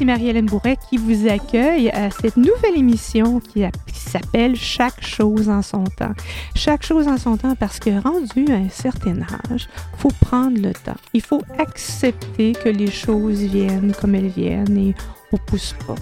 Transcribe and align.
ici 0.00 0.06
Marie-Hélène 0.06 0.46
Bourret 0.46 0.78
qui 0.88 0.96
vous 0.96 1.28
accueille 1.28 1.90
à 1.90 2.10
cette 2.10 2.38
nouvelle 2.38 2.76
émission 2.76 3.38
qui, 3.38 3.64
s'appelle 3.92 4.56
Chaque 4.56 5.04
chose 5.04 5.50
en 5.50 5.60
son 5.60 5.84
temps. 5.84 6.12
Chaque 6.54 6.82
chose 6.84 7.06
en 7.06 7.18
son 7.18 7.36
temps 7.36 7.54
parce 7.54 7.78
que 7.78 7.90
rendu 8.02 8.50
à 8.50 8.56
un 8.56 8.70
certain 8.70 9.16
âge, 9.50 9.68
faut 9.98 10.12
prendre 10.20 10.58
le 10.58 10.72
temps. 10.72 10.96
Il 11.12 11.20
faut 11.20 11.42
accepter 11.58 12.52
que 12.52 12.70
les 12.70 12.90
choses 12.90 13.40
viennent 13.40 13.92
comme 14.00 14.14
elles 14.14 14.28
viennent 14.28 14.76
et 14.78 14.94
on 15.32 15.36
pousse 15.36 15.74
pas. 15.86 15.96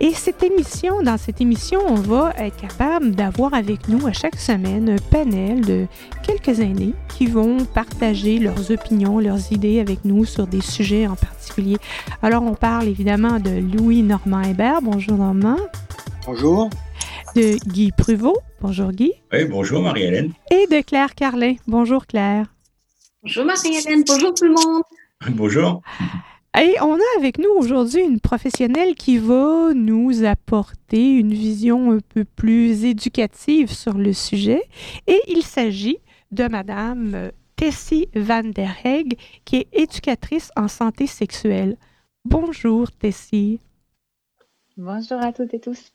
Et 0.00 0.12
cette 0.12 0.42
émission, 0.42 1.02
dans 1.02 1.16
cette 1.16 1.40
émission, 1.40 1.80
on 1.86 1.94
va 1.94 2.32
être 2.38 2.56
capable 2.56 3.12
d'avoir 3.12 3.54
avec 3.54 3.88
nous 3.88 4.06
à 4.06 4.12
chaque 4.12 4.36
semaine 4.36 4.90
un 4.90 5.10
panel 5.10 5.60
de 5.62 5.86
quelques 6.22 6.60
aînés 6.60 6.94
qui 7.08 7.26
vont 7.26 7.64
partager 7.64 8.38
leurs 8.38 8.70
opinions, 8.70 9.18
leurs 9.18 9.52
idées 9.52 9.80
avec 9.80 10.04
nous 10.04 10.24
sur 10.24 10.46
des 10.46 10.60
sujets 10.60 11.06
en 11.06 11.16
particulier. 11.16 11.76
Alors, 12.22 12.42
on 12.42 12.54
parle 12.54 12.88
évidemment 12.88 13.38
de 13.38 13.50
Louis 13.50 14.02
Normand 14.02 14.42
Hébert. 14.42 14.82
Bonjour 14.82 15.16
Normand. 15.16 15.58
Bonjour. 16.26 16.70
De 17.36 17.56
Guy 17.68 17.92
Pruvot. 17.92 18.38
Bonjour 18.60 18.92
Guy. 18.92 19.12
Oui, 19.32 19.44
bonjour 19.44 19.82
Marie-Hélène. 19.82 20.32
Et 20.50 20.66
de 20.66 20.80
Claire 20.80 21.14
Carlin. 21.14 21.54
Bonjour 21.66 22.06
Claire. 22.06 22.46
Bonjour 23.22 23.44
Marie-Hélène. 23.44 24.04
Bonjour 24.06 24.34
tout 24.34 24.44
le 24.44 24.52
monde. 24.52 24.82
Bonjour. 25.30 25.82
Et 26.56 26.76
on 26.80 26.94
a 26.94 27.18
avec 27.18 27.38
nous 27.38 27.50
aujourd'hui 27.50 28.02
une 28.02 28.20
professionnelle 28.20 28.94
qui 28.94 29.18
va 29.18 29.74
nous 29.74 30.24
apporter 30.24 31.10
une 31.10 31.32
vision 31.32 31.90
un 31.90 31.98
peu 31.98 32.24
plus 32.24 32.84
éducative 32.84 33.72
sur 33.72 33.94
le 33.94 34.12
sujet. 34.12 34.62
Et 35.08 35.20
il 35.26 35.42
s'agit 35.42 35.98
de 36.30 36.46
Madame 36.46 37.32
Tessie 37.56 38.08
Van 38.14 38.44
der 38.44 38.70
Heg, 38.84 39.18
qui 39.44 39.56
est 39.56 39.68
éducatrice 39.72 40.52
en 40.54 40.68
santé 40.68 41.08
sexuelle. 41.08 41.76
Bonjour 42.24 42.88
Tessie. 42.92 43.58
Bonjour 44.76 45.20
à 45.20 45.32
toutes 45.32 45.54
et 45.54 45.60
tous. 45.60 45.92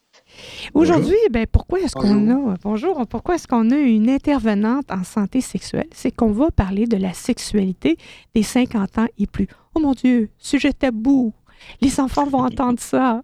Aujourd'hui, 0.73 1.17
ben, 1.31 1.47
pourquoi 1.49 1.79
est-ce 1.79 1.95
qu'on 1.95 2.51
a 2.51 2.55
bonjour, 2.61 3.05
pourquoi 3.07 3.35
est-ce 3.35 3.47
qu'on 3.47 3.71
a 3.71 3.77
une 3.77 4.09
intervenante 4.09 4.91
en 4.91 5.05
santé 5.05 5.39
sexuelle? 5.39 5.87
C'est 5.93 6.11
qu'on 6.11 6.31
va 6.31 6.51
parler 6.51 6.85
de 6.85 6.97
la 6.97 7.13
sexualité 7.13 7.97
des 8.35 8.43
50 8.43 8.97
ans 8.97 9.07
et 9.17 9.27
plus. 9.27 9.47
Oh 9.75 9.79
mon 9.79 9.93
Dieu, 9.93 10.29
sujet 10.37 10.73
tabou. 10.73 11.33
Les 11.81 11.99
enfants 11.99 12.25
vont 12.25 12.39
entendre 12.45 12.79
ça. 12.79 13.21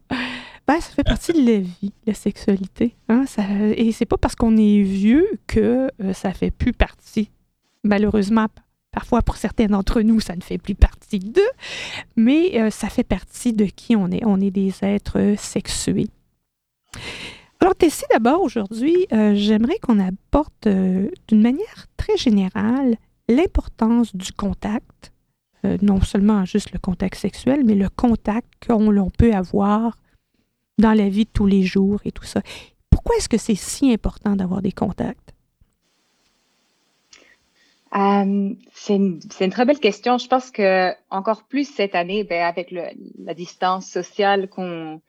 Ben, 0.67 0.79
ça 0.81 0.91
fait 0.91 1.03
partie 1.03 1.33
de 1.33 1.45
la 1.45 1.59
vie, 1.59 1.93
la 2.07 2.13
sexualité. 2.13 2.95
Hein? 3.07 3.25
Ça, 3.27 3.43
et 3.75 3.91
c'est 3.91 4.05
pas 4.05 4.17
parce 4.17 4.35
qu'on 4.35 4.57
est 4.57 4.81
vieux 4.81 5.27
que 5.47 5.91
euh, 6.01 6.13
ça 6.13 6.33
fait 6.33 6.51
plus 6.51 6.73
partie. 6.73 7.29
Malheureusement, 7.83 8.47
parfois 8.91 9.21
pour 9.21 9.37
certains 9.37 9.67
d'entre 9.67 10.01
nous, 10.01 10.19
ça 10.19 10.35
ne 10.35 10.41
fait 10.41 10.57
plus 10.57 10.73
partie 10.73 11.19
d'eux, 11.19 11.41
mais 12.15 12.59
euh, 12.59 12.71
ça 12.71 12.89
fait 12.89 13.03
partie 13.03 13.53
de 13.53 13.65
qui 13.65 13.95
on 13.95 14.09
est. 14.09 14.25
On 14.25 14.41
est 14.41 14.49
des 14.49 14.73
êtres 14.81 15.35
sexués. 15.37 16.07
Alors, 17.59 17.75
Tessie, 17.75 18.05
d'abord, 18.11 18.41
aujourd'hui, 18.41 19.07
euh, 19.13 19.33
j'aimerais 19.35 19.77
qu'on 19.79 19.99
apporte 19.99 20.67
d'une 20.67 21.41
manière 21.41 21.87
très 21.95 22.17
générale 22.17 22.97
l'importance 23.27 24.15
du 24.15 24.31
contact 24.31 25.11
euh, 25.65 25.77
non 25.81 26.01
seulement 26.01 26.45
juste 26.45 26.71
le 26.71 26.79
contact 26.79 27.15
sexuel, 27.15 27.63
mais 27.65 27.75
le 27.75 27.89
contact 27.89 28.47
qu'on 28.65 29.09
peut 29.09 29.33
avoir 29.33 29.97
dans 30.77 30.93
la 30.93 31.09
vie 31.09 31.25
de 31.25 31.29
tous 31.29 31.47
les 31.47 31.63
jours 31.63 32.01
et 32.05 32.11
tout 32.11 32.23
ça. 32.23 32.41
Pourquoi 32.89 33.15
est-ce 33.17 33.29
que 33.29 33.37
c'est 33.37 33.55
si 33.55 33.91
important 33.91 34.35
d'avoir 34.35 34.61
des 34.61 34.71
contacts? 34.71 35.33
Euh, 37.95 38.49
c'est 38.73 38.95
une, 38.95 39.19
très 39.51 39.65
belle 39.65 39.79
question. 39.79 40.17
Je 40.17 40.27
pense 40.27 40.51
que 40.51 40.91
encore 41.09 41.43
plus 41.43 41.63
cette 41.63 41.95
année, 41.95 42.23
ben, 42.25 42.43
avec 42.43 42.71
la 42.71 43.33
distance 43.33 43.87
sociale 43.87 44.49
qu'on 44.49 45.01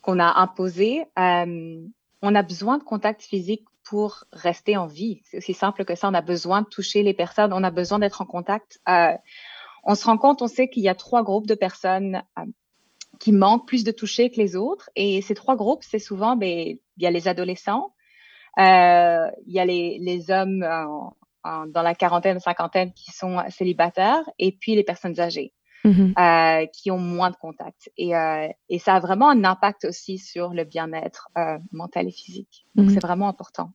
qu'on 0.00 0.18
a 0.18 0.40
imposée, 0.40 1.04
euh, 1.18 1.82
on 2.22 2.34
a 2.34 2.42
besoin 2.42 2.78
de 2.78 2.84
contact 2.84 3.22
physique 3.22 3.64
pour 3.84 4.24
rester 4.32 4.76
en 4.76 4.86
vie. 4.86 5.20
C'est 5.24 5.38
aussi 5.38 5.52
simple 5.52 5.84
que 5.84 5.94
ça. 5.94 6.08
On 6.08 6.14
a 6.14 6.22
besoin 6.22 6.62
de 6.62 6.68
toucher 6.68 7.02
les 7.02 7.12
personnes. 7.12 7.52
On 7.52 7.64
a 7.64 7.70
besoin 7.70 7.98
d'être 7.98 8.22
en 8.22 8.26
contact 8.26 8.80
on 9.84 9.94
se 9.94 10.04
rend 10.04 10.18
compte, 10.18 10.42
on 10.42 10.48
sait 10.48 10.68
qu'il 10.68 10.82
y 10.82 10.88
a 10.88 10.94
trois 10.94 11.22
groupes 11.22 11.46
de 11.46 11.54
personnes 11.54 12.22
euh, 12.38 12.44
qui 13.18 13.32
manquent 13.32 13.66
plus 13.66 13.84
de 13.84 13.90
toucher 13.90 14.30
que 14.30 14.36
les 14.36 14.56
autres. 14.56 14.90
Et 14.96 15.22
ces 15.22 15.34
trois 15.34 15.56
groupes, 15.56 15.82
c'est 15.82 15.98
souvent, 15.98 16.36
ben, 16.36 16.76
il 16.96 17.02
y 17.02 17.06
a 17.06 17.10
les 17.10 17.28
adolescents, 17.28 17.94
euh, 18.58 19.30
il 19.46 19.52
y 19.52 19.60
a 19.60 19.64
les, 19.64 19.98
les 20.00 20.30
hommes 20.30 20.66
dans 21.44 21.82
la 21.82 21.94
quarantaine, 21.94 22.40
cinquantaine 22.40 22.92
qui 22.92 23.10
sont 23.12 23.42
célibataires, 23.48 24.28
et 24.38 24.52
puis 24.52 24.74
les 24.74 24.84
personnes 24.84 25.18
âgées. 25.20 25.52
Mm-hmm. 25.82 26.12
Euh, 26.18 26.66
qui 26.66 26.90
ont 26.90 26.98
moins 26.98 27.30
de 27.30 27.36
contact. 27.36 27.90
Et, 27.96 28.10
et, 28.68 28.78
ça 28.78 28.96
a 28.96 29.00
vraiment 29.00 29.30
un 29.30 29.44
impact 29.44 29.86
aussi 29.86 30.18
sur 30.18 30.52
le 30.52 30.64
bien-être 30.64 31.30
mental 31.72 32.06
et 32.06 32.10
physique. 32.10 32.66
Donc, 32.74 32.88
mm-hmm. 32.88 32.92
c'est 32.92 33.00
vraiment 33.00 33.28
important. 33.28 33.72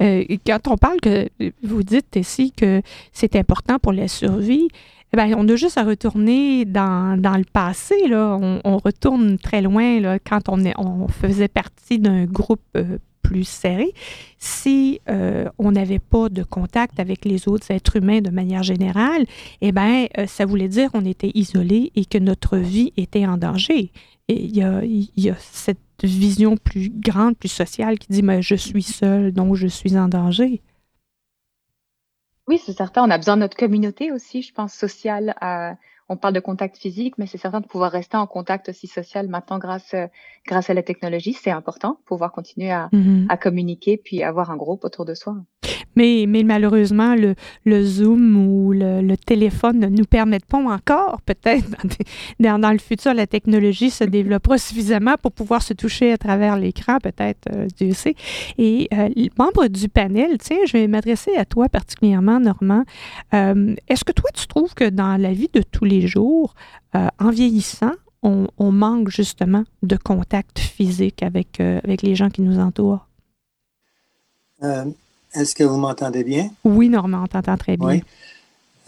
quand 0.00 0.66
on 0.66 0.76
parle 0.76 1.00
que 1.00 1.28
vous 1.62 1.84
dites 1.84 2.16
ici 2.16 2.50
que 2.50 2.82
c'est 3.12 3.36
important 3.36 3.78
pour 3.78 3.92
la 3.92 4.08
survie, 4.08 4.70
eh 5.12 5.16
ben, 5.16 5.34
on 5.36 5.48
a 5.48 5.56
juste 5.56 5.76
à 5.76 5.82
retourner 5.82 6.64
dans, 6.64 7.20
dans 7.20 7.36
le 7.36 7.44
passé. 7.44 8.06
Là. 8.06 8.38
On, 8.64 8.78
retourne 8.78 9.38
très 9.38 9.60
loin 9.60 10.00
là, 10.00 10.18
quand 10.18 10.48
on, 10.48 10.64
est, 10.64 10.74
on 10.78 11.08
faisait 11.08 11.48
partie 11.48 11.98
d'un 11.98 12.24
groupe 12.24 12.62
euh, 12.76 12.98
plus 13.22 13.44
serré. 13.44 13.92
Si 14.38 15.00
euh, 15.08 15.48
on 15.58 15.72
n'avait 15.72 15.98
pas 15.98 16.28
de 16.28 16.42
contact 16.42 17.00
avec 17.00 17.24
les 17.24 17.48
autres 17.48 17.70
êtres 17.70 17.96
humains 17.96 18.20
de 18.20 18.30
manière 18.30 18.62
générale, 18.62 19.24
eh 19.60 19.72
ben, 19.72 20.06
euh, 20.18 20.26
ça 20.26 20.46
voulait 20.46 20.68
dire 20.68 20.90
qu'on 20.92 21.04
était 21.04 21.32
isolé 21.34 21.92
et 21.96 22.04
que 22.04 22.18
notre 22.18 22.56
vie 22.56 22.92
était 22.96 23.26
en 23.26 23.36
danger. 23.36 23.92
Et 24.28 24.44
il 24.44 24.56
y 24.56 24.62
a, 24.62 24.80
y 24.84 25.28
a 25.28 25.36
cette 25.38 25.78
vision 26.04 26.56
plus 26.56 26.90
grande, 26.90 27.36
plus 27.36 27.48
sociale 27.48 27.98
qui 27.98 28.08
dit 28.12 28.22
je 28.40 28.54
suis 28.54 28.82
seul, 28.82 29.32
donc 29.32 29.56
je 29.56 29.66
suis 29.66 29.96
en 29.96 30.08
danger. 30.08 30.60
Oui, 32.50 32.58
c'est 32.58 32.72
certain. 32.72 33.04
On 33.04 33.10
a 33.10 33.16
besoin 33.16 33.36
de 33.36 33.42
notre 33.42 33.56
communauté 33.56 34.10
aussi, 34.10 34.42
je 34.42 34.52
pense, 34.52 34.74
sociale. 34.74 35.36
Euh, 35.40 35.70
on 36.08 36.16
parle 36.16 36.34
de 36.34 36.40
contact 36.40 36.78
physique, 36.78 37.16
mais 37.16 37.26
c'est 37.26 37.38
certain 37.38 37.60
de 37.60 37.66
pouvoir 37.66 37.92
rester 37.92 38.16
en 38.16 38.26
contact 38.26 38.70
aussi 38.70 38.88
social 38.88 39.28
maintenant 39.28 39.60
grâce, 39.60 39.94
grâce 40.48 40.68
à 40.68 40.74
la 40.74 40.82
technologie. 40.82 41.32
C'est 41.32 41.52
important, 41.52 42.00
pouvoir 42.06 42.32
continuer 42.32 42.72
à, 42.72 42.88
mm-hmm. 42.92 43.26
à 43.28 43.36
communiquer 43.36 43.98
puis 43.98 44.24
avoir 44.24 44.50
un 44.50 44.56
groupe 44.56 44.82
autour 44.82 45.04
de 45.04 45.14
soi. 45.14 45.36
Mais, 45.96 46.26
malheureusement, 46.44 47.14
le, 47.14 47.84
Zoom 47.84 48.36
ou 48.36 48.72
le, 48.72 49.14
téléphone 49.16 49.80
ne 49.80 49.88
nous 49.88 50.04
permettent 50.04 50.46
pas 50.46 50.58
encore, 50.58 51.20
peut-être, 51.22 51.64
dans, 52.40 52.72
le 52.72 52.78
futur, 52.78 53.14
la 53.14 53.26
technologie 53.26 53.90
se 53.90 54.04
développera 54.04 54.58
suffisamment 54.58 55.16
pour 55.20 55.32
pouvoir 55.32 55.62
se 55.62 55.74
toucher 55.74 56.12
à 56.12 56.18
travers 56.18 56.56
l'écran, 56.56 56.98
peut-être, 56.98 57.48
euh, 57.52 57.66
Dieu 57.76 57.92
sait. 57.92 58.14
Et 58.58 58.88
euh, 58.92 59.08
membre 59.38 59.68
du 59.68 59.88
panel, 59.88 60.38
tiens, 60.38 60.58
je 60.66 60.72
vais 60.72 60.86
m'adresser 60.86 61.36
à 61.36 61.44
toi 61.44 61.68
particulièrement, 61.68 62.40
Normand. 62.40 62.84
Euh, 63.34 63.74
est-ce 63.88 64.04
que 64.04 64.12
toi, 64.12 64.30
tu 64.34 64.46
trouves 64.46 64.74
que 64.74 64.88
dans 64.88 65.16
la 65.16 65.32
vie 65.32 65.50
de 65.52 65.62
tous 65.62 65.84
les 65.84 66.06
jours, 66.06 66.54
euh, 66.94 67.08
en 67.18 67.30
vieillissant, 67.30 67.92
on, 68.22 68.48
manque 68.58 69.08
justement 69.08 69.64
de 69.82 69.96
contact 69.96 70.58
physique 70.58 71.22
avec, 71.22 71.58
avec 71.58 72.02
les 72.02 72.14
gens 72.14 72.28
qui 72.28 72.42
nous 72.42 72.58
entourent? 72.58 73.06
Est-ce 75.34 75.54
que 75.54 75.64
vous 75.64 75.76
m'entendez 75.76 76.24
bien? 76.24 76.50
Oui, 76.64 76.88
Normand, 76.88 77.22
on 77.24 77.26
t'entend 77.26 77.56
très 77.56 77.76
bien. 77.76 77.88
Oui. 77.88 78.02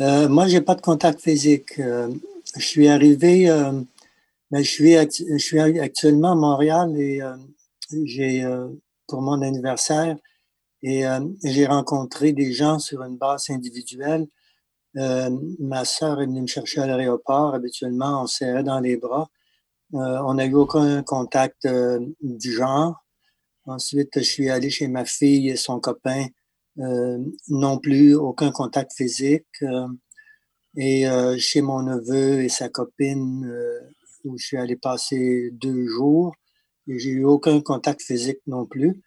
Euh, 0.01 0.29
moi, 0.29 0.49
j'ai 0.49 0.61
pas 0.61 0.75
de 0.75 0.81
contact 0.81 1.21
physique. 1.21 1.79
Euh, 1.79 2.09
je 2.57 2.67
suis 2.67 2.89
arrivé, 2.89 3.49
euh, 3.49 3.73
ben, 4.51 4.63
je, 4.63 4.71
suis 4.71 4.95
je 4.95 5.39
suis 5.39 5.61
actuellement 5.61 6.33
à 6.33 6.35
Montréal 6.35 6.95
et 6.97 7.23
euh, 7.23 7.37
j'ai 8.05 8.45
pour 9.07 9.23
mon 9.23 9.43
anniversaire 9.43 10.17
et 10.83 11.05
j'ai 11.45 11.67
rencontré 11.67 12.33
des 12.33 12.53
gens 12.53 12.79
sur 12.79 13.03
une 13.03 13.17
base 13.17 13.51
individuelle. 13.51 14.27
ma 14.95 15.85
sœur 15.85 16.21
est 16.21 16.27
venue 16.27 16.43
me 16.43 16.47
chercher 16.47 16.81
à 16.81 16.87
l'aéroport. 16.87 17.55
Habituellement, 17.55 18.23
on 18.23 18.27
serrait 18.27 18.65
dans 18.65 18.81
les 18.81 18.97
bras. 18.97 19.29
on 19.93 20.35
n'a 20.35 20.47
eu 20.47 20.55
aucun 20.55 21.03
contact 21.03 21.69
du 22.23 22.53
genre. 22.53 23.02
Ensuite, 23.65 24.11
je 24.17 24.25
suis 24.25 24.51
allé 24.51 24.71
chez 24.71 24.89
ma 24.89 25.05
fille 25.05 25.49
et 25.49 25.57
son 25.57 25.79
copain, 25.79 26.27
euh, 26.79 27.19
non 27.49 27.79
plus 27.79 28.15
aucun 28.15 28.51
contact 28.51 28.93
physique. 28.97 29.47
Euh, 29.63 29.87
et 30.77 31.07
euh, 31.07 31.37
chez 31.39 31.61
mon 31.61 31.83
neveu 31.83 32.43
et 32.43 32.49
sa 32.49 32.69
copine, 32.69 33.47
où 34.25 34.39
je 34.39 34.47
suis 34.47 34.57
allé 34.57 34.75
passer 34.75 35.51
deux 35.53 35.87
jours, 35.87 36.35
et 36.89 36.99
j'ai 36.99 37.11
eu 37.11 37.25
aucun 37.25 37.61
contact 37.61 38.01
physique 38.01 38.39
non 38.47 38.65
plus. 38.65 39.01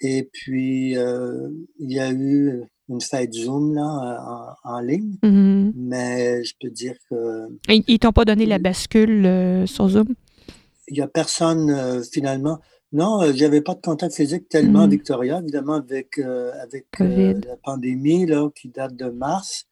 Et 0.00 0.30
puis, 0.32 0.92
il 0.92 1.92
y 1.92 2.00
a 2.00 2.10
eu 2.10 2.62
une 2.88 3.00
fête 3.02 3.34
Zoom 3.34 3.74
là, 3.74 4.56
en, 4.64 4.80
ligne, 4.80 5.16
mm-hmm. 5.22 5.72
mais 5.76 6.42
je 6.42 6.54
peux 6.58 6.70
dire 6.70 6.94
que... 7.10 7.46
Ils 7.68 7.98
t'ont 7.98 8.12
pas 8.12 8.24
donné 8.24 8.46
la 8.46 8.58
bascule 8.58 9.66
sur 9.66 9.88
Zoom? 9.88 10.14
Il 10.88 10.96
y 10.96 11.02
a 11.02 11.08
personne, 11.08 12.02
finalement. 12.10 12.58
Non, 12.92 13.22
euh, 13.22 13.32
j'avais 13.34 13.60
pas 13.60 13.74
de 13.74 13.80
contact 13.80 14.14
physique 14.14 14.48
tellement 14.48 14.86
mmh. 14.86 14.90
Victoria, 14.90 15.38
évidemment, 15.38 15.74
avec, 15.74 16.18
euh, 16.18 16.52
avec 16.60 16.86
euh, 17.00 17.34
la 17.46 17.56
pandémie 17.56 18.26
là, 18.26 18.48
qui 18.54 18.68
date 18.68 18.96
de 18.96 19.06
mars. 19.06 19.66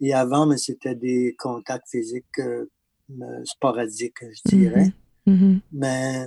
Et 0.00 0.12
avant, 0.12 0.46
mais 0.46 0.58
c'était 0.58 0.94
des 0.94 1.34
contacts 1.38 1.88
physiques 1.88 2.40
sporadique, 3.44 4.18
je 4.20 4.56
dirais. 4.56 4.92
Mm-hmm. 5.26 5.60
Mais 5.72 6.26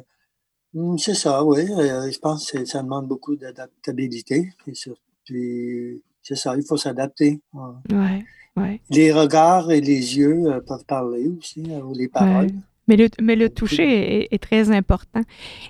mm, 0.73 0.97
c'est 0.97 1.13
ça, 1.13 1.43
oui. 1.43 1.67
je 1.67 2.19
pense 2.19 2.51
que 2.51 2.65
ça 2.65 2.81
demande 2.81 3.07
beaucoup 3.07 3.35
d'adaptabilité. 3.35 4.49
C'est 4.73 6.35
ça, 6.35 6.55
il 6.57 6.63
faut 6.63 6.77
s'adapter. 6.77 7.41
Ouais, 7.53 8.25
ouais. 8.57 8.81
Les 8.89 9.11
regards 9.11 9.69
et 9.69 9.81
les 9.81 10.17
yeux 10.17 10.45
peuvent 10.65 10.85
parler 10.85 11.27
aussi, 11.27 11.61
ou 11.61 11.93
les 11.93 12.07
paroles. 12.07 12.49
Mais 12.89 12.95
le, 12.95 13.07
mais 13.21 13.35
le 13.35 13.51
toucher 13.51 14.33
est, 14.33 14.39
très 14.39 14.71
important. 14.71 15.21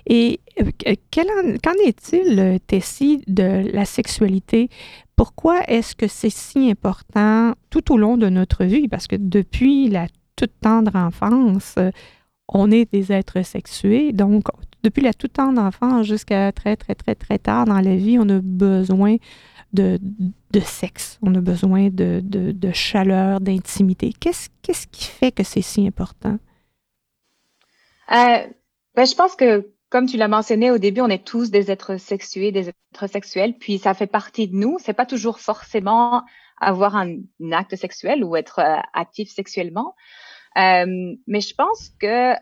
Et 0.06 0.40
euh, 0.58 0.94
qu'en 1.12 1.72
est-il, 1.84 2.40
euh, 2.40 2.56
Tessie, 2.66 3.22
de 3.26 3.70
la 3.74 3.84
sexualité? 3.84 4.70
Pourquoi 5.16 5.60
est-ce 5.68 5.94
que 5.94 6.08
c'est 6.08 6.30
si 6.30 6.70
important 6.70 7.52
tout 7.68 7.92
au 7.92 7.98
long 7.98 8.16
de 8.16 8.30
notre 8.30 8.64
vie? 8.64 8.88
Parce 8.88 9.06
que 9.06 9.16
depuis 9.16 9.90
la 9.90 10.06
toute 10.34 10.58
tendre 10.62 10.96
enfance, 10.96 11.74
euh, 11.76 11.90
on 12.48 12.70
est 12.70 12.90
des 12.90 13.12
êtres 13.12 13.42
sexués. 13.44 14.12
Donc, 14.12 14.44
depuis 14.82 15.02
la 15.02 15.12
toute 15.12 15.34
tendre 15.34 15.60
enfance 15.60 16.06
jusqu'à 16.06 16.52
très, 16.52 16.76
très, 16.76 16.94
très, 16.94 17.14
très 17.14 17.38
tard 17.38 17.66
dans 17.66 17.82
la 17.82 17.96
vie, 17.96 18.18
on 18.18 18.30
a 18.30 18.40
besoin 18.42 19.16
de, 19.74 19.98
de 20.52 20.60
sexe. 20.60 21.18
On 21.20 21.34
a 21.34 21.40
besoin 21.42 21.90
de, 21.90 22.22
de, 22.24 22.52
de 22.52 22.72
chaleur, 22.72 23.42
d'intimité. 23.42 24.14
Qu'est-ce, 24.18 24.48
qu'est-ce 24.62 24.86
qui 24.86 25.04
fait 25.04 25.32
que 25.32 25.42
c'est 25.42 25.60
si 25.60 25.86
important? 25.86 26.38
Euh, 28.12 28.46
ben, 28.94 29.06
je 29.06 29.14
pense 29.14 29.36
que, 29.36 29.70
comme 29.88 30.06
tu 30.06 30.16
l'as 30.16 30.28
mentionné 30.28 30.70
au 30.70 30.78
début, 30.78 31.00
on 31.00 31.08
est 31.08 31.24
tous 31.24 31.50
des 31.50 31.70
êtres 31.70 31.96
sexués, 31.96 32.52
des 32.52 32.68
êtres 32.68 33.06
sexuels, 33.08 33.56
puis 33.58 33.78
ça 33.78 33.94
fait 33.94 34.06
partie 34.06 34.48
de 34.48 34.56
nous. 34.56 34.78
C'est 34.80 34.92
pas 34.92 35.06
toujours 35.06 35.40
forcément 35.40 36.24
avoir 36.60 36.96
un, 36.96 37.16
acte 37.52 37.76
sexuel 37.76 38.24
ou 38.24 38.36
être 38.36 38.58
euh, 38.58 38.76
actif 38.92 39.30
sexuellement. 39.30 39.94
Euh, 40.58 41.14
mais 41.28 41.40
je 41.40 41.54
pense 41.54 41.90
que 42.00 42.34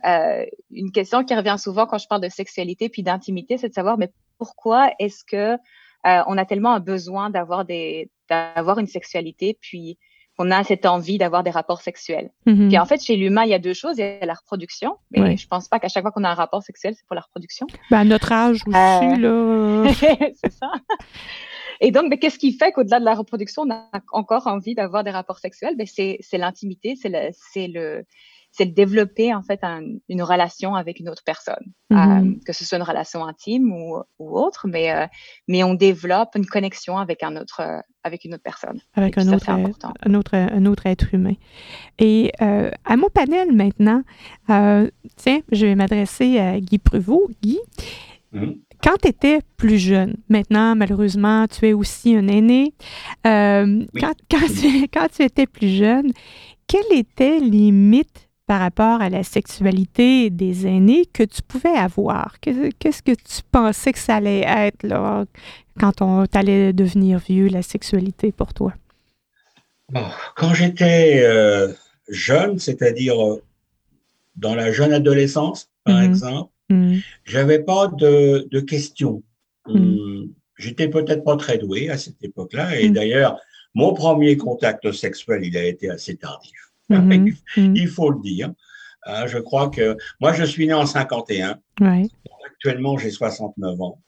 une 0.70 0.93
question 0.93 1.25
qui 1.25 1.35
revient 1.35 1.56
souvent 1.59 1.87
quand 1.87 1.99
je 1.99 2.09
parle 2.09 2.23
de 2.23 2.31
sexualité 2.31 2.88
puis 2.88 3.03
d'intimité, 3.03 3.59
c'est 3.59 3.69
de 3.69 3.75
savoir 3.75 3.99
mais 3.99 4.11
pourquoi 4.38 4.91
est-ce 4.99 5.25
que 5.25 5.59
on 6.05 6.38
a 6.38 6.47
tellement 6.47 6.73
un 6.73 6.81
besoin 6.81 7.29
d'avoir 7.29 7.67
des 7.67 8.11
d'avoir 8.31 8.79
une 8.79 8.87
sexualité 8.87 9.59
puis 9.61 9.99
on 10.38 10.50
a 10.50 10.62
cette 10.64 10.87
envie 10.87 11.19
d'avoir 11.19 11.43
des 11.43 11.50
rapports 11.50 11.81
sexuels. 11.81 12.31
Mm 12.46 12.69
Puis 12.69 12.79
en 12.79 12.87
fait, 12.87 13.02
chez 13.02 13.17
l'humain, 13.17 13.43
il 13.44 13.50
y 13.50 13.55
a 13.55 13.58
deux 13.58 13.75
choses. 13.75 13.99
Il 13.99 14.00
y 14.00 14.23
a 14.23 14.26
la 14.26 14.35
reproduction, 14.35 14.96
mais 15.11 15.37
je 15.37 15.46
pense 15.49 15.69
pas 15.69 15.79
qu'à 15.81 15.88
chaque 15.88 16.02
fois 16.02 16.12
qu'on 16.12 16.25
a 16.25 16.31
un 16.31 16.35
rapport 16.35 16.62
sexuel, 16.62 16.94
c'est 16.96 17.06
pour 17.06 17.17
la 17.17 17.23
reproduction. 17.23 17.67
Ben, 17.90 17.99
à 17.99 18.05
notre 18.05 18.32
âge 18.32 18.62
aussi, 18.67 18.76
euh... 18.76 19.85
là. 19.85 19.93
c'est 20.43 20.52
ça. 20.52 20.70
Et 21.81 21.90
donc, 21.90 22.11
ben, 22.11 22.19
qu'est-ce 22.19 22.38
qui 22.38 22.52
fait 22.52 22.73
qu'au-delà 22.73 23.00
de 23.00 23.05
la 23.05 23.14
reproduction, 23.14 23.62
on 23.62 23.70
a 23.70 23.88
encore 24.12 24.46
envie 24.46 24.75
d'avoir 24.75 25.05
des 25.05 25.11
rapports 25.11 25.38
sexuels? 25.38 25.76
Ben, 25.76 25.87
C'est 25.87 26.38
l'intimité, 26.38 26.94
c'est 26.96 27.08
le, 27.08 27.31
le, 27.73 28.05
c'est 28.58 28.66
de 28.66 28.75
développer 28.75 29.32
en 29.32 29.43
fait 29.43 29.60
une 30.08 30.22
relation 30.22 30.75
avec 30.75 30.99
une 30.99 31.08
autre 31.08 31.22
personne, 31.25 31.64
mm-hmm. 31.93 32.34
euh, 32.34 32.34
que 32.44 32.52
ce 32.52 32.64
soit 32.64 32.76
une 32.76 32.84
relation 32.84 33.25
intime 33.25 33.72
ou, 33.72 34.02
ou 34.19 34.37
autre, 34.37 34.66
mais 34.66 34.93
euh, 34.93 35.06
mais 35.46 35.62
on 35.62 35.75
développe 35.75 36.31
une 36.34 36.44
connexion 36.44 36.99
avec 36.99 37.22
un 37.22 37.37
autre 37.37 37.60
euh, 37.60 37.78
avec 38.02 38.25
une 38.25 38.34
autre 38.34 38.43
personne. 38.43 38.81
Avec 38.94 39.16
un, 39.16 39.32
autre, 39.32 39.49
un 39.49 40.14
autre 40.14 40.34
un 40.34 40.66
autre 40.66 40.87
être 40.87 41.14
humain. 41.14 41.34
Et 42.00 42.32
à 42.40 42.96
mon 42.96 43.08
panel 43.10 43.52
maintenant, 43.52 44.02
tiens, 45.16 45.40
je 45.52 45.66
vais 45.66 45.75
m'adresser 45.76 46.38
à 46.38 46.58
Guy 46.58 46.78
Pruvot. 46.78 47.28
Guy. 47.43 47.61
Mm-hmm. 48.34 48.58
Quand 48.82 48.96
tu 49.02 49.08
étais 49.08 49.40
plus 49.56 49.78
jeune, 49.78 50.16
maintenant, 50.28 50.75
malheureusement, 50.75 51.46
tu 51.49 51.66
es 51.69 51.72
aussi 51.72 52.16
un 52.16 52.28
aîné. 52.28 52.75
quand, 53.25 54.14
quand, 54.31 54.46
tu, 54.61 54.88
quand, 54.93 55.08
tu, 55.14 55.22
étais 55.22 55.46
plus 55.46 55.69
jeune, 55.69 56.12
quels 56.66 56.93
étaient 56.93 57.40
les 57.40 57.72
mythes 57.72 58.27
par 58.49 58.61
rapport 58.61 59.03
à 59.03 59.11
la 59.11 59.23
sexualité 59.23 60.31
des 60.31 60.67
aînés 60.67 61.05
que 61.05 61.23
tu 61.23 61.43
pouvais 61.43 61.77
avoir? 61.77 62.41
Qu'est-ce 62.41 63.03
que 63.03 63.12
tu 63.12 63.43
pensais 63.53 63.93
que 63.93 63.99
ça 63.99 64.17
allait 64.17 64.41
être 64.41 64.85
là, 64.85 65.27
quand 65.79 66.00
on 66.00 66.25
allait 66.33 66.73
devenir 66.73 67.19
vieux, 67.19 67.49
la 67.49 67.62
sexualité 67.62 68.33
pour 68.33 68.53
toi? 68.55 68.73
quand 70.37 70.53
j'étais 70.53 71.23
euh, 71.25 71.73
jeune, 72.09 72.59
c'est-à-dire 72.59 73.19
euh, 73.25 73.43
dans 74.37 74.55
la 74.55 74.71
jeune 74.71 74.93
adolescence, 74.93 75.71
par 75.85 76.00
mm-hmm. 76.00 76.09
exemple, 76.09 76.53
mm-hmm. 76.71 77.03
j'avais 77.25 77.61
pas 77.61 77.87
de, 77.89 78.61
questions. 78.61 79.23
Mm-hmm. 79.67 79.77
Hum, 79.79 80.33
j'étais 80.59 80.89
peut-être 80.89 81.25
pas 81.25 81.37
très 81.37 81.56
doué 81.56 81.89
à 81.89 81.97
cette 81.97 82.23
époque-là, 82.23 82.79
et 82.79 82.91
d'ailleurs, 82.91 83.41
mon 83.75 83.95
premier 83.95 84.37
contact 84.37 84.93
sexuel, 84.93 85.43
il 85.45 85.56
a 85.56 85.65
été 85.65 85.89
assez 85.89 86.17
tardif. 86.17 86.68
Mhm. 87.58 87.67
Mhm. 87.69 87.76
Il 87.76 87.88
faut 87.88 88.11
le 88.11 88.20
dire. 88.20 88.52
Euh, 89.08 89.26
je 89.26 89.38
crois 89.38 89.69
que 89.69 89.96
moi, 90.20 90.32
je 90.32 90.44
suis 90.44 90.67
né 90.67 90.73
en 90.73 90.87
51. 90.87 91.58
Actuellement, 92.46 92.99
j'ai 92.99 93.11
69 93.11 93.81
ans. 93.81 94.00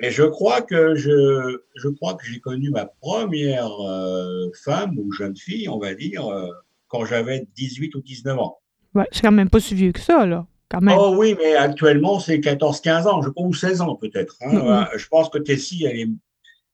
Et 0.00 0.10
je 0.10 0.24
crois 0.24 0.62
que 0.62 0.94
je, 0.94 1.58
je 1.76 1.88
crois 1.88 2.14
que 2.14 2.26
j'ai 2.26 2.40
connu 2.40 2.70
ma 2.70 2.86
première 2.86 3.70
euh, 3.86 4.50
femme 4.64 4.98
ou 4.98 5.12
jeune 5.12 5.36
fille, 5.36 5.68
on 5.68 5.78
va 5.78 5.94
dire, 5.94 6.26
euh, 6.26 6.48
quand 6.88 7.04
j'avais 7.04 7.46
18 7.56 7.94
ou 7.94 8.00
19 8.00 8.38
ans. 8.38 8.58
Ouais, 8.94 9.06
c'est 9.12 9.22
quand 9.22 9.32
même 9.32 9.48
pas 9.48 9.60
si 9.60 9.74
vieux 9.74 9.92
que 9.92 10.00
ça, 10.00 10.26
là. 10.26 10.46
Quand 10.68 10.80
même. 10.80 10.96
Oh 10.98 11.14
oui, 11.16 11.36
mais 11.38 11.54
actuellement, 11.54 12.18
c'est 12.18 12.38
14-15 12.38 13.06
ans, 13.06 13.22
je 13.22 13.28
ou 13.36 13.54
16 13.54 13.80
ans 13.82 13.94
peut-être. 13.96 14.36
Hein. 14.40 14.52
Mhm. 14.52 14.98
Je 14.98 15.06
pense 15.08 15.28
que 15.28 15.38
Tessie, 15.38 15.84
elle 15.84 15.98
est 15.98 16.08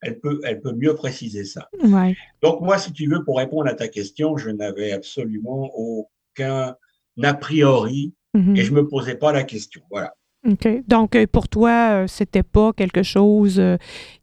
elle 0.01 0.21
peut, 0.21 0.41
elle 0.45 0.61
peut 0.61 0.73
mieux 0.73 0.95
préciser 0.95 1.45
ça. 1.45 1.69
Donc 2.43 2.61
moi, 2.61 2.79
si 2.79 2.93
tu 2.93 3.09
veux, 3.09 3.25
pour 3.25 3.39
répondre 3.39 3.69
à 3.69 3.75
ta 3.75 3.89
question, 3.89 4.37
je 4.37 4.51
n'avais 4.51 4.93
absolument 4.93 5.71
aucun 5.75 6.77
a 7.23 7.35
priori 7.35 8.15
mm-hmm. 8.35 8.57
et 8.57 8.63
je 8.63 8.73
me 8.73 8.87
posais 8.87 9.17
pas 9.17 9.33
la 9.33 9.43
question. 9.43 9.83
Voilà. 9.91 10.15
Donc, 10.87 11.15
euh, 11.15 11.27
pour 11.31 11.49
toi, 11.49 11.71
euh, 11.71 12.07
c'était 12.07 12.43
pas 12.43 12.73
quelque 12.73 13.03
chose 13.03 13.59
euh, 13.59 13.77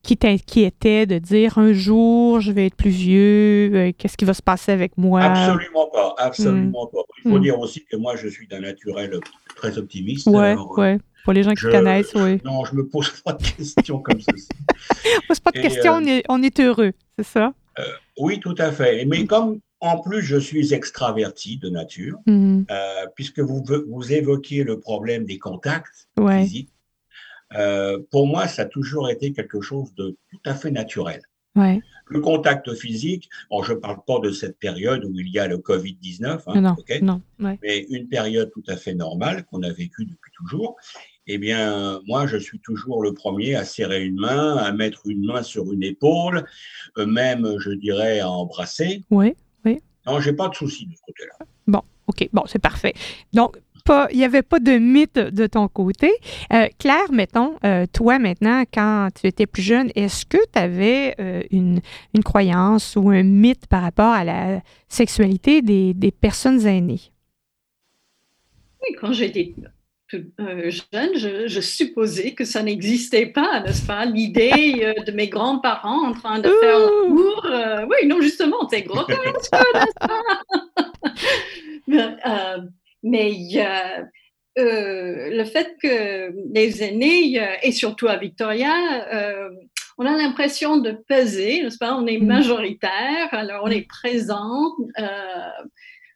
qui 0.04 0.18
t'inquiétait 0.18 1.06
de 1.06 1.18
dire 1.18 1.58
un 1.58 1.74
jour, 1.74 2.40
je 2.42 2.52
vais 2.52 2.68
être 2.68 2.76
plus 2.76 2.90
vieux, 2.90 3.94
qu'est-ce 3.98 4.18
qui 4.18 4.26
va 4.26 4.34
se 4.34 4.42
passer 4.42 4.72
avec 4.72 4.98
moi? 4.98 5.22
Absolument 5.22 5.90
pas. 5.92 6.16
Absolument 6.18 6.86
mm. 6.86 6.96
pas. 6.96 7.02
Il 7.24 7.32
faut 7.32 7.38
mm. 7.38 7.42
dire 7.42 7.60
aussi 7.60 7.86
que 7.86 7.98
moi, 7.98 8.16
je 8.16 8.28
suis 8.28 8.48
d'un 8.48 8.62
naturel 8.62 9.20
très 9.56 9.78
optimiste. 9.78 10.28
Oui, 10.28 10.54
oui. 10.78 10.98
Pour 11.26 11.34
les 11.34 11.42
gens 11.42 11.54
qui 11.54 11.66
connaissent, 11.66 12.14
oui. 12.14 12.40
Non, 12.46 12.64
je 12.66 12.76
me 12.76 12.88
pose 12.88 13.10
pas 13.22 13.34
de 13.34 13.44
questions 13.44 14.00
comme 14.00 14.20
ceci. 14.22 14.48
on 15.18 15.28
pose 15.28 15.40
pas 15.40 15.52
de 15.52 15.60
questions, 15.60 16.00
euh, 16.06 16.22
on, 16.30 16.44
est, 16.44 16.60
heureux, 16.60 16.92
c'est 17.18 17.26
ça? 17.26 17.52
Euh, 17.80 17.84
oui, 18.20 18.40
tout 18.40 18.54
à 18.60 18.72
fait. 18.72 19.04
Mais 19.06 19.24
mm. 19.24 19.28
comme 19.28 19.60
en 19.80 20.00
plus 20.00 20.22
je 20.22 20.38
suis 20.38 20.74
extraverti 20.74 21.58
de 21.58 21.70
nature, 21.70 22.20
mm. 22.26 22.64
euh, 22.70 23.06
puisque 23.16 23.40
vous, 23.40 23.64
vous 23.88 24.14
évoquiez 24.14 24.64
le 24.64 24.80
problème 24.80 25.26
des 25.26 25.40
contacts 25.40 26.08
physiques, 26.18 26.72
pour 28.12 28.28
moi, 28.28 28.48
ça 28.48 28.64
a 28.64 28.66
toujours 28.66 29.10
été 29.10 29.32
quelque 29.32 29.62
chose 29.62 29.94
de 29.96 30.18
tout 30.30 30.42
à 30.46 30.56
fait 30.56 30.72
naturel. 30.72 31.22
Ouais. 31.56 31.80
Le 32.08 32.20
contact 32.20 32.74
physique, 32.74 33.30
bon, 33.50 33.64
je 33.64 33.72
ne 33.72 33.78
parle 33.78 34.00
pas 34.06 34.20
de 34.20 34.32
cette 34.32 34.60
période 34.60 35.06
où 35.06 35.12
il 35.18 35.30
y 35.30 35.40
a 35.40 35.48
le 35.48 35.58
Covid-19, 35.58 36.42
hein, 36.48 36.62
non, 36.62 36.76
non, 37.02 37.22
mais 37.64 37.86
une 37.90 38.10
période 38.10 38.52
tout 38.52 38.64
à 38.68 38.76
fait 38.76 38.94
normale 38.94 39.46
qu'on 39.46 39.64
a 39.64 39.72
vécue 39.72 40.06
depuis 40.06 40.32
toujours 40.36 40.76
eh 41.28 41.38
bien, 41.38 42.02
moi, 42.06 42.28
je 42.28 42.38
suis 42.38 42.60
toujours 42.60 43.02
le 43.02 43.14
premier 43.14 43.56
à 43.56 43.66
serrer 43.66 44.04
une 44.04 44.20
main, 44.20 44.58
à 44.58 44.72
mettre 44.72 45.02
une 45.06 45.26
main 45.26 45.42
sur 45.42 45.72
une 45.74 45.84
épaule, 45.84 46.46
euh, 46.98 47.06
même, 47.06 47.56
je 47.60 47.72
dirais, 47.72 48.20
à 48.20 48.30
embrasser. 48.30 49.04
Oui. 49.10 49.36
Non, 50.06 50.20
j'ai 50.20 50.34
pas 50.34 50.50
de 50.50 50.56
souci 50.56 50.86
de 50.86 50.94
ce 50.94 51.02
côté-là. 51.06 51.46
Bon, 51.68 51.82
OK, 52.08 52.30
bon, 52.32 52.44
c'est 52.46 52.60
parfait. 52.60 52.94
Donc, 53.34 53.58
il 54.12 54.18
n'y 54.18 54.24
avait 54.24 54.42
pas 54.42 54.60
de 54.60 54.80
mythe 54.80 55.20
de 55.20 55.46
ton 55.46 55.68
côté. 55.68 56.12
Euh, 56.52 56.68
Claire, 56.80 57.12
mettons, 57.12 57.56
euh, 57.64 57.86
toi 57.92 58.18
maintenant, 58.18 58.64
quand 58.74 59.10
tu 59.14 59.28
étais 59.28 59.46
plus 59.46 59.62
jeune, 59.62 59.92
est-ce 59.96 60.26
que 60.26 60.38
tu 60.52 60.60
avais 60.60 61.16
une, 61.52 61.82
une, 62.16 62.24
croyance 62.24 62.96
ou 62.96 63.10
un 63.12 63.22
mythe 63.22 63.68
par 63.68 63.84
rapport 63.84 64.12
à 64.12 64.24
la 64.24 64.62
sexualité 64.88 65.62
des, 65.62 65.94
des 65.94 66.12
personnes 66.12 66.66
aînées? 66.66 67.12
Oui, 68.82 68.96
quand 69.00 69.14
j'étais 69.14 69.54
euh, 70.14 70.70
jeune, 70.70 71.18
je, 71.48 71.60
supposais 71.62 72.34
que 72.34 72.46
ça 72.46 72.62
n'existait 72.62 73.26
pas, 73.26 73.62
n'est-ce 73.62 73.86
pas? 73.86 74.06
L'idée 74.06 74.84
euh, 74.84 75.04
de 75.04 75.12
mes 75.12 75.28
grands-parents 75.28 76.08
en 76.08 76.14
train 76.14 76.40
de 76.40 76.50
faire 76.62 76.80
l'amour. 76.80 77.46
Euh, 77.46 77.86
oui, 77.90 78.08
non, 78.08 78.22
justement, 78.22 78.68
c'est 78.70 78.84
grotesque, 78.84 79.20
n'est-ce 79.26 79.50
pas? 79.50 79.64
Mais 83.04 83.34
le 84.58 85.44
fait 85.44 85.76
que 85.82 86.34
les 86.54 86.84
aînés, 86.84 87.42
et 87.64 87.72
surtout 87.72 88.08
à 88.08 88.18
Victoria, 88.18 88.74
on 89.98 90.06
a 90.06 90.18
l'impression 90.18 90.78
de 90.78 90.92
peser, 90.92 91.64
n'est-ce 91.64 91.78
pas? 91.78 91.96
On 91.96 92.06
est 92.06 92.20
mm. 92.20 92.26
majoritaire, 92.26 93.30
alors 93.32 93.64
on 93.64 93.70
est 93.70 93.88
présent 93.88 94.76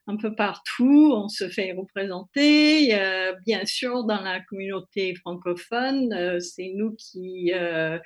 un 0.10 0.18
peu 0.18 0.34
partout, 0.36 1.14
on 1.16 1.30
se 1.30 1.48
fait 1.50 1.72
représenter. 1.74 2.98
bien 3.46 3.66
sûr, 3.66 4.04
dans 4.04 4.22
la 4.22 4.40
communauté 4.42 5.16
francophone, 5.16 6.14
euh, 6.14 6.40
c'est 6.40 6.72
nous 6.76 6.96
qui 6.98 7.54
euh, 7.54 7.98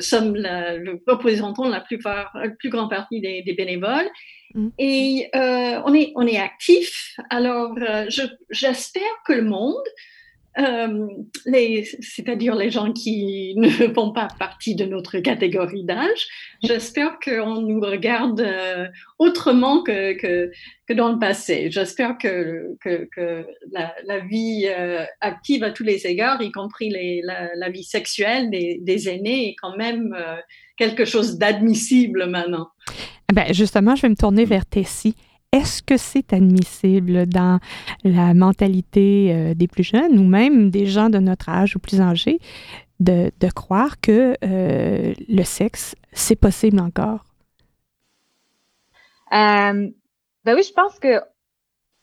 sommes 0.00 0.36
la, 0.36 0.74
représentons 1.06 1.68
la, 1.68 1.80
plupart, 1.80 2.30
la 2.34 2.50
plus 2.50 2.68
grande 2.68 2.90
partie 2.90 3.20
des, 3.20 3.54
bénévoles. 3.56 4.08
Mm. 4.54 4.68
Et 4.78 5.30
on, 5.34 5.94
est, 5.94 6.12
on 6.14 6.26
est 6.26 6.38
actif. 6.38 7.16
Alors, 7.30 7.74
j'espère 8.50 9.02
que 9.26 9.32
le 9.32 9.42
monde 9.42 9.84
euh, 10.58 11.08
c'est-à-dire 12.00 12.56
les 12.56 12.70
gens 12.70 12.92
qui 12.92 13.54
ne 13.56 13.68
font 13.68 14.12
pas 14.12 14.28
partie 14.38 14.74
de 14.74 14.84
notre 14.84 15.18
catégorie 15.18 15.84
d'âge. 15.84 16.26
J'espère 16.62 17.18
qu'on 17.20 17.60
nous 17.60 17.80
regarde 17.80 18.40
euh, 18.40 18.86
autrement 19.18 19.82
que, 19.82 20.14
que, 20.14 20.50
dans 20.94 21.12
le 21.12 21.18
passé. 21.18 21.68
J'espère 21.70 22.18
que, 22.18 22.76
que, 22.80 23.46
la, 23.70 24.18
vie 24.20 24.66
euh, 24.66 25.04
active 25.20 25.62
à 25.62 25.70
tous 25.70 25.84
les 25.84 26.06
égards, 26.06 26.42
y 26.42 26.50
compris 26.50 26.90
la, 27.22 27.68
vie 27.70 27.84
sexuelle 27.84 28.50
des, 28.50 29.08
aînés, 29.08 29.50
est 29.50 29.56
quand 29.60 29.76
même 29.76 30.16
quelque 30.76 31.04
chose 31.04 31.38
d'admissible 31.38 32.26
maintenant. 32.26 32.68
Ben 33.32 33.52
justement, 33.52 33.94
je 33.94 34.02
vais 34.02 34.08
me 34.08 34.16
tourner 34.16 34.44
vers 34.46 34.64
Tessie. 34.64 35.14
Est-ce 35.52 35.82
que 35.82 35.96
c'est 35.96 36.34
admissible 36.34 37.26
dans 37.26 37.58
la 38.04 38.34
mentalité 38.34 39.32
euh, 39.32 39.54
des 39.54 39.66
plus 39.66 39.82
jeunes 39.82 40.18
ou 40.18 40.24
même 40.24 40.70
des 40.70 40.84
gens 40.84 41.08
de 41.08 41.18
notre 41.18 41.48
âge 41.48 41.74
ou 41.74 41.78
plus 41.78 42.02
âgés 42.02 42.38
de, 43.00 43.30
croire 43.54 43.98
que 44.00 44.36
euh, 44.44 45.14
le 45.26 45.44
sexe, 45.44 45.94
c'est 46.12 46.36
possible 46.36 46.80
encore? 46.80 47.24
Euh, 49.32 49.88
ben 50.44 50.54
oui, 50.54 50.62
je 50.62 50.72
pense 50.72 50.98
que 50.98 51.20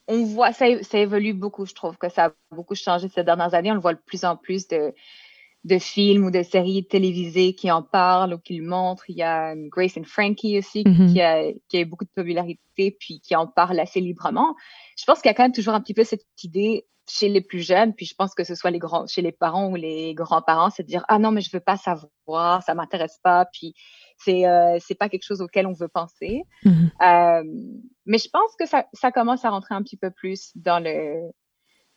on 0.08 0.24
voit, 0.25 0.52
ça, 0.52 0.66
ça, 0.84 1.00
évolue 1.00 1.34
beaucoup. 1.34 1.66
Je 1.66 1.74
trouve 1.74 1.98
que 1.98 2.10
ça 2.10 2.25
a 2.25 2.32
beaucoup 2.52 2.75
changé 2.75 3.10
ces 3.10 3.24
dernières 3.24 3.54
années. 3.54 3.72
On 3.72 3.75
le 3.75 3.80
voit 3.80 3.94
de 3.94 4.02
plus 4.06 4.24
en 4.24 4.38
plus 4.38 4.68
de, 4.68 4.94
de 5.65 5.79
films 5.79 6.25
ou 6.25 6.31
de 6.31 6.43
séries 6.43 6.86
télévisées 6.86 7.55
qui 7.55 7.72
en 7.72 7.81
parlent 7.81 8.36
ou 8.36 8.38
qui 8.38 8.55
le 8.55 8.63
montrent. 8.63 9.10
Il 9.10 9.17
y 9.17 9.24
a 9.24 9.53
euh, 9.53 9.67
Grace 9.67 9.98
and 9.98 10.03
Frankie 10.03 10.60
aussi 10.60 10.84
mm-hmm. 10.84 11.12
qui, 11.12 11.22
a, 11.22 11.51
qui, 11.67 11.77
a, 11.79 11.86
beaucoup 11.86 12.05
de 12.05 12.12
popularité 12.15 12.95
puis 13.00 13.19
qui 13.19 13.36
en 13.36 13.48
parle 13.48 13.79
assez 13.79 14.00
librement. 14.00 14.55
Je 14.98 15.03
pense 15.05 15.22
qu'il 15.22 15.29
y 15.29 15.31
a 15.31 15.34
quand 15.34 15.43
même 15.43 15.51
toujours 15.51 15.74
un 15.74 15.81
petit 15.81 15.95
peu 15.95 16.03
cette 16.03 16.24
idée 16.43 16.86
chez 17.07 17.29
les 17.29 17.41
plus 17.41 17.62
jeunes, 17.62 17.93
puis 17.93 18.05
je 18.05 18.15
pense 18.15 18.34
que 18.34 18.43
ce 18.43 18.55
soit 18.55 18.72
les 18.72 18.79
grands, 18.79 19.05
chez 19.05 19.22
les 19.22 19.31
parents 19.31 19.69
ou 19.69 19.75
les 19.75 20.15
grands-parents, 20.15 20.72
c'est 20.72 20.84
de 20.84 20.88
dire 20.88 21.05
ah 21.07 21.19
non 21.19 21.31
mais 21.31 21.41
je 21.41 21.51
veux 21.53 21.60
pas 21.60 21.77
savoir, 21.77 22.63
ça 22.63 22.74
m'intéresse 22.74 23.19
pas, 23.24 23.45
puis 23.53 23.75
c'est 24.17 24.48
euh, 24.48 24.77
c'est 24.79 24.95
pas 24.95 25.07
quelque 25.07 25.24
chose 25.24 25.41
auquel 25.41 25.67
on 25.67 25.74
veut 25.74 25.88
penser. 25.88 26.43
Mm-hmm. 26.63 27.41
euh, 27.41 27.43
mais 28.07 28.17
je 28.17 28.29
pense 28.29 28.55
que 28.60 28.65
ça, 28.65 28.86
ça 28.93 29.12
commence 29.12 29.45
à 29.45 29.51
rentrer 29.51 29.75
un 29.75 29.84
petit 29.84 29.98
peu 29.98 30.10
plus 30.10 30.51
dans 30.55 30.79
le 30.84 31.29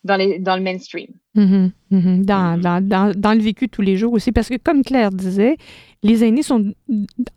dans, 0.03 0.15
les, 0.15 0.39
dans 0.39 0.55
le 0.55 0.63
mainstream. 0.63 1.07
Mm-hmm. 1.35 1.71
Mm-hmm. 1.91 2.25
Dans, 2.25 2.57
mm-hmm. 2.57 2.61
Dans, 2.61 2.87
dans, 2.87 3.13
dans, 3.15 3.33
le 3.33 3.41
vécu 3.41 3.69
tous 3.69 3.81
les 3.81 3.97
jours 3.97 4.13
aussi. 4.13 4.31
Parce 4.31 4.49
que, 4.49 4.57
comme 4.57 4.83
Claire 4.83 5.11
disait, 5.11 5.57
les 6.03 6.23
aînés 6.23 6.43
sont 6.43 6.73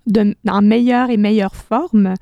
de, 0.06 0.34
en 0.48 0.62
meilleure 0.62 1.10
et 1.10 1.16
meilleure 1.16 1.54
forme 1.54 2.14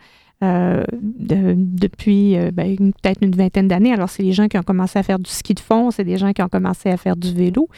euh, 0.43 0.85
depuis 0.91 2.39
euh, 2.39 2.51
ben, 2.51 2.75
peut-être 2.77 3.19
une 3.21 3.37
vingtaine 3.37 3.69
d'années. 3.69 3.93
Alors, 3.93 4.09
c'est 4.09 4.23
les 4.23 4.33
gens 4.33 4.49
qui 4.49 4.57
ont 4.57 4.63
commencé 4.63 4.99
à 4.99 5.03
faire 5.03 5.19
du 5.19 5.31
ski 5.31 5.53
de 5.53 5.61
fond, 5.61 5.91
c'est 5.91 6.05
des 6.05 6.17
gens 6.17 6.33
qui 6.33 6.41
ont 6.41 6.49
commencé 6.49 6.89
à 6.89 6.97
faire 6.97 7.15
du 7.15 7.35
vélo. 7.35 7.69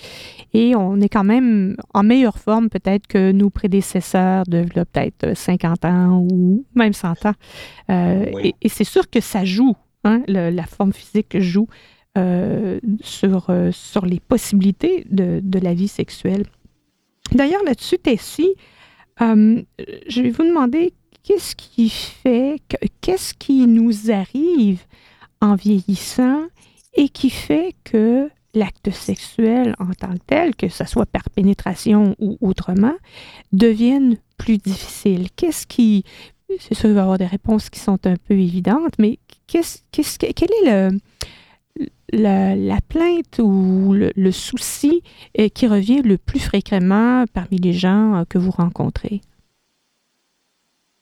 Et 0.54 0.76
on 0.76 1.00
est 1.00 1.08
quand 1.08 1.24
même 1.24 1.76
en 1.92 2.04
meilleure 2.04 2.38
forme 2.38 2.68
peut-être 2.68 3.08
que 3.08 3.32
nos 3.32 3.50
prédécesseurs 3.50 4.44
de 4.46 4.62
peut-être 4.62 5.36
50 5.36 5.84
ans 5.86 6.24
ou 6.30 6.64
même 6.76 6.92
100 6.92 7.26
ans. 7.26 7.34
Euh, 7.90 8.26
et, 8.44 8.68
c'est 8.68 8.84
sûr 8.84 9.10
que 9.10 9.20
ça 9.20 9.44
joue. 9.44 9.74
Hein, 10.04 10.22
la 10.28 10.64
forme 10.64 10.92
physique 10.92 11.38
joue 11.38 11.68
euh, 12.18 12.78
sur, 13.02 13.48
euh, 13.48 13.72
sur 13.72 14.04
les 14.04 14.20
possibilités 14.20 15.06
de, 15.10 15.40
de, 15.42 15.58
la 15.58 15.72
vie 15.72 15.88
sexuelle. 15.88 16.44
D'ailleurs, 17.32 17.62
là-dessus, 17.64 17.96
Tessie, 17.96 18.54
euh, 19.22 19.62
je 20.08 20.20
vais 20.20 20.28
vous 20.28 20.42
demander 20.44 20.92
qu'est-ce 21.22 21.56
qui 21.56 21.88
fait, 21.88 22.58
qu'est-ce 23.00 23.32
qui 23.32 23.66
nous 23.66 24.10
arrive 24.10 24.82
en 25.40 25.54
vieillissant 25.54 26.42
et 26.94 27.08
qui 27.08 27.30
fait 27.30 27.74
que 27.84 28.28
l'acte 28.52 28.90
sexuel 28.90 29.74
en 29.78 29.94
tant 29.94 30.12
que 30.12 30.22
tel, 30.26 30.54
que 30.54 30.68
ce 30.68 30.84
soit 30.84 31.06
par 31.06 31.30
pénétration 31.30 32.14
ou 32.18 32.36
autrement, 32.42 32.94
devienne 33.52 34.18
plus 34.36 34.58
difficile? 34.58 35.28
Qu'est-ce 35.34 35.66
qui... 35.66 36.04
C'est 36.58 36.74
sûr, 36.74 36.90
il 36.90 36.94
va 36.94 37.00
y 37.00 37.02
avoir 37.04 37.16
des 37.16 37.24
réponses 37.24 37.70
qui 37.70 37.80
sont 37.80 38.06
un 38.06 38.16
peu 38.16 38.34
évidentes, 38.34 38.98
mais 38.98 39.18
qu'est-ce, 39.46 39.78
qu'est-ce, 39.90 40.18
quel 40.18 40.50
est 40.50 40.90
le, 40.90 40.98
la, 42.12 42.80
plainte 42.88 43.38
ou 43.38 43.94
le, 43.94 44.32
souci 44.32 45.02
qui 45.54 45.66
revient 45.66 46.02
le 46.02 46.18
plus 46.18 46.40
fréquemment 46.40 47.24
parmi 47.32 47.58
les 47.58 47.72
gens 47.72 48.16
euh, 48.16 48.24
que 48.28 48.38
vous 48.38 48.50
rencontrez? 48.50 49.20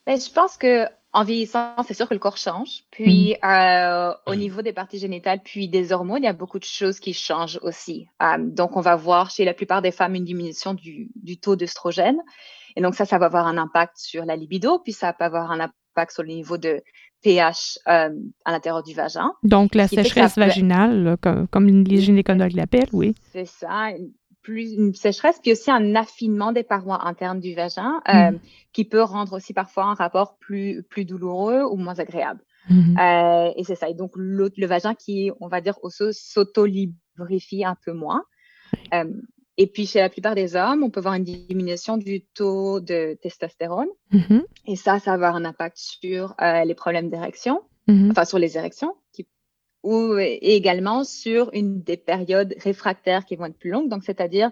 Ben, 0.06 0.18
je 0.20 0.30
pense 0.30 0.56
que 0.56 0.86
en 1.12 1.24
vieillissant, 1.24 1.74
c'est 1.86 1.94
sûr 1.94 2.08
que 2.08 2.14
le 2.14 2.20
corps 2.20 2.36
change. 2.36 2.84
Puis, 2.92 3.36
mm. 3.42 3.46
euh, 3.46 4.14
au 4.26 4.36
niveau 4.36 4.62
des 4.62 4.72
parties 4.72 4.98
génitales, 4.98 5.40
puis 5.42 5.68
des 5.68 5.92
hormones, 5.92 6.22
il 6.22 6.26
y 6.26 6.28
a 6.28 6.32
beaucoup 6.32 6.60
de 6.60 6.64
choses 6.64 7.00
qui 7.00 7.12
changent 7.14 7.58
aussi. 7.62 8.06
Euh, 8.22 8.36
donc, 8.38 8.76
on 8.76 8.80
va 8.80 8.94
voir 8.94 9.30
chez 9.30 9.44
la 9.44 9.52
plupart 9.52 9.82
des 9.82 9.90
femmes 9.90 10.14
une 10.14 10.24
diminution 10.24 10.72
du, 10.72 11.10
du 11.16 11.38
taux 11.38 11.56
d'œstrogène. 11.56 12.20
Et 12.76 12.80
donc, 12.80 12.94
ça, 12.94 13.06
ça 13.06 13.18
va 13.18 13.26
avoir 13.26 13.48
un 13.48 13.58
impact 13.58 13.96
sur 13.96 14.24
la 14.24 14.36
libido, 14.36 14.78
puis 14.78 14.92
ça 14.92 15.12
peut 15.12 15.24
avoir 15.24 15.50
un 15.50 15.58
impact 15.58 16.12
sur 16.12 16.22
le 16.22 16.28
niveau 16.28 16.58
de 16.58 16.80
pH 17.22 17.78
euh, 17.88 18.10
à 18.44 18.52
l'intérieur 18.52 18.82
du 18.82 18.94
vagin. 18.94 19.32
Donc, 19.42 19.74
la 19.74 19.88
sécheresse 19.88 20.36
vaginale, 20.36 21.16
comme, 21.20 21.46
comme, 21.48 21.66
les 21.66 21.98
gynécologues 21.98 22.54
l'appellent, 22.54 22.88
oui. 22.92 23.14
C'est 23.32 23.46
ça, 23.46 23.90
plus 24.42 24.72
une 24.72 24.94
sécheresse, 24.94 25.38
puis 25.42 25.52
aussi 25.52 25.70
un 25.70 25.94
affinement 25.94 26.52
des 26.52 26.62
parois 26.62 27.06
internes 27.06 27.40
du 27.40 27.54
vagin, 27.54 28.00
euh, 28.08 28.32
mm. 28.32 28.40
qui 28.72 28.84
peut 28.84 29.02
rendre 29.02 29.34
aussi 29.34 29.52
parfois 29.52 29.84
un 29.84 29.94
rapport 29.94 30.38
plus, 30.38 30.82
plus 30.82 31.04
douloureux 31.04 31.62
ou 31.62 31.76
moins 31.76 31.98
agréable. 31.98 32.40
Mm-hmm. 32.70 33.48
Euh, 33.48 33.52
et 33.56 33.64
c'est 33.64 33.74
ça. 33.74 33.88
Et 33.88 33.94
donc, 33.94 34.12
le, 34.14 34.50
vagin 34.66 34.94
qui, 34.94 35.30
on 35.40 35.48
va 35.48 35.60
dire, 35.60 35.74
s'auto-lubrifie 35.88 37.64
un 37.64 37.76
peu 37.84 37.92
moins. 37.92 38.22
Et 39.60 39.66
puis, 39.66 39.84
chez 39.84 40.00
la 40.00 40.08
plupart 40.08 40.34
des 40.34 40.56
hommes, 40.56 40.82
on 40.82 40.88
peut 40.88 41.02
voir 41.02 41.12
une 41.12 41.24
diminution 41.24 41.98
du 41.98 42.22
taux 42.22 42.80
de 42.80 43.18
testostérone. 43.20 43.90
Mm-hmm. 44.10 44.42
Et 44.68 44.74
ça, 44.74 44.98
ça 44.98 45.10
va 45.10 45.12
avoir 45.16 45.36
un 45.36 45.44
impact 45.44 45.76
sur 45.76 46.34
euh, 46.40 46.64
les 46.64 46.74
problèmes 46.74 47.10
d'érection, 47.10 47.60
mm-hmm. 47.86 48.10
enfin 48.10 48.24
sur 48.24 48.38
les 48.38 48.56
érections, 48.56 48.96
qui, 49.12 49.28
ou 49.82 50.16
et 50.16 50.38
également 50.56 51.04
sur 51.04 51.50
une 51.52 51.82
des 51.82 51.98
périodes 51.98 52.54
réfractaires 52.56 53.26
qui 53.26 53.36
vont 53.36 53.44
être 53.44 53.58
plus 53.58 53.68
longues, 53.68 53.90
donc 53.90 54.02
c'est-à-dire 54.02 54.50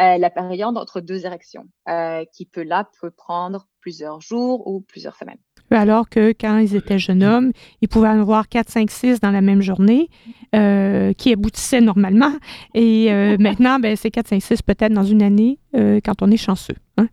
euh, 0.00 0.16
la 0.16 0.30
période 0.30 0.76
entre 0.76 1.00
deux 1.00 1.26
érections, 1.26 1.64
euh, 1.88 2.24
qui 2.32 2.46
peut 2.46 2.62
là 2.62 2.88
peut 3.00 3.10
prendre 3.10 3.66
plusieurs 3.80 4.20
jours 4.20 4.64
ou 4.68 4.80
plusieurs 4.80 5.16
semaines 5.16 5.42
alors 5.74 6.08
que 6.08 6.32
quand 6.38 6.58
ils 6.58 6.76
étaient 6.76 6.98
jeunes 6.98 7.24
hommes, 7.24 7.52
ils 7.80 7.88
pouvaient 7.88 8.08
en 8.08 8.20
avoir 8.20 8.48
4, 8.48 8.70
5, 8.70 8.90
6 8.90 9.20
dans 9.20 9.30
la 9.30 9.40
même 9.40 9.62
journée, 9.62 10.08
euh, 10.54 11.12
qui 11.12 11.32
aboutissaient 11.32 11.80
normalement. 11.80 12.32
Et 12.74 13.12
euh, 13.12 13.36
maintenant, 13.40 13.80
ben, 13.80 13.96
c'est 13.96 14.10
4, 14.10 14.28
5, 14.28 14.42
6 14.42 14.62
peut-être 14.62 14.92
dans 14.92 15.04
une 15.04 15.22
année 15.22 15.58
euh, 15.74 16.00
quand 16.04 16.22
on 16.22 16.30
est 16.30 16.36
chanceux. 16.36 16.76
Hein. 16.98 17.08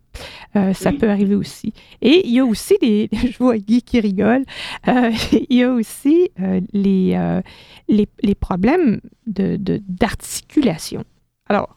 ça 0.74 0.94
peut 0.94 1.10
arriver 1.10 1.36
aussi. 1.36 1.74
Et 2.02 2.26
il 2.26 2.34
y 2.34 2.40
a 2.40 2.46
aussi 2.46 2.76
des, 2.80 3.10
je 3.14 3.38
vois 3.38 3.58
Guy 3.58 3.82
qui 3.82 4.00
rigole, 4.00 4.46
il 4.88 5.58
y 5.58 5.64
a 5.64 5.74
aussi 5.74 6.30
les, 6.72 7.42
les, 7.90 8.08
les, 8.22 8.36
problèmes 8.36 9.02
d'articulation. 9.28 11.00
De, 11.00 11.06
Alors, 11.50 11.76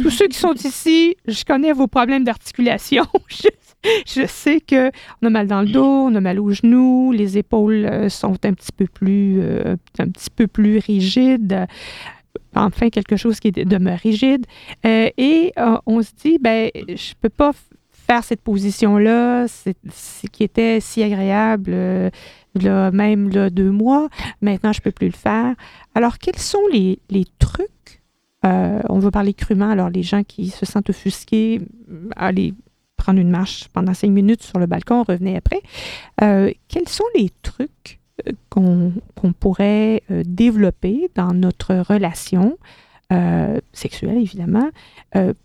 tous 0.00 0.10
ceux 0.10 0.26
qui 0.26 0.38
sont 0.38 0.54
ici, 0.54 1.16
je 1.26 1.44
connais 1.44 1.72
vos 1.72 1.86
problèmes 1.86 2.24
d'articulation. 2.24 3.04
je 3.28 3.48
sais 4.26 4.60
que 4.60 4.90
on 5.22 5.26
a 5.26 5.30
mal 5.30 5.46
dans 5.46 5.62
le 5.62 5.68
dos, 5.68 5.84
on 5.84 6.14
a 6.14 6.20
mal 6.20 6.38
aux 6.40 6.50
genoux, 6.50 7.12
les 7.12 7.38
épaules 7.38 7.86
euh, 7.86 8.08
sont 8.08 8.36
un 8.44 8.52
petit 8.52 8.72
peu 8.72 8.86
plus, 8.86 9.40
euh, 9.40 9.76
un 9.98 10.08
petit 10.08 10.30
peu 10.30 10.46
plus 10.46 10.78
rigides. 10.78 11.66
Enfin, 12.54 12.90
quelque 12.90 13.16
chose 13.16 13.40
qui 13.40 13.50
demeure 13.50 13.98
rigide. 13.98 14.46
Euh, 14.84 15.08
et 15.16 15.52
on 15.86 16.02
se 16.02 16.10
dit, 16.22 16.38
ben, 16.38 16.70
je 16.74 17.14
peux 17.20 17.30
pas 17.30 17.52
faire 17.90 18.24
cette 18.24 18.42
position-là, 18.42 19.46
qui 20.32 20.42
était 20.42 20.80
si 20.80 21.02
agréable, 21.02 21.74
même 22.54 23.30
là, 23.30 23.48
deux 23.48 23.70
mois. 23.70 24.08
Maintenant, 24.42 24.72
je 24.72 24.82
peux 24.82 24.90
plus 24.90 25.06
le 25.06 25.14
faire. 25.14 25.54
Alors, 25.94 26.18
quels 26.18 26.38
sont 26.38 26.66
les, 26.70 26.98
les 27.10 27.24
trucs 27.38 28.02
on 28.44 28.98
va 28.98 29.12
parler 29.12 29.34
crûment, 29.34 29.70
alors 29.70 29.88
les 29.88 30.02
gens 30.02 30.24
qui 30.24 30.48
se 30.48 30.66
sentent 30.66 30.90
offusqués, 30.90 31.60
allez, 32.16 32.54
prendre 33.02 33.18
une 33.18 33.30
marche 33.30 33.66
pendant 33.72 33.94
cinq 33.94 34.10
minutes 34.10 34.44
sur 34.44 34.60
le 34.60 34.66
balcon, 34.66 35.02
revenez 35.02 35.36
après. 35.36 35.60
Euh, 36.22 36.52
quels 36.68 36.88
sont 36.88 37.04
les 37.16 37.30
trucs 37.42 37.98
euh, 38.28 38.32
qu'on 38.48 39.32
pourrait 39.32 40.04
euh, 40.12 40.22
développer 40.24 41.10
dans 41.16 41.32
notre 41.32 41.74
relation 41.74 42.56
sexuelle, 43.74 44.16
évidemment, 44.16 44.70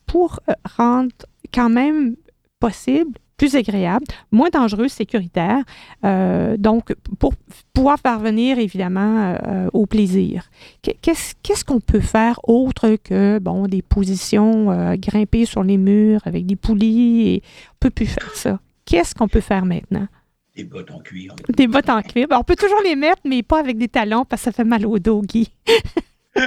pour 0.06 0.40
rendre 0.78 1.12
quand 1.54 1.70
même 1.70 2.16
possible 2.62 3.20
plus 3.38 3.56
agréable, 3.56 4.06
moins 4.32 4.50
dangereux, 4.50 4.88
sécuritaire. 4.88 5.64
Euh, 6.04 6.58
donc, 6.58 6.94
pour 7.20 7.34
pouvoir 7.74 8.00
parvenir 8.00 8.58
évidemment 8.58 9.38
euh, 9.46 9.70
au 9.74 9.86
plaisir. 9.86 10.50
Qu'est-ce 10.82 11.64
qu'on 11.64 11.80
peut 11.80 12.00
faire 12.00 12.40
autre 12.44 12.98
que 13.04 13.40
bon 13.40 13.68
des 13.68 13.84
positions 13.84 14.72
euh, 14.72 14.96
grimpées 14.98 15.46
sur 15.46 15.64
les 15.64 15.78
murs 15.78 16.22
avec 16.26 16.46
des 16.46 16.56
poulies 16.56 17.28
et 17.28 17.44
on 17.74 17.78
peut 17.80 17.92
plus 17.92 18.08
faire 18.08 18.36
ça. 18.36 18.60
Qu'est-ce 18.86 19.14
qu'on 19.14 19.28
peut 19.28 19.42
faire 19.42 19.66
maintenant? 19.66 20.08
Des 20.56 20.64
bottes 20.64 20.90
en 20.90 21.00
cuir. 21.00 21.36
Des 21.56 21.68
bottes 21.68 21.90
en 21.90 22.02
cuir. 22.02 22.28
on 22.32 22.44
peut 22.44 22.56
toujours 22.56 22.82
les 22.84 22.96
mettre, 22.96 23.22
mais 23.24 23.44
pas 23.44 23.60
avec 23.60 23.78
des 23.78 23.88
talons 23.88 24.26
parce 24.26 24.42
que 24.42 24.46
ça 24.46 24.52
fait 24.52 24.64
mal 24.64 24.88
au 24.88 24.98
dos, 24.98 25.22
Guy. 25.22 25.52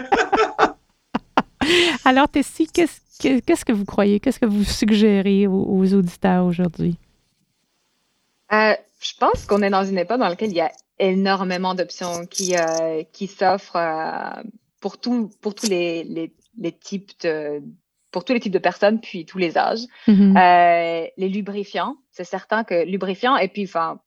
Alors, 2.04 2.28
Tessie, 2.28 2.66
qu'est-ce 2.66 3.09
Qu'est-ce 3.20 3.64
que 3.64 3.72
vous 3.72 3.84
croyez? 3.84 4.18
Qu'est-ce 4.18 4.40
que 4.40 4.46
vous 4.46 4.64
suggérez 4.64 5.46
aux, 5.46 5.94
auditeurs 5.94 6.44
aujourd'hui? 6.44 6.96
Euh, 8.52 8.74
je 9.00 9.12
pense 9.18 9.46
qu'on 9.46 9.62
est 9.62 9.70
dans 9.70 9.84
une 9.84 9.98
époque 9.98 10.18
dans 10.18 10.28
laquelle 10.28 10.50
il 10.50 10.56
y 10.56 10.60
a 10.60 10.72
énormément 10.98 11.74
d'options 11.74 12.26
qui, 12.26 12.56
euh, 12.56 13.02
qui 13.12 13.26
s'offrent 13.26 13.76
euh, 13.76 14.42
pour, 14.80 14.98
tout, 14.98 15.30
pour 15.40 15.54
tous 15.54 15.68
les, 15.68 16.04
les, 16.58 16.72
types 16.72 17.12
de, 17.22 17.62
pour 18.10 18.24
tous 18.24 18.32
les 18.32 18.40
types 18.40 18.52
de 18.52 18.58
personnes, 18.58 19.00
puis 19.00 19.24
tous 19.24 19.38
les 19.38 19.56
âges. 19.56 19.84
Mm-hmm. 20.08 21.10
les 21.16 21.28
lubrifiants, 21.28 21.96
c'est 22.10 22.24
certain 22.24 22.64
que 22.64 22.84
lubrifiants, 22.84 23.36
et 23.36 23.48
puis 23.48 23.64
enfin, 23.64 24.00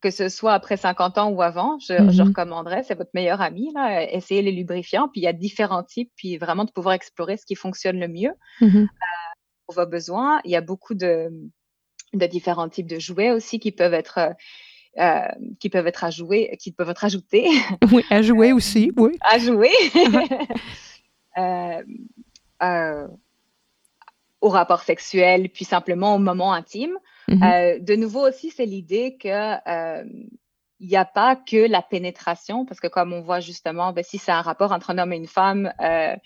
que 0.00 0.10
ce 0.10 0.28
soit 0.28 0.54
après 0.54 0.76
50 0.76 1.18
ans 1.18 1.30
ou 1.30 1.42
avant, 1.42 1.78
je, 1.78 1.92
mm-hmm. 1.92 2.22
recommanderais, 2.28 2.82
c'est 2.82 2.94
votre 2.94 3.10
meilleur 3.14 3.40
ami, 3.40 3.70
là, 3.74 4.10
essayez 4.10 4.42
les 4.42 4.52
lubrifiants, 4.52 5.08
puis 5.08 5.20
il 5.20 5.24
y 5.24 5.28
a 5.28 5.32
différents 5.32 5.82
types, 5.82 6.10
puis 6.16 6.38
vraiment 6.38 6.64
de 6.64 6.70
pouvoir 6.70 6.94
explorer 6.94 7.36
ce 7.36 7.44
qui 7.44 7.54
fonctionne 7.54 8.00
le 8.00 8.08
mieux 8.08 8.32
mm-hmm. 8.60 8.84
euh, 8.84 8.86
pour 9.66 9.74
vos 9.76 9.86
besoins. 9.86 10.40
Il 10.44 10.50
y 10.50 10.56
a 10.56 10.60
beaucoup 10.60 10.94
de, 10.94 11.30
de, 12.14 12.26
différents 12.26 12.68
types 12.68 12.88
de 12.88 12.98
jouets 12.98 13.30
aussi 13.30 13.60
qui 13.60 13.72
peuvent 13.72 13.94
être 13.94 14.34
euh, 14.98 15.28
qui 15.60 15.68
peuvent 15.68 15.86
être 15.86 16.02
à 16.02 16.10
jouer, 16.10 16.56
qui 16.58 16.72
peuvent 16.72 16.90
être 16.90 17.04
ajoutés. 17.04 17.48
Oui, 17.92 18.04
à 18.10 18.22
jouer 18.22 18.52
aussi, 18.52 18.90
oui. 18.96 19.12
À 19.20 19.38
jouer. 19.38 19.70
Uh-huh. 19.94 20.46
euh, 22.62 23.06
au 24.40 24.48
rapport 24.48 24.82
sexuel, 24.82 25.48
puis 25.50 25.64
simplement 25.64 26.14
au 26.14 26.18
moment 26.18 26.52
intime. 26.52 26.98
Mm-hmm. 27.30 27.76
Euh, 27.76 27.78
de 27.78 27.94
nouveau 27.96 28.26
aussi, 28.26 28.50
c'est 28.50 28.66
l'idée 28.66 29.16
que 29.16 29.28
euh, 29.28 30.04
il 30.80 30.88
n'y 30.88 30.96
a 30.96 31.04
pas 31.04 31.36
que 31.36 31.68
la 31.68 31.82
pénétration, 31.82 32.64
parce 32.64 32.80
que 32.80 32.88
comme 32.88 33.12
on 33.12 33.20
voit 33.20 33.40
justement, 33.40 33.92
ben, 33.92 34.02
si 34.02 34.18
c'est 34.18 34.32
un 34.32 34.40
rapport 34.42 34.72
entre 34.72 34.90
un 34.90 34.98
homme 34.98 35.12
et 35.12 35.16
une 35.16 35.26
femme 35.26 35.72
euh, 35.80 36.16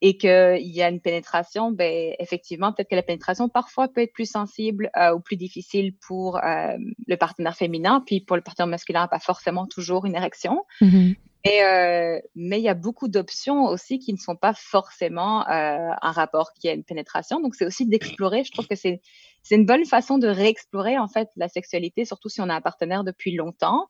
et 0.00 0.16
qu'il 0.16 0.58
y 0.62 0.82
a 0.82 0.88
une 0.88 1.00
pénétration, 1.00 1.70
ben, 1.70 2.14
effectivement, 2.18 2.72
peut-être 2.72 2.88
que 2.88 2.96
la 2.96 3.02
pénétration 3.02 3.48
parfois 3.50 3.88
peut 3.88 4.00
être 4.00 4.14
plus 4.14 4.30
sensible 4.30 4.90
ou 5.14 5.20
plus 5.20 5.36
difficile 5.36 5.94
pour 6.06 6.40
le 6.40 7.16
partenaire 7.16 7.54
féminin, 7.54 8.02
puis 8.06 8.20
pour 8.20 8.36
le 8.36 8.42
partenaire 8.42 8.68
masculin, 8.68 9.08
pas 9.08 9.18
forcément 9.18 9.66
toujours 9.66 10.06
une 10.06 10.14
érection. 10.14 10.64
Mm-hmm. 10.80 11.16
Euh, 11.46 12.20
mais 12.34 12.58
il 12.58 12.62
y 12.62 12.68
a 12.68 12.74
beaucoup 12.74 13.08
d'options 13.08 13.64
aussi 13.64 13.98
qui 13.98 14.12
ne 14.12 14.18
sont 14.18 14.36
pas 14.36 14.52
forcément 14.54 15.48
euh, 15.48 15.90
un 16.02 16.12
rapport 16.12 16.52
qui 16.52 16.68
a 16.68 16.72
une 16.72 16.84
pénétration. 16.84 17.40
Donc, 17.40 17.54
c'est 17.54 17.64
aussi 17.64 17.86
d'explorer. 17.86 18.44
Je 18.44 18.52
trouve 18.52 18.66
que 18.66 18.74
c'est 18.74 19.00
c'est 19.42 19.56
une 19.56 19.66
bonne 19.66 19.84
façon 19.84 20.18
de 20.18 20.28
réexplorer 20.28 20.98
en 20.98 21.08
fait 21.08 21.28
la 21.36 21.48
sexualité, 21.48 22.04
surtout 22.04 22.28
si 22.28 22.40
on 22.40 22.48
a 22.48 22.54
un 22.54 22.60
partenaire 22.60 23.04
depuis 23.04 23.34
longtemps, 23.34 23.86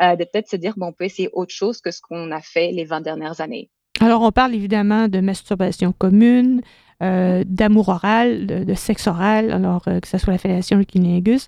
euh, 0.00 0.16
de 0.16 0.24
peut-être 0.24 0.48
se 0.48 0.56
dire 0.56 0.74
bon, 0.76 0.86
on 0.88 0.92
peut 0.92 1.04
essayer 1.04 1.28
autre 1.32 1.54
chose 1.54 1.80
que 1.80 1.90
ce 1.90 2.00
qu'on 2.00 2.30
a 2.30 2.40
fait 2.40 2.72
les 2.72 2.84
20 2.84 3.00
dernières 3.00 3.40
années. 3.40 3.70
Alors, 4.00 4.22
on 4.22 4.32
parle 4.32 4.54
évidemment 4.54 5.08
de 5.08 5.20
masturbation 5.20 5.92
commune, 5.92 6.62
euh, 7.02 7.44
d'amour 7.46 7.88
oral, 7.88 8.46
de, 8.46 8.64
de, 8.64 8.74
sexe 8.74 9.06
oral, 9.06 9.52
alors 9.52 9.84
que 9.84 10.06
ce 10.06 10.18
soit 10.18 10.32
la 10.32 10.38
fellation, 10.38 10.78
le 10.78 10.84
cunnilingus, 10.84 11.46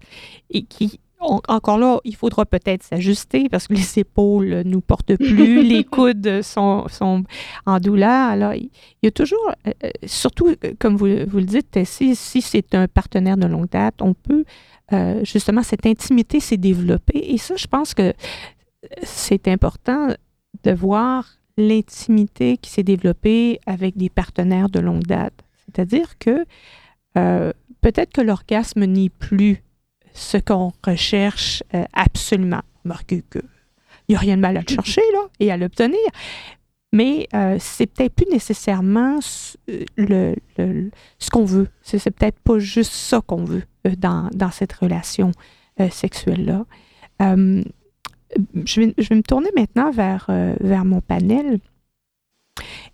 et 0.50 0.62
qui 0.62 1.00
encore 1.26 1.78
là, 1.78 1.98
il 2.04 2.14
faudra 2.14 2.46
peut-être 2.46 2.82
s'ajuster 2.82 3.48
parce 3.48 3.68
que 3.68 3.74
les 3.74 3.98
épaules 3.98 4.48
ne 4.48 4.62
nous 4.62 4.80
portent 4.80 5.16
plus, 5.16 5.62
les 5.68 5.84
coudes 5.84 6.42
sont, 6.42 6.86
sont, 6.88 7.24
en 7.64 7.78
douleur. 7.80 8.30
Alors, 8.30 8.54
il 8.54 8.70
y 9.02 9.06
a 9.06 9.10
toujours, 9.10 9.50
euh, 9.66 9.72
euh, 9.84 9.90
surtout, 10.04 10.48
euh, 10.48 10.72
comme 10.78 10.96
vous, 10.96 11.08
vous, 11.26 11.38
le 11.38 11.44
dites, 11.44 11.78
si, 11.84 12.14
si 12.16 12.42
c'est 12.42 12.74
un 12.74 12.88
partenaire 12.88 13.36
de 13.36 13.46
longue 13.46 13.68
date, 13.68 14.00
on 14.00 14.14
peut, 14.14 14.44
justement, 15.22 15.62
cette 15.62 15.86
intimité 15.86 16.40
s'est 16.40 16.56
développée. 16.56 17.32
Et 17.32 17.38
ça, 17.38 17.56
je 17.56 17.66
pense 17.66 17.92
que 17.94 18.12
c'est 19.02 19.48
important 19.48 20.08
de 20.62 20.72
voir 20.72 21.26
l'intimité 21.58 22.56
qui 22.56 22.70
s'est 22.70 22.84
développée 22.84 23.58
avec 23.66 23.96
des 23.96 24.10
partenaires 24.10 24.68
de 24.68 24.78
longue 24.78 25.04
date. 25.04 25.34
C'est-à-dire 25.66 26.18
que 26.18 26.44
peut-être 27.80 28.12
que 28.12 28.20
l'orgasme 28.20 28.84
n'est 28.84 29.08
plus 29.08 29.64
ce 30.16 30.38
qu'on 30.38 30.72
recherche 30.84 31.62
euh, 31.74 31.84
absolument. 31.92 32.62
Remarquez 32.84 33.22
qu'il 33.30 33.42
n'y 34.08 34.16
a 34.16 34.18
rien 34.18 34.36
de 34.36 34.40
mal 34.40 34.56
à 34.56 34.60
le 34.60 34.68
chercher 34.74 35.02
là, 35.12 35.28
et 35.38 35.52
à 35.52 35.56
l'obtenir. 35.56 35.98
Mais 36.92 37.28
euh, 37.34 37.56
c'est 37.60 37.86
peut-être 37.86 38.14
plus 38.14 38.30
nécessairement 38.32 39.18
euh, 39.68 39.84
le, 39.96 40.34
ce 41.18 41.30
qu'on 41.30 41.44
veut. 41.44 41.68
C'est, 41.82 42.10
peut-être 42.10 42.40
pas 42.40 42.58
juste 42.58 42.92
ça 42.92 43.20
qu'on 43.20 43.44
veut 43.44 43.64
dans, 43.98 44.30
dans, 44.32 44.50
cette 44.50 44.72
relation 44.72 45.32
sexuelle-là. 45.90 46.64
Je 47.20 48.80
vais, 48.80 48.94
je, 48.96 49.08
vais, 49.08 49.16
me 49.16 49.22
tourner 49.22 49.50
maintenant 49.54 49.90
vers, 49.90 50.26
vers 50.60 50.84
mon 50.86 51.02
panel. 51.02 51.58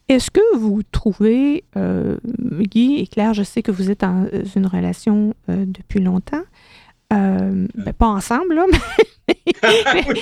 Est-ce 0.08 0.32
que 0.32 0.56
vous 0.56 0.82
trouvez, 0.90 1.64
Guy 1.76 2.96
et 2.96 3.06
Claire, 3.06 3.34
je 3.34 3.44
sais 3.44 3.62
que 3.62 3.70
vous 3.70 3.90
êtes 3.90 4.00
dans 4.00 4.26
une 4.56 4.66
relation 4.66 5.34
depuis 5.46 6.00
longtemps, 6.00 6.42
euh, 7.12 7.66
ben, 7.74 7.92
pas 7.92 8.06
ensemble, 8.06 8.54
là, 8.54 8.64
mais, 9.28 9.34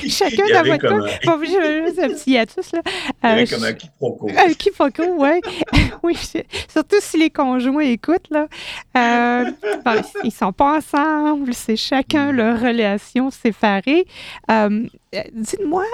chacun 0.08 0.44
dans 0.52 0.64
votre 0.64 0.78
cas. 0.78 1.18
Bon, 1.24 1.44
juste 1.44 1.98
un 1.98 2.08
petit 2.08 2.32
hiatus, 2.32 2.72
là. 2.72 2.82
Euh, 3.24 3.46
comme 3.46 3.64
un 3.64 3.72
quiproquo. 3.72 4.28
Un 4.36 4.52
quiproquo, 4.52 5.02
ouais. 5.18 5.40
oui. 6.02 6.16
Surtout 6.68 6.96
si 7.00 7.18
les 7.18 7.30
conjoints 7.30 7.84
écoutent, 7.84 8.28
là. 8.30 8.48
Euh, 8.96 9.50
bon, 9.84 10.02
ils 10.24 10.32
sont 10.32 10.52
pas 10.52 10.78
ensemble, 10.78 11.54
c'est 11.54 11.76
chacun 11.76 12.32
mm. 12.32 12.36
leur 12.36 12.60
relation 12.60 13.30
séparée. 13.30 14.06
Euh, 14.50 14.86
dites-moi, 15.32 15.84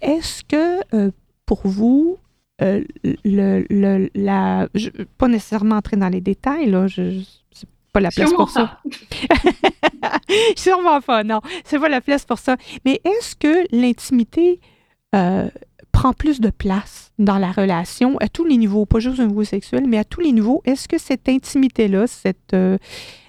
est-ce 0.00 0.42
que 0.44 1.10
pour 1.46 1.60
vous, 1.64 2.18
le, 2.60 2.84
le, 3.24 4.10
la, 4.14 4.68
je, 4.74 4.90
pas 5.18 5.28
nécessairement 5.28 5.76
entrer 5.76 5.96
dans 5.96 6.08
les 6.08 6.20
détails, 6.20 6.70
là, 6.70 6.86
je, 6.86 7.22
pas 7.92 8.00
la 8.00 8.10
place 8.10 8.32
pour 8.32 8.48
ça. 8.48 8.78
Sûrement 10.56 11.00
pas, 11.00 11.24
non. 11.24 11.40
C'est 11.64 11.78
pas 11.78 11.88
la 11.88 12.00
place 12.00 12.24
pour 12.24 12.38
ça. 12.38 12.56
Mais 12.84 13.00
est-ce 13.04 13.36
que 13.36 13.66
l'intimité 13.70 14.60
euh, 15.14 15.48
prend 15.92 16.12
plus 16.12 16.40
de 16.40 16.50
place 16.50 17.12
dans 17.18 17.38
la 17.38 17.52
relation 17.52 18.16
à 18.18 18.28
tous 18.28 18.44
les 18.44 18.56
niveaux, 18.56 18.86
pas 18.86 18.98
juste 18.98 19.20
au 19.20 19.26
niveau 19.26 19.44
sexuel, 19.44 19.84
mais 19.86 19.98
à 19.98 20.04
tous 20.04 20.20
les 20.20 20.32
niveaux? 20.32 20.62
Est-ce 20.64 20.88
que 20.88 20.98
cette 20.98 21.28
intimité-là, 21.28 22.06
cette, 22.06 22.54
euh, 22.54 22.78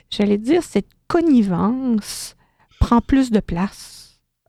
j'allais 0.10 0.38
dire, 0.38 0.64
cette 0.64 0.90
connivence 1.08 2.36
prend 2.80 3.02
plus 3.02 3.32
de 3.32 3.40
place? 3.40 4.00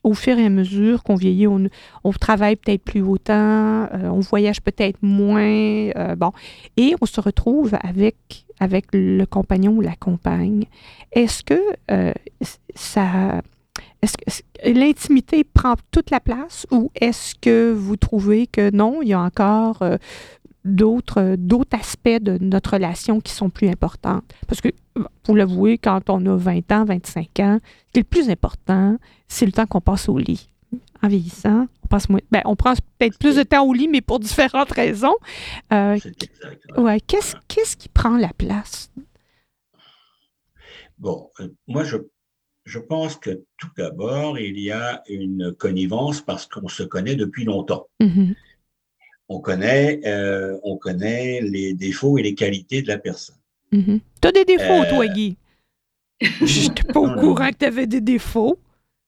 au 0.06 0.12
fur 0.12 0.38
et 0.38 0.44
à 0.44 0.50
mesure 0.50 1.02
qu'on 1.02 1.14
vieillit, 1.14 1.46
on, 1.46 1.66
on 2.04 2.12
travaille 2.12 2.56
peut-être 2.56 2.84
plus 2.84 3.00
autant, 3.00 3.32
euh, 3.32 4.10
on 4.10 4.20
voyage 4.20 4.60
peut-être 4.60 4.98
moins, 5.00 5.92
bon, 6.18 6.30
et 6.76 6.94
on 7.00 7.06
se 7.06 7.22
retrouve 7.22 7.74
avec 7.82 8.43
avec 8.60 8.86
le 8.92 9.24
compagnon 9.24 9.72
ou 9.72 9.80
la 9.80 9.96
compagne, 9.96 10.64
est-ce 11.12 11.42
que 11.42 11.60
euh, 11.90 12.12
ça. 12.74 13.42
Est-ce 14.02 14.42
que 14.42 14.68
l'intimité 14.68 15.44
prend 15.44 15.74
toute 15.90 16.10
la 16.10 16.20
place 16.20 16.66
ou 16.70 16.90
est-ce 16.94 17.34
que 17.34 17.72
vous 17.72 17.96
trouvez 17.96 18.46
que 18.46 18.70
non, 18.70 19.00
il 19.00 19.08
y 19.08 19.12
a 19.14 19.20
encore 19.20 19.80
euh, 19.80 19.96
d'autres, 20.66 21.36
d'autres 21.38 21.76
aspects 21.78 22.20
de 22.20 22.36
notre 22.38 22.72
relation 22.74 23.20
qui 23.20 23.32
sont 23.32 23.48
plus 23.48 23.68
importants? 23.68 24.20
Parce 24.46 24.60
que, 24.60 24.68
pour 25.22 25.34
l'avouer, 25.34 25.78
quand 25.78 26.10
on 26.10 26.26
a 26.26 26.36
20 26.36 26.72
ans, 26.72 26.84
25 26.84 27.40
ans, 27.40 27.58
ce 27.62 27.92
qui 27.92 28.00
est 28.00 28.02
le 28.02 28.04
plus 28.04 28.28
important, 28.28 28.98
c'est 29.26 29.46
le 29.46 29.52
temps 29.52 29.66
qu'on 29.66 29.80
passe 29.80 30.10
au 30.10 30.18
lit 30.18 30.50
en 31.04 31.08
vieillissant, 31.08 31.68
on 31.84 31.86
passe 31.88 32.08
moins. 32.08 32.20
Ben, 32.30 32.40
on 32.46 32.56
prend 32.56 32.72
peut-être 32.98 33.18
plus 33.18 33.36
de 33.36 33.42
temps 33.42 33.64
au 33.66 33.74
lit, 33.74 33.88
mais 33.88 34.00
pour 34.00 34.18
différentes 34.18 34.72
raisons. 34.72 35.14
Euh, 35.70 35.98
ouais. 36.78 36.98
Qu'est-ce, 37.00 37.36
qu'est-ce 37.46 37.76
qui 37.76 37.90
prend 37.90 38.16
la 38.16 38.32
place? 38.32 38.90
Bon, 40.98 41.30
euh, 41.40 41.48
moi, 41.68 41.84
je, 41.84 41.98
je 42.64 42.78
pense 42.78 43.16
que 43.16 43.44
tout 43.58 43.68
d'abord, 43.76 44.38
il 44.38 44.58
y 44.58 44.70
a 44.70 45.02
une 45.10 45.52
connivence 45.52 46.22
parce 46.22 46.46
qu'on 46.46 46.68
se 46.68 46.82
connaît 46.82 47.16
depuis 47.16 47.44
longtemps. 47.44 47.86
Mm-hmm. 48.00 48.34
On, 49.28 49.40
connaît, 49.40 50.00
euh, 50.06 50.58
on 50.62 50.78
connaît 50.78 51.42
les 51.42 51.74
défauts 51.74 52.16
et 52.16 52.22
les 52.22 52.34
qualités 52.34 52.80
de 52.80 52.88
la 52.88 52.96
personne. 52.96 53.36
Mm-hmm. 53.72 54.00
Tu 54.22 54.28
as 54.28 54.32
des 54.32 54.44
défauts, 54.46 54.84
toi, 54.88 55.06
Guy? 55.08 55.36
Je 56.20 56.68
n'étais 56.68 56.90
pas 56.90 57.00
au 57.00 57.14
courant 57.14 57.50
que 57.50 57.58
tu 57.58 57.64
avais 57.66 57.86
des 57.86 58.00
défauts. 58.00 58.58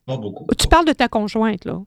Pas 0.06 0.16
beaucoup. 0.16 0.46
Tu 0.56 0.68
parles 0.68 0.86
de 0.86 0.92
ta 0.92 1.08
conjointe, 1.08 1.64
là. 1.64 1.82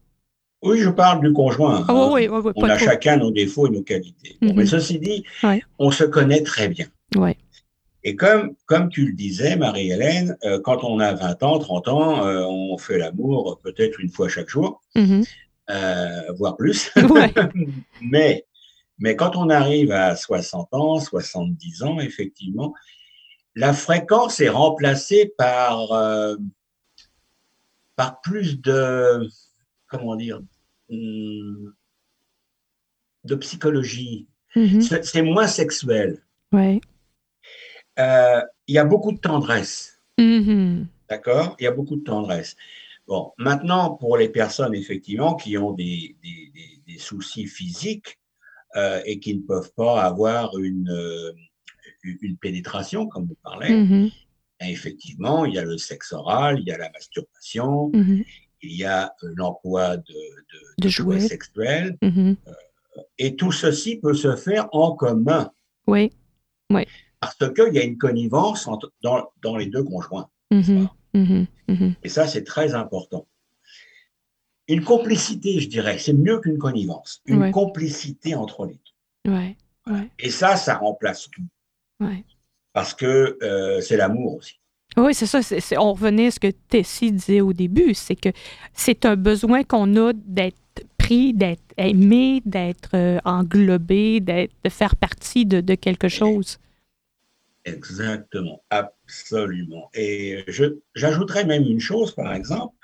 Oui, 0.61 0.79
je 0.79 0.89
parle 0.89 1.21
du 1.21 1.31
conjoint. 1.31 1.85
Ah 1.87 2.09
oui, 2.11 2.27
oui, 2.27 2.39
oui, 2.43 2.51
on 2.57 2.63
a 2.65 2.77
chacun 2.77 3.15
nos 3.15 3.31
défauts 3.31 3.67
et 3.67 3.69
nos 3.69 3.81
qualités. 3.81 4.37
mais 4.41 4.51
mhm. 4.51 4.65
ceci 4.65 4.99
dit, 4.99 5.23
on 5.77 5.89
se 5.89 6.03
connaît 6.03 6.43
très 6.43 6.67
bien. 6.67 6.87
Ouais. 7.15 7.37
Et 8.03 8.15
comme, 8.15 8.55
comme 8.65 8.89
tu 8.89 9.05
le 9.07 9.13
disais, 9.13 9.55
Marie-Hélène, 9.55 10.37
euh, 10.43 10.59
quand 10.61 10.83
on 10.83 10.99
a 10.99 11.13
20 11.13 11.43
ans, 11.43 11.59
30 11.59 11.87
ans, 11.87 12.25
euh, 12.25 12.43
on 12.45 12.77
fait 12.77 12.97
l'amour 12.97 13.59
peut-être 13.63 13.99
une 13.99 14.09
fois 14.09 14.29
chaque 14.29 14.49
jour, 14.49 14.81
mm-hmm. 14.95 15.27
euh, 15.69 16.31
voire 16.37 16.55
plus. 16.57 16.91
mais, 18.01 18.45
mais 18.99 19.15
quand 19.15 19.35
on 19.35 19.49
arrive 19.49 19.91
à 19.91 20.15
60 20.15 20.69
ans, 20.73 20.99
70 20.99 21.83
ans, 21.83 21.99
effectivement, 21.99 22.73
la 23.55 23.73
fréquence 23.73 24.39
est 24.39 24.49
remplacée 24.49 25.33
par, 25.37 25.89
par 27.99 28.21
plus 28.21 28.61
de, 28.61 29.27
comment 29.87 30.15
dire, 30.15 30.39
hmm, 30.87 31.71
de 33.25 33.35
psychologie. 33.35 34.25
Mm-hmm. 34.55 35.03
C'est 35.03 35.21
moins 35.21 35.47
sexuel. 35.47 36.23
Ouais. 36.53 36.79
Euh, 37.99 38.41
il 38.67 38.75
y 38.75 38.77
a 38.77 38.85
beaucoup 38.85 39.11
de 39.11 39.17
tendresse. 39.17 39.99
Mm-hmm. 40.17 40.85
D'accord? 41.09 41.57
Il 41.59 41.65
y 41.65 41.67
a 41.67 41.73
beaucoup 41.73 41.97
de 41.97 42.03
tendresse. 42.05 42.55
Bon, 43.05 43.33
maintenant, 43.37 43.95
pour 43.95 44.15
les 44.15 44.29
personnes, 44.29 44.75
effectivement, 44.75 45.35
qui 45.35 45.57
ont 45.57 45.73
des, 45.73 46.15
soucis 46.97 47.47
physiques 47.47 48.17
euh, 48.77 49.01
et 49.03 49.19
qui 49.19 49.35
ne 49.35 49.41
peuvent 49.41 49.73
pas 49.73 50.03
avoir 50.03 50.57
une, 50.57 50.89
euh, 50.89 51.33
une 52.03 52.37
pénétration, 52.37 53.07
comme 53.07 53.25
vous 53.25 53.37
parlez, 53.43 53.71
mm-hmm. 53.71 54.13
Effectivement, 54.61 55.45
il 55.45 55.53
y 55.53 55.57
a 55.57 55.63
le 55.63 55.77
sexe 55.77 56.11
oral, 56.13 56.59
il 56.59 56.67
y 56.67 56.71
a 56.71 56.77
la 56.77 56.89
masturbation, 56.91 57.91
mm-hmm. 57.91 58.25
il 58.63 58.75
y 58.75 58.83
a 58.83 59.13
l'emploi 59.21 59.97
de, 59.97 60.15
de, 60.79 60.89
jouets 60.89 61.19
sexuels. 61.19 61.97
et 63.17 63.35
tout 63.35 63.51
ceci 63.51 63.97
peut 63.97 64.13
se 64.13 64.35
faire 64.35 64.67
en 64.71 64.95
commun. 64.95 65.51
Oui, 65.87 66.11
oui 66.71 66.85
parce 67.19 67.35
qu'il 67.53 67.73
y 67.73 67.79
a 67.79 67.83
une 67.83 67.97
connivence 67.97 68.69
dans, 69.01 69.57
les 69.57 69.65
deux 69.67 69.83
conjoints. 69.83 70.29
Mm-hmm. 70.51 71.95
Et 72.03 72.09
ça, 72.09 72.27
c'est 72.27 72.43
très 72.43 72.75
important. 72.75 73.27
Une 74.67 74.83
complicité, 74.83 75.59
je 75.59 75.67
dirais, 75.67 75.97
c'est 75.97 76.13
mieux 76.13 76.39
qu'une 76.39 76.57
connivence. 76.57 77.21
Une 77.25 77.51
complicité 77.51 78.35
entre 78.35 78.65
les 78.65 78.79
deux. 79.25 79.31
Et 80.19 80.29
ça, 80.29 80.55
ça 80.55 80.77
remplace 80.77 81.29
tout. 81.29 81.43
Parce 82.79 82.93
que 82.93 83.37
euh, 83.43 83.81
c'est 83.81 83.97
l'amour 83.97 84.35
aussi. 84.35 84.57
Oui, 84.95 85.13
c'est 85.13 85.25
ça. 85.25 85.41
on 85.81 85.91
revenait 85.91 86.27
à 86.27 86.31
ce 86.31 86.39
que 86.39 86.47
Tessie 86.47 87.11
disait 87.11 87.41
au 87.41 87.51
début, 87.51 87.93
c'est 87.93 88.15
que 88.15 88.29
c'est 88.73 89.05
un 89.05 89.17
besoin 89.17 89.65
qu'on 89.65 89.97
a 89.97 90.13
d'être 90.13 90.55
pris, 90.97 91.33
d'être 91.33 91.73
aimé, 91.75 92.41
d'être 92.45 92.91
euh, 92.93 93.19
englobé, 93.25 94.21
d'être, 94.21 94.53
de 94.63 94.69
faire 94.69 94.95
partie 94.95 95.45
de, 95.45 95.59
de 95.59 95.75
quelque 95.75 96.07
chose. 96.07 96.57
Exactement, 97.65 98.63
absolument. 98.69 99.89
Et 99.93 100.45
j'ajouterais 100.95 101.43
même 101.43 101.63
une 101.63 101.81
chose, 101.81 102.15
par 102.15 102.33
exemple. 102.33 102.77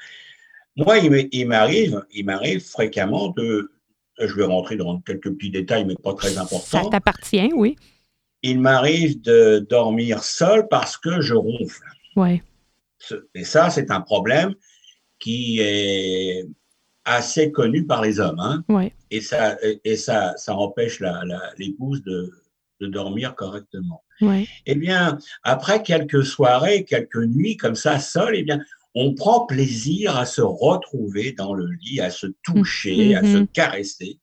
Moi, 0.75 0.97
il 0.97 1.47
m'arrive, 1.47 2.03
il 2.11 2.25
m'arrive 2.25 2.59
fréquemment 2.59 3.29
de, 3.29 3.71
je 4.19 4.35
vais 4.35 4.43
rentrer 4.43 4.75
dans 4.75 4.99
quelques 4.99 5.31
petits 5.31 5.51
détails, 5.51 5.85
mais 5.85 5.95
pas 5.95 6.13
très 6.15 6.37
importants. 6.37 6.83
Ça 6.83 6.89
t'appartient, 6.89 7.49
oui. 7.55 7.77
Il 8.47 8.59
m'arrive 8.59 9.19
de 9.21 9.65
dormir 9.67 10.23
seul 10.23 10.67
parce 10.67 10.97
que 10.97 11.19
je 11.19 11.33
ronfle. 11.33 11.81
Oui. 12.15 12.43
Et 13.33 13.43
ça, 13.43 13.71
c'est 13.71 13.89
un 13.89 14.01
problème 14.01 14.53
qui 15.17 15.59
est 15.61 16.45
assez 17.05 17.51
connu 17.51 17.87
par 17.87 18.03
les 18.03 18.19
hommes. 18.19 18.39
Hein? 18.39 18.63
Oui. 18.69 18.91
Et 19.09 19.21
ça, 19.21 19.57
et 19.83 19.95
ça, 19.95 20.35
ça 20.37 20.53
empêche 20.53 21.01
l'épouse 21.57 22.03
de, 22.03 22.31
de 22.81 22.87
dormir 22.87 23.33
correctement. 23.33 24.03
Eh 24.21 24.75
bien, 24.75 25.17
après 25.41 25.81
quelques 25.81 26.23
soirées, 26.23 26.85
quelques 26.85 27.25
nuits 27.25 27.57
comme 27.57 27.75
ça, 27.75 27.99
seul, 27.99 28.35
eh 28.35 28.43
bien, 28.43 28.59
on 28.93 29.15
prend 29.15 29.47
plaisir 29.47 30.17
à 30.17 30.27
se 30.27 30.41
retrouver 30.41 31.31
dans 31.31 31.55
le 31.55 31.67
lit, 31.81 31.99
à 31.99 32.11
se 32.11 32.27
toucher, 32.43 33.15
à 33.15 33.23
se 33.23 33.37
mm-hmm. 33.37 33.47
caresser. 33.47 34.19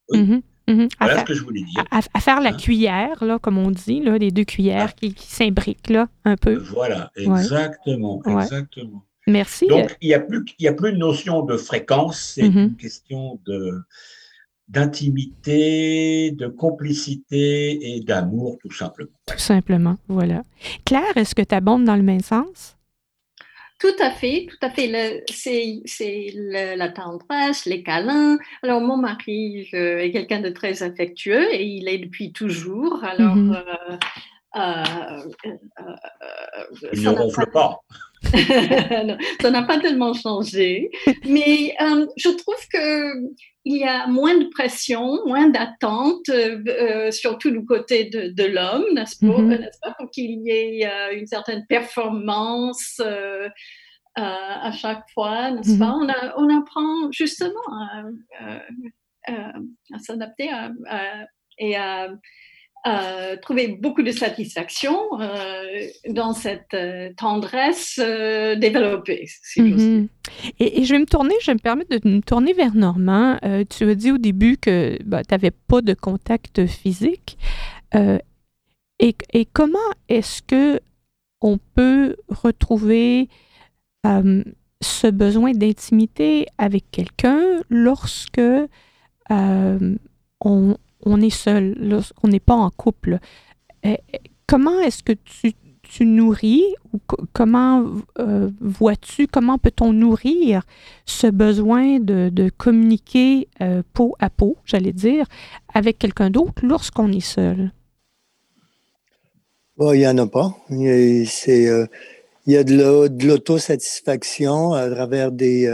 Mm-hmm. 0.73 0.91
Voilà 0.99 1.21
ce 1.21 1.25
que 1.25 1.35
je 1.35 1.43
voulais 1.43 1.63
dire. 1.63 1.85
À, 1.91 2.21
faire 2.21 2.41
la 2.41 2.51
hein? 2.51 2.57
cuillère, 2.57 3.25
là, 3.25 3.39
comme 3.39 3.59
on 3.59 3.71
dit, 3.71 4.01
là, 4.01 4.19
les 4.19 4.31
deux 4.31 4.45
cuillères 4.45 4.91
ah. 4.91 4.97
qui, 4.97 5.15
s'imbriquent 5.19 5.91
là, 5.91 6.09
un 6.25 6.37
peu. 6.37 6.55
Voilà, 6.55 7.11
exactement, 7.17 8.23
exactement. 8.27 9.05
Merci. 9.27 9.67
Donc, 9.69 9.97
il 10.01 10.09
n'y 10.09 10.15
a, 10.15 10.21
plus, 10.21 10.45
a 10.67 10.73
plus 10.73 10.93
de 10.93 10.97
notion 10.97 11.43
de 11.43 11.57
fréquence, 11.57 12.33
c'est 12.35 12.47
une 12.47 12.75
question 12.75 13.39
de, 13.47 13.83
d'intimité, 14.69 16.33
de 16.33 16.49
complicité 16.49 17.95
et 17.95 18.01
d'amour, 18.01 18.59
tout 18.61 18.73
simplement. 18.73 19.11
Tout 19.27 19.39
simplement, 19.39 19.97
voilà. 20.09 20.43
Claire, 20.85 21.17
est-ce 21.17 21.35
que 21.35 21.43
tu 21.43 21.55
abondes 21.55 21.85
dans 21.85 21.97
le 21.97 22.03
même 22.03 22.21
sens? 22.21 22.77
Tout 23.83 23.97
à 24.01 24.13
fait, 24.13 24.47
tout 24.49 24.65
à 24.65 24.71
fait. 24.71 25.25
C'est 25.27 26.33
la 26.37 26.89
tendresse, 26.89 27.67
les 27.67 27.83
câlins. 27.83 28.39
Alors, 28.63 28.81
mon 28.81 28.97
mari 28.97 29.69
est 29.73 30.13
quelqu'un 30.13 30.41
de 30.41 30.51
très 30.51 30.85
affectueux 30.85 31.53
et 31.53 31.65
il 31.65 31.89
est 31.89 31.99
depuis 31.99 32.33
toujours. 32.33 33.03
Alors, 33.03 33.35
mm-hmm. 33.35 33.57
euh, 33.57 33.97
euh, 34.55 34.85
euh, 35.81 36.91
il 36.93 37.03
ne 37.03 37.09
ronfle 37.09 37.51
pas. 37.53 37.81
ça 39.41 39.51
n'a 39.51 39.63
pas 39.63 39.79
tellement 39.79 40.15
changé, 40.15 40.91
mais 41.25 41.75
je 42.17 42.29
trouve 42.29 42.69
que 42.73 43.35
il 43.65 43.77
y 43.77 43.85
a 43.85 44.07
moins 44.07 44.37
de 44.37 44.47
pression, 44.47 45.25
moins 45.27 45.49
d'attente, 45.49 46.29
euh, 46.29 46.63
euh, 46.67 47.11
surtout 47.11 47.51
du 47.51 47.65
côté 47.65 48.07
de, 48.07 48.45
l'homme, 48.45 48.85
n'est-ce 48.95 49.19
pas, 49.19 49.27
mm-hmm. 49.27 49.71
pour 49.99 50.11
qu'il 50.11 50.41
y 50.45 50.51
ait 50.51 50.87
euh, 50.87 51.17
une 51.17 51.27
certaine 51.27 51.65
performance 51.67 53.01
à 54.15 54.73
chaque 54.73 55.05
fois, 55.15 55.53
n'est-ce 55.53 55.79
pas 55.79 55.97
mm-hmm. 55.97 56.33
on, 56.37 56.59
apprend 56.59 57.13
justement 57.13 57.61
à, 58.39 59.99
s'adapter 59.99 60.51
et 61.59 61.77
à 61.77 62.09
euh, 62.85 63.37
trouver 63.37 63.69
beaucoup 63.69 64.03
de 64.03 64.11
satisfaction 64.11 64.99
euh, 65.21 65.87
dans 66.09 66.33
cette 66.33 66.75
euh, 66.75 67.11
tendresse 67.17 68.01
euh, 68.03 68.57
développée, 68.57 69.29
si 69.43 69.63
mm 69.63 70.09
et, 70.59 70.83
je 70.85 70.93
vais 70.93 70.99
me 70.99 71.07
tourner, 71.07 71.35
je 71.43 71.47
vais 71.47 71.55
me 71.55 71.59
permettre 71.59 71.97
de 71.97 72.09
me 72.09 72.21
tourner 72.21 72.55
vers 72.55 72.75
Normand. 72.75 73.39
tu 73.69 73.89
as 73.89 73.95
dit 73.95 74.11
au 74.11 74.19
début 74.19 74.57
que 74.57 74.99
bah, 75.05 75.23
tu 75.23 75.35
n'avais 75.35 75.51
pas 75.51 75.83
de 75.83 75.95
contact 75.95 76.67
physique. 76.67 77.37
Et, 77.95 79.15
et, 79.33 79.47
comment 79.53 79.79
est-ce 80.09 80.43
que 80.43 80.81
on 81.43 81.59
peut 81.75 82.17
retrouver 82.29 83.29
ce 84.05 85.07
besoin 85.11 85.53
d'intimité 85.53 86.47
avec 86.57 86.85
quelqu'un 86.91 87.61
lorsque 87.69 88.41
on, 89.29 90.77
on 91.05 91.21
est 91.21 91.31
seul, 91.31 91.77
on 92.23 92.29
n'est 92.29 92.41
pas 92.41 92.55
en 92.55 92.71
couple. 92.71 93.19
Eh, 93.83 93.99
eh, 94.13 94.19
comment 94.47 94.81
est-ce 94.81 95.03
que 95.03 95.13
tu, 95.13 95.55
nourris 96.01 96.65
ou 96.95 97.01
comment 97.35 97.85
euh, 98.19 98.49
vois-tu, 98.61 99.27
comment 99.27 99.59
peut-on 99.59 99.93
nourrir 99.93 100.63
ce 101.05 101.27
besoin 101.27 102.01
de, 102.01 102.51
communiquer 102.57 103.49
euh, 103.61 103.83
peau 103.93 104.15
à 104.19 104.31
peau, 104.31 104.57
j'allais 104.65 104.95
dire, 104.95 105.27
avec 105.75 105.99
quelqu'un 105.99 106.31
d'autre 106.31 106.65
lorsqu'on 106.65 107.13
est 107.13 107.21
seul? 107.21 107.73
il 109.79 109.99
n'y 109.99 110.07
en 110.07 110.17
a 110.17 110.27
pas. 110.27 110.57
Il 110.71 110.83
y 110.83 110.89
a, 110.89 111.51
euh, 111.51 111.87
de 112.65 113.27
l'autosatisfaction 113.27 114.73
à 114.73 114.89
travers 114.89 115.31
des 115.31 115.69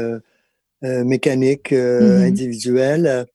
mécaniques 0.83 1.73
mm-hmm. 1.73 2.27
individuelles. 2.27 3.27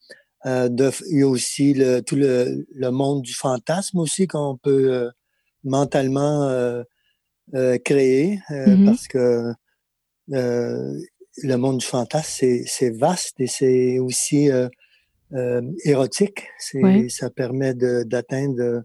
Euh, 0.46 0.68
il 1.10 1.18
y 1.18 1.22
a 1.22 1.28
aussi 1.28 1.72
le, 1.72 2.00
tout 2.00 2.16
le, 2.16 2.66
le, 2.74 2.90
monde 2.90 3.22
du 3.22 3.32
fantasme 3.32 3.98
aussi 3.98 4.26
qu'on 4.26 4.58
peut 4.62 4.92
euh, 4.92 5.10
mentalement 5.64 6.44
euh, 6.44 7.78
créer 7.84 8.40
mm-hmm. 8.50 8.84
parce 8.84 9.08
que 9.08 9.52
le 10.28 11.56
monde 11.56 11.78
du 11.78 11.86
fantasme, 11.86 12.46
c'est 12.66 12.90
vaste 12.90 13.40
et 13.40 13.46
c'est 13.46 13.98
aussi 13.98 14.50
érotique. 15.84 16.48
Ça 17.08 17.30
permet 17.30 17.74
d'atteindre 17.74 18.82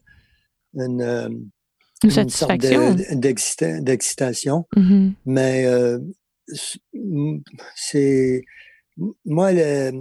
une, 0.74 1.50
une, 2.04 2.10
satisfaction. 2.10 2.95
d'excitation. 3.82 4.65
Mm-hmm. 4.76 5.13
Mais 5.26 5.65
c'est 7.76 8.43
moi, 9.26 9.52
le, 9.52 9.91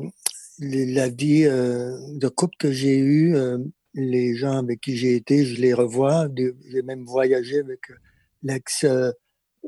la 0.61 1.09
vie 1.09 1.45
euh, 1.47 1.97
de 2.15 2.29
couple 2.29 2.57
que 2.59 2.71
j'ai 2.71 2.99
eue, 2.99 3.35
euh, 3.37 3.59
les 3.95 4.35
gens 4.35 4.59
avec 4.59 4.81
qui 4.81 4.97
j'ai 4.97 5.15
été, 5.15 5.45
je 5.45 5.61
les 5.61 5.73
revois. 5.73 6.29
J'ai 6.71 6.83
même 6.83 7.05
voyagé 7.05 7.61
avec 7.61 7.91
euh, 7.91 7.95
l'ex 8.43 8.87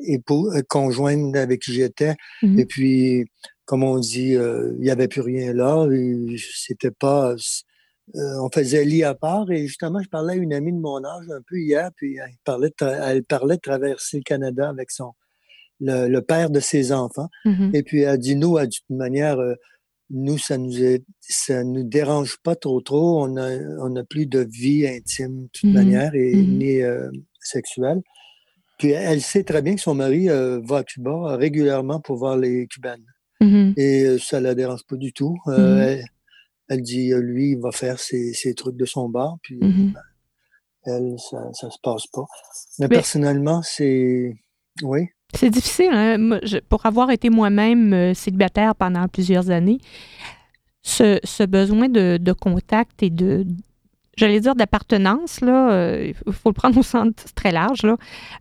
époux, 0.07 0.50
conjointe 0.68 1.37
avec 1.37 1.62
qui 1.62 1.72
j'étais. 1.72 2.14
Mm-hmm. 2.42 2.61
Et 2.61 2.66
puis, 2.66 3.24
comme 3.64 3.83
on 3.83 3.98
dit, 3.98 4.33
il 4.33 4.81
n'y 4.81 4.90
avait 4.90 5.09
plus 5.09 5.20
rien 5.20 5.53
là. 5.53 5.87
C'était 6.55 6.90
pas 6.90 7.35
on 8.12 8.48
faisait 8.53 8.85
lit 8.85 9.05
à 9.05 9.14
part 9.14 9.53
et 9.53 9.68
justement, 9.68 10.03
je 10.03 10.09
parlais 10.09 10.33
à 10.33 10.37
une 10.37 10.53
amie 10.53 10.72
de 10.72 10.81
mon 10.81 11.05
âge 11.05 11.26
un 11.31 11.42
peu 11.48 11.61
hier, 11.61 11.90
puis 11.94 12.16
elle 12.16 12.35
parlait 12.42 12.70
de, 12.70 12.87
elle 12.87 13.22
parlait 13.22 13.55
de 13.55 13.61
traverser 13.61 14.16
le 14.16 14.22
Canada 14.24 14.68
avec 14.68 14.90
son 14.90 15.12
le, 15.79 16.18
père 16.18 16.50
de 16.50 16.59
ses 16.59 16.90
enfants. 16.90 17.29
Mm-hmm. 17.44 17.76
Et 17.76 17.83
puis 17.85 18.00
elle 18.03 18.18
dit 18.18 18.35
nous, 18.35 18.57
à 18.57 18.66
d'une 18.66 18.96
manière, 18.96 19.38
nous, 20.11 20.38
ça 20.38 20.59
nous 20.59 20.73
ça 21.20 21.64
nous 21.64 21.85
dérange 21.85 22.38
pas 22.42 22.57
trop 22.57 22.81
trop. 22.81 23.23
On 23.23 23.37
a, 23.37 23.49
on 23.81 23.94
a 23.96 24.05
plus 24.05 24.27
de 24.27 24.40
vie 24.40 24.87
intime 24.87 25.44
de 25.44 25.49
toute 25.53 25.70
mm-hmm. 25.70 25.73
manière 25.73 26.14
et 26.14 26.35
mm-hmm. 26.35 27.11
ni 27.11 27.20
sexuelle. 27.40 28.03
Puis 28.79 28.90
elle 28.90 29.20
sait 29.20 29.44
très 29.44 29.62
bien 29.62 29.75
que 29.75 29.81
son 29.81 29.94
mari 29.94 30.29
va 30.29 30.79
à 30.79 30.85
Cuba 30.85 31.37
régulièrement 31.37 32.01
pour 32.01 32.16
voir 32.16 32.37
les 32.37 32.66
Cubaines. 32.66 33.07
Et 33.77 34.16
ça 34.18 34.40
la 34.40 34.55
dérange 34.55 34.85
pas 34.87 34.96
du 34.96 35.12
tout. 35.12 35.37
Elle 36.70 36.83
dit, 36.83 37.12
euh, 37.12 37.20
lui, 37.20 37.51
il 37.51 37.59
va 37.59 37.73
faire 37.73 37.99
ses, 37.99 38.55
trucs 38.57 38.77
de 38.77 38.85
son 38.85 39.09
bar, 39.09 39.38
puis 39.42 39.59
elle, 40.85 41.16
ça, 41.18 41.53
ça 41.53 41.68
se 41.68 41.79
passe 41.83 42.07
pas. 42.07 42.25
Mais, 42.79 42.88
personnellement, 42.88 43.61
c'est. 43.61 44.33
Oui. 44.83 45.09
C'est 45.35 45.51
difficile, 45.51 45.90
hein? 45.93 46.40
pour 46.69 46.87
avoir 46.87 47.11
été 47.11 47.31
moi-même 47.31 47.93
euh, 47.93 48.14
célibataire 48.14 48.75
pendant 48.75 49.07
plusieurs 49.09 49.51
années, 49.51 49.79
ce, 50.83 51.45
besoin 51.47 51.88
de, 51.88 52.33
contact 52.33 53.03
et 53.03 53.11
de, 53.11 53.47
j'allais 54.16 54.40
dire 54.40 54.55
d'appartenance, 54.55 55.40
là, 55.40 55.71
euh, 55.71 56.12
il 56.27 56.33
faut 56.33 56.49
le 56.49 56.55
prendre 56.55 56.79
au 56.79 56.83
sens 56.83 57.12
très 57.35 57.53
large, 57.53 57.87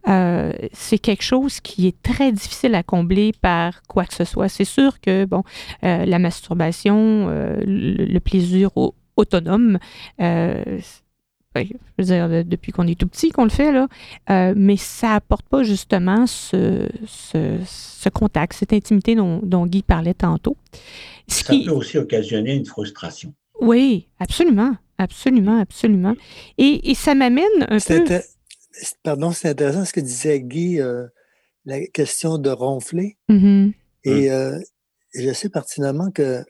euh, 0.08 0.52
c'est 0.73 0.97
quelque 0.97 1.23
chose 1.23 1.60
qui 1.60 1.88
est 1.88 2.02
très 2.02 2.32
difficile 2.32 2.75
à 2.75 2.84
combler 2.84 3.34
par 3.39 3.84
quoi 3.84 4.06
que 4.06 4.13
ce 4.13 4.23
soit. 4.23 4.49
C'est 4.49 4.65
sûr 4.65 4.99
que, 4.99 5.25
bon, 5.25 5.43
la 5.82 6.19
masturbation, 6.19 7.28
le, 7.30 8.19
plaisir 8.19 8.71
autonome, 9.15 9.80
je 11.55 11.73
veux 11.97 12.03
dire, 12.03 12.45
depuis 12.45 12.71
qu'on 12.71 12.88
est 12.88 12.97
tout 12.97 13.07
petit 13.07 13.31
qu'on 13.31 13.43
le 13.43 13.49
fait, 13.49 13.71
là, 13.71 13.88
mais 14.55 14.77
ça 14.77 15.15
apporte 15.15 15.47
pas 15.47 15.63
justement 15.63 16.27
ce, 16.27 16.88
ce, 17.05 18.09
contact, 18.09 18.53
cette 18.53 18.73
intimité 18.73 19.15
dont, 19.15 19.39
dont, 19.43 19.65
Guy 19.65 19.83
parlait 19.83 20.13
tantôt. 20.13 20.57
ça 21.27 21.53
peut 21.53 21.71
aussi 21.71 21.97
occasionner 21.97 22.55
une 22.55 22.65
frustration. 22.65 23.33
Oui, 23.62 24.07
absolument. 24.19 24.75
Absolument, 24.99 25.59
absolument. 25.59 26.15
Et, 26.57 26.93
ça 26.93 27.15
m'amène 27.15 27.45
un 27.62 27.79
peu. 27.79 28.19
Pardon, 29.01 29.31
c'est 29.31 29.49
intéressant 29.49 29.85
ce 29.85 29.93
que 29.93 30.01
disait 30.01 30.41
Guy, 30.41 30.79
euh, 30.79 31.07
la 31.65 31.85
question 31.88 32.38
de 32.38 32.49
ronfler. 32.49 33.17
Mm-hmm. 33.29 33.73
Et 34.03 34.31
euh, 34.31 34.59
je 35.13 35.31
sais 35.31 35.49
pertinemment 35.49 36.12
que 36.12 36.43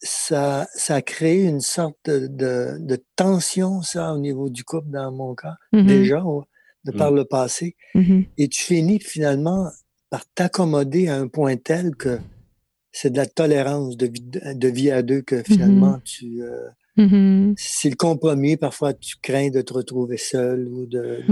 ça, 0.00 0.66
ça 0.74 0.96
a 0.96 1.02
créé 1.02 1.44
une 1.44 1.60
sorte 1.60 2.08
de, 2.08 3.04
tension, 3.16 3.82
ça, 3.82 4.14
au 4.14 4.18
niveau 4.18 4.48
du 4.48 4.64
couple, 4.64 4.90
dans 4.90 5.12
mon 5.12 5.34
cas, 5.34 5.56
mm-hmm. 5.72 5.86
déjà, 5.86 6.24
de 6.84 6.92
par 6.92 7.12
mm. 7.12 7.16
le 7.16 7.24
passé. 7.24 7.76
Mm-hmm. 7.94 8.28
Et 8.38 8.48
tu 8.48 8.62
finis 8.62 9.00
finalement 9.00 9.70
par 10.08 10.24
t'accommoder 10.34 11.08
à 11.08 11.16
un 11.16 11.28
point 11.28 11.56
tel 11.56 11.94
que 11.94 12.18
c'est 12.92 13.10
de 13.10 13.16
la 13.16 13.26
tolérance 13.26 13.96
de 13.96 14.06
vie, 14.06 14.22
de 14.22 14.68
vie 14.68 14.90
à 14.90 15.02
deux 15.02 15.22
que 15.22 15.42
finalement 15.44 16.00
tu, 16.04 16.42
euh, 16.42 16.68
Mm-hmm. 17.00 17.54
C'est 17.56 17.90
le 17.90 17.96
compromis. 17.96 18.56
Parfois, 18.56 18.92
tu 18.92 19.16
crains 19.22 19.50
de 19.50 19.60
te 19.62 19.72
retrouver 19.72 20.16
seul 20.16 20.68
ou 20.68 20.86
de, 20.86 21.22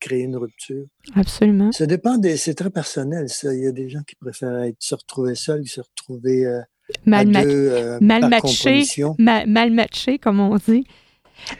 créer 0.00 0.22
une 0.22 0.36
rupture. 0.36 0.86
Absolument. 1.14 1.72
Ça 1.72 1.86
dépend 1.86 2.18
des. 2.18 2.36
C'est 2.36 2.54
très 2.54 2.70
personnel, 2.70 3.28
ça. 3.28 3.52
Il 3.54 3.62
y 3.62 3.66
a 3.66 3.72
des 3.72 3.88
gens 3.88 4.02
qui 4.06 4.16
préfèrent 4.16 4.62
être, 4.62 4.76
se 4.78 4.94
retrouver 4.94 5.34
seuls 5.34 5.66
se 5.66 5.80
retrouver 5.80 6.46
euh, 6.46 6.60
mal, 7.06 7.30
deux, 7.30 7.40
euh, 7.46 7.98
mal 8.00 8.28
matché, 8.28 8.84
mal 9.18 9.70
matché, 9.70 10.18
comme 10.18 10.40
on 10.40 10.56
dit. 10.56 10.86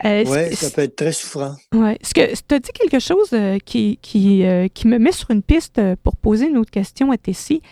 Euh, 0.04 0.24
oui, 0.26 0.54
ça 0.56 0.70
peut 0.70 0.82
être 0.82 0.96
très 0.96 1.12
souffrant. 1.12 1.54
Oui. 1.72 1.96
Ce 2.02 2.12
que 2.12 2.34
tu 2.34 2.54
as 2.54 2.58
dit 2.58 2.70
quelque 2.72 2.98
chose 2.98 3.34
qui, 3.64 3.98
qui, 4.02 4.44
qui, 4.74 4.88
me 4.88 4.98
met 4.98 5.12
sur 5.12 5.30
une 5.30 5.42
piste 5.42 5.80
pour 6.02 6.16
poser 6.16 6.48
une 6.48 6.58
autre 6.58 6.70
question 6.70 7.12
à 7.12 7.16
Tessie? 7.16 7.62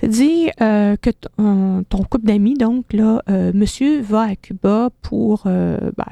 Tu 0.00 0.08
dis 0.08 0.50
euh, 0.60 0.96
que 0.96 1.10
ton 1.10 2.02
couple 2.04 2.26
d'amis, 2.26 2.54
donc, 2.54 2.92
là, 2.92 3.22
euh, 3.28 3.52
monsieur 3.54 4.00
va 4.00 4.22
à 4.22 4.36
Cuba 4.36 4.90
pour, 5.02 5.42
euh, 5.46 5.78
ben, 5.96 6.06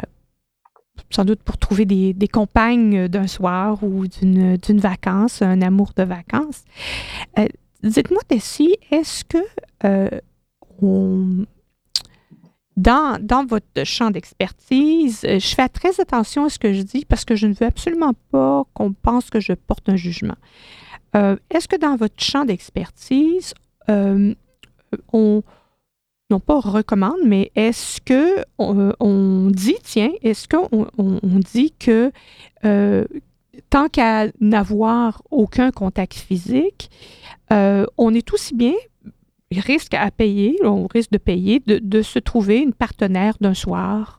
sans 1.11 1.25
doute 1.25 1.43
pour 1.43 1.57
trouver 1.57 1.87
des, 1.87 2.29
compagnes 2.29 3.09
d'un 3.09 3.27
soir 3.27 3.83
ou 3.83 4.07
d'une 4.07 4.81
vacance, 4.81 5.41
un 5.41 5.63
amour 5.63 5.93
de 5.97 6.03
vacances. 6.03 6.65
Dites-moi, 7.83 8.21
Tessie, 8.29 8.77
est-ce 8.91 9.25
que 9.25 9.39
dans, 10.81 11.47
dans, 12.77 13.47
votre 13.47 13.85
champ 13.85 14.11
d'expertise, 14.11 15.21
je 15.23 15.55
fais 15.55 15.69
très 15.69 16.01
attention 16.01 16.45
à 16.45 16.49
ce 16.49 16.59
que 16.59 16.73
je 16.73 16.83
dis 16.83 17.05
parce 17.05 17.25
que 17.25 17.35
je 17.35 17.47
ne 17.47 17.55
veux 17.55 17.67
absolument 17.67 18.15
pas 18.31 18.65
qu'on 18.75 18.93
pense 18.93 19.31
que 19.31 19.41
je 19.41 19.53
porte 19.53 19.89
un 19.89 19.97
jugement. 19.97 20.37
Est-ce 21.15 21.67
que 21.67 21.77
dans 21.77 21.97
votre 21.97 22.23
champ 22.23 22.45
d'expertise, 22.45 23.55
euh, 23.91 24.35
on, 25.13 25.43
non 26.31 26.41
pas 26.41 26.61
recommande, 26.61 27.19
mais 27.25 27.51
est-ce 27.55 28.01
que 28.01 28.45
on, 28.59 29.51
dit, 29.51 29.77
tiens, 29.83 30.11
est-ce 30.23 30.47
qu'on 30.49 30.87
on, 30.99 31.39
dit 31.39 31.73
que 31.79 32.13
euh, 32.65 33.05
tant 33.71 33.89
qu'à 33.89 34.27
n'avoir 34.41 35.23
aucun 35.31 35.71
contact 35.71 36.15
physique, 36.15 36.91
euh, 37.53 37.87
on 37.97 38.15
est 38.15 38.33
aussi 38.33 38.55
bien 38.55 38.75
risque 39.57 39.95
à 39.95 40.11
payer, 40.11 40.57
on 40.63 40.87
risque 40.87 41.11
de 41.11 41.19
payer, 41.19 41.63
de, 41.67 42.03
se 42.03 42.19
trouver 42.19 42.59
une 42.59 42.75
partenaire 42.75 43.35
d'un 43.41 43.55
soir, 43.55 44.19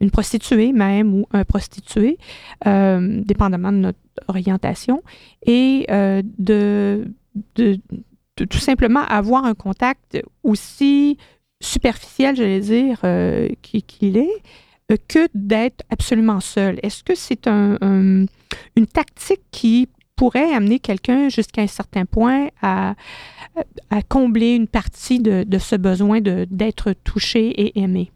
une 0.00 0.10
prostituée 0.10 0.72
même 0.72 1.14
ou 1.14 1.26
un 1.32 1.44
prostitué, 1.44 2.18
dépendamment 2.64 3.72
de 3.72 3.78
notre 3.78 3.98
orientation, 4.28 5.02
et 5.46 5.86
de, 5.88 7.06
de, 7.54 7.80
tout 8.36 8.58
simplement 8.58 9.00
avoir 9.00 9.46
un 9.46 9.54
contact 9.54 10.22
aussi 10.42 11.16
superficiel, 11.62 12.36
j'allais 12.36 12.60
dire, 12.60 13.00
euh, 13.04 13.48
qu'il 13.62 14.16
est, 14.16 14.42
euh, 14.90 14.96
que 15.08 15.28
d'être 15.34 15.84
absolument 15.90 16.40
seul. 16.40 16.78
Est-ce 16.82 17.02
que 17.02 17.14
c'est 17.14 17.46
un, 17.46 17.78
une 17.80 18.86
tactique 18.86 19.42
qui 19.50 19.88
pourrait 20.22 20.54
amener 20.54 20.78
quelqu'un 20.78 21.28
jusqu'à 21.28 21.62
un 21.62 21.66
certain 21.66 22.04
point 22.04 22.50
à, 22.62 22.94
à 23.90 24.02
combler 24.02 24.54
une 24.54 24.68
partie 24.68 25.18
de, 25.18 25.42
de 25.42 25.58
ce 25.58 25.74
besoin 25.74 26.20
d'être 26.20 26.92
touché 26.92 27.48
et 27.48 27.80
aimé? 27.80 28.12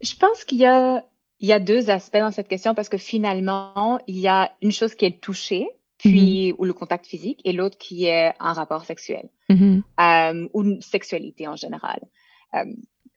Je 0.00 0.16
pense 0.16 0.44
qu'il 0.44 0.58
y 0.58 0.66
a, 0.66 1.04
il 1.38 1.48
y 1.48 1.52
a 1.52 1.60
deux 1.60 1.88
aspects 1.88 2.18
dans 2.18 2.32
cette 2.32 2.48
question 2.48 2.74
parce 2.74 2.88
que 2.88 2.98
finalement, 2.98 4.00
il 4.08 4.18
y 4.18 4.26
a 4.26 4.50
une 4.60 4.72
chose 4.72 4.96
qui 4.96 5.04
est 5.04 5.20
touchée 5.20 5.68
puis 5.98 6.50
mm-hmm. 6.50 6.54
ou 6.58 6.64
le 6.64 6.72
contact 6.72 7.06
physique, 7.06 7.40
et 7.44 7.52
l'autre 7.52 7.78
qui 7.78 8.06
est 8.06 8.32
un 8.40 8.52
rapport 8.54 8.84
sexuel 8.84 9.28
mm-hmm. 9.50 9.82
euh, 10.00 10.48
ou 10.52 10.64
une 10.64 10.80
sexualité 10.80 11.46
en 11.46 11.54
général. 11.54 12.00
Euh, 12.54 12.64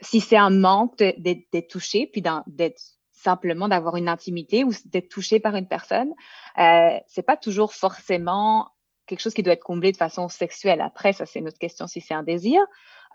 si 0.01 0.19
c'est 0.19 0.37
un 0.37 0.51
manque 0.51 0.97
d'être 0.97 1.67
touché, 1.67 2.05
puis 2.05 2.21
d'être 2.21 2.81
simplement 3.23 3.67
d'avoir 3.67 3.95
une 3.95 4.09
intimité 4.09 4.63
ou 4.63 4.71
d'être 4.85 5.09
touché 5.09 5.39
par 5.39 5.55
une 5.55 5.67
personne, 5.67 6.11
euh, 6.59 6.97
c'est 7.07 7.25
pas 7.25 7.37
toujours 7.37 7.73
forcément 7.73 8.69
quelque 9.05 9.19
chose 9.19 9.33
qui 9.33 9.43
doit 9.43 9.53
être 9.53 9.63
comblé 9.63 9.91
de 9.91 9.97
façon 9.97 10.29
sexuelle. 10.29 10.81
Après, 10.81 11.13
ça 11.13 11.25
c'est 11.25 11.39
une 11.39 11.47
autre 11.47 11.59
question 11.59 11.87
si 11.87 12.01
c'est 12.01 12.13
un 12.13 12.23
désir. 12.23 12.61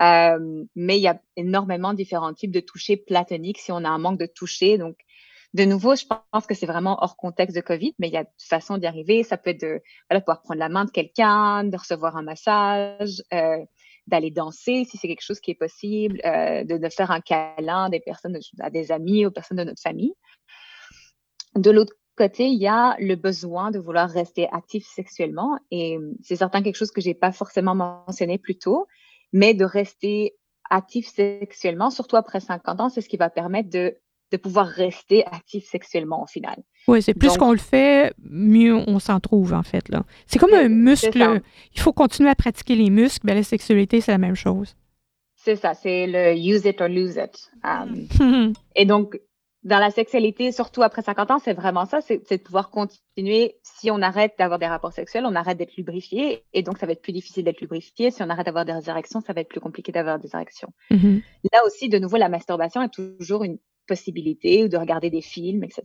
Euh, 0.01 0.65
mais 0.77 0.97
il 0.99 1.03
y 1.03 1.09
a 1.09 1.21
énormément 1.37 1.93
différents 1.93 2.33
types 2.33 2.53
de 2.53 2.61
toucher 2.61 2.97
platoniques 2.97 3.59
si 3.59 3.73
on 3.73 3.85
a 3.85 3.89
un 3.89 3.99
manque 3.99 4.19
de 4.19 4.27
toucher. 4.27 4.79
Donc, 4.79 4.97
de 5.55 5.65
nouveau, 5.65 5.97
je 5.97 6.05
pense 6.07 6.47
que 6.47 6.55
c'est 6.55 6.67
vraiment 6.67 7.03
hors 7.03 7.17
contexte 7.17 7.57
de 7.57 7.63
COVID, 7.63 7.95
mais 7.99 8.09
il 8.09 8.13
y 8.13 8.17
a 8.17 8.21
une 8.21 8.27
façon 8.39 8.77
d'y 8.77 8.87
arriver. 8.87 9.23
Ça 9.23 9.39
peut 9.39 9.51
être 9.51 9.63
de 9.63 9.81
pouvoir 10.11 10.43
prendre 10.43 10.61
la 10.61 10.69
main 10.69 10.85
de 10.85 10.91
quelqu'un, 10.91 11.65
de 11.65 11.77
recevoir 11.77 12.17
un 12.17 12.23
massage, 12.23 13.23
euh, 13.33 13.65
d'aller 14.09 14.31
danser 14.31 14.85
si 14.85 14.97
c'est 14.97 15.09
quelque 15.09 15.25
chose 15.25 15.41
qui 15.41 15.51
est 15.51 15.55
possible, 15.55 16.21
euh, 16.25 16.65
de, 16.65 16.89
faire 16.89 17.11
un 17.11 17.21
câlin 17.21 17.89
des 17.91 18.01
personnes, 18.01 18.39
à 18.61 18.71
des 18.71 18.91
amis, 18.91 19.27
aux 19.27 19.31
personnes 19.31 19.59
de 19.59 19.65
notre 19.65 19.83
famille. 19.83 20.15
De 21.55 21.71
l'autre 21.71 21.95
côté, 22.17 22.47
il 22.49 22.59
y 22.59 22.67
a 22.67 22.97
le 22.99 23.15
besoin 23.15 23.71
de 23.71 23.79
vouloir 23.79 24.11
rester 24.11 24.49
actif 24.51 24.87
sexuellement 24.87 25.59
et 25.71 25.99
c'est 26.23 26.37
certain 26.37 26.63
quelque 26.63 26.77
chose 26.77 26.91
que 26.91 27.01
j'ai 27.01 27.15
pas 27.15 27.33
forcément 27.33 27.75
mentionné 27.75 28.39
plus 28.39 28.59
tôt, 28.59 28.87
mais 29.33 29.55
de 29.55 29.65
rester 29.65 30.37
actif 30.71 31.07
sexuellement, 31.09 31.91
surtout 31.91 32.17
après 32.17 32.41
50 32.41 32.81
ans, 32.81 32.89
c'est 32.89 33.01
ce 33.01 33.09
qui 33.09 33.17
va 33.17 33.31
permettre 33.31 33.71
de 33.71 33.97
de 34.31 34.37
pouvoir 34.37 34.67
rester 34.67 35.25
actif 35.27 35.65
sexuellement 35.65 36.23
au 36.23 36.27
final. 36.27 36.57
Oui, 36.87 37.03
c'est 37.03 37.15
plus 37.15 37.37
qu'on 37.37 37.53
le 37.53 37.59
fait, 37.59 38.15
mieux 38.19 38.75
on 38.75 38.99
s'en 38.99 39.21
trouve 39.21 39.53
en 39.53 39.63
fait. 39.63 39.89
là. 39.89 40.05
C'est 40.27 40.39
comme 40.39 40.55
un 40.55 40.69
muscle. 40.69 41.43
Il 41.75 41.81
faut 41.81 41.93
continuer 41.93 42.31
à 42.31 42.35
pratiquer 42.35 42.75
les 42.75 42.91
muscles. 42.91 43.27
Ben, 43.27 43.35
la 43.35 43.43
sexualité, 43.43 44.01
c'est 44.01 44.13
la 44.13 44.19
même 44.19 44.35
chose. 44.35 44.77
C'est 45.37 45.57
ça, 45.57 45.75
c'est 45.75 46.07
le 46.07 46.37
use 46.37 46.65
it 46.65 46.81
or 46.81 46.89
lose 46.89 47.17
it. 47.17 47.51
Um, 47.63 48.53
et 48.77 48.85
donc, 48.85 49.19
dans 49.65 49.79
la 49.79 49.91
sexualité, 49.91 50.53
surtout 50.53 50.83
après 50.83 51.03
50 51.03 51.31
ans, 51.31 51.39
c'est 51.39 51.53
vraiment 51.53 51.85
ça, 51.85 52.01
c'est 52.01 52.31
de 52.31 52.43
pouvoir 52.43 52.71
continuer. 52.71 53.57
Si 53.63 53.91
on 53.91 54.01
arrête 54.03 54.35
d'avoir 54.39 54.59
des 54.59 54.67
rapports 54.67 54.93
sexuels, 54.93 55.25
on 55.27 55.35
arrête 55.35 55.59
d'être 55.59 55.77
lubrifié 55.77 56.45
et 56.53 56.63
donc 56.63 56.79
ça 56.79 56.87
va 56.87 56.93
être 56.93 57.03
plus 57.03 57.13
difficile 57.13 57.45
d'être 57.45 57.61
lubrifié. 57.61 58.11
Si 58.11 58.23
on 58.23 58.31
arrête 58.31 58.47
d'avoir 58.47 58.65
des 58.65 58.89
érections, 58.89 59.21
ça 59.21 59.33
va 59.33 59.41
être 59.41 59.49
plus 59.49 59.61
compliqué 59.61 59.93
d'avoir 59.93 60.19
des 60.19 60.31
érections. 60.35 60.69
Mm-hmm. 60.91 61.23
Là 61.53 61.61
aussi, 61.67 61.89
de 61.89 61.99
nouveau, 61.99 62.17
la 62.17 62.29
masturbation 62.29 62.83
est 62.83 62.93
toujours 62.93 63.45
une 63.45 63.59
possibilité 63.89 64.65
ou 64.65 64.69
de 64.69 64.77
regarder 64.77 65.11
des 65.11 65.23
films, 65.23 65.65
etc. 65.65 65.83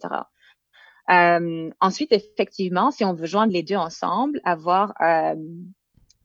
Euh, 1.09 1.69
ensuite, 1.81 2.11
effectivement, 2.11 2.91
si 2.91 3.03
on 3.03 3.13
veut 3.13 3.25
joindre 3.25 3.51
les 3.51 3.63
deux 3.63 3.75
ensemble, 3.75 4.39
avoir 4.45 4.93
euh, 5.01 5.35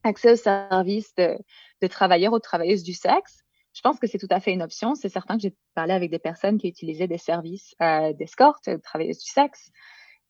accès 0.03 0.33
aux 0.33 0.35
services 0.37 1.13
de, 1.15 1.37
de 1.81 1.87
travailleurs 1.87 2.33
ou 2.33 2.37
de 2.37 2.43
travailleuses 2.43 2.83
du 2.83 2.93
sexe, 2.93 3.43
je 3.73 3.81
pense 3.81 3.99
que 3.99 4.07
c'est 4.07 4.17
tout 4.17 4.27
à 4.29 4.39
fait 4.39 4.51
une 4.51 4.61
option. 4.61 4.95
C'est 4.95 5.09
certain 5.09 5.35
que 5.35 5.43
j'ai 5.43 5.55
parlé 5.73 5.93
avec 5.93 6.11
des 6.11 6.19
personnes 6.19 6.57
qui 6.57 6.67
utilisaient 6.67 7.07
des 7.07 7.17
services 7.17 7.75
euh, 7.81 8.13
d'escorte, 8.13 8.69
de 8.69 8.77
travailleuses 8.77 9.19
du 9.19 9.29
sexe. 9.29 9.71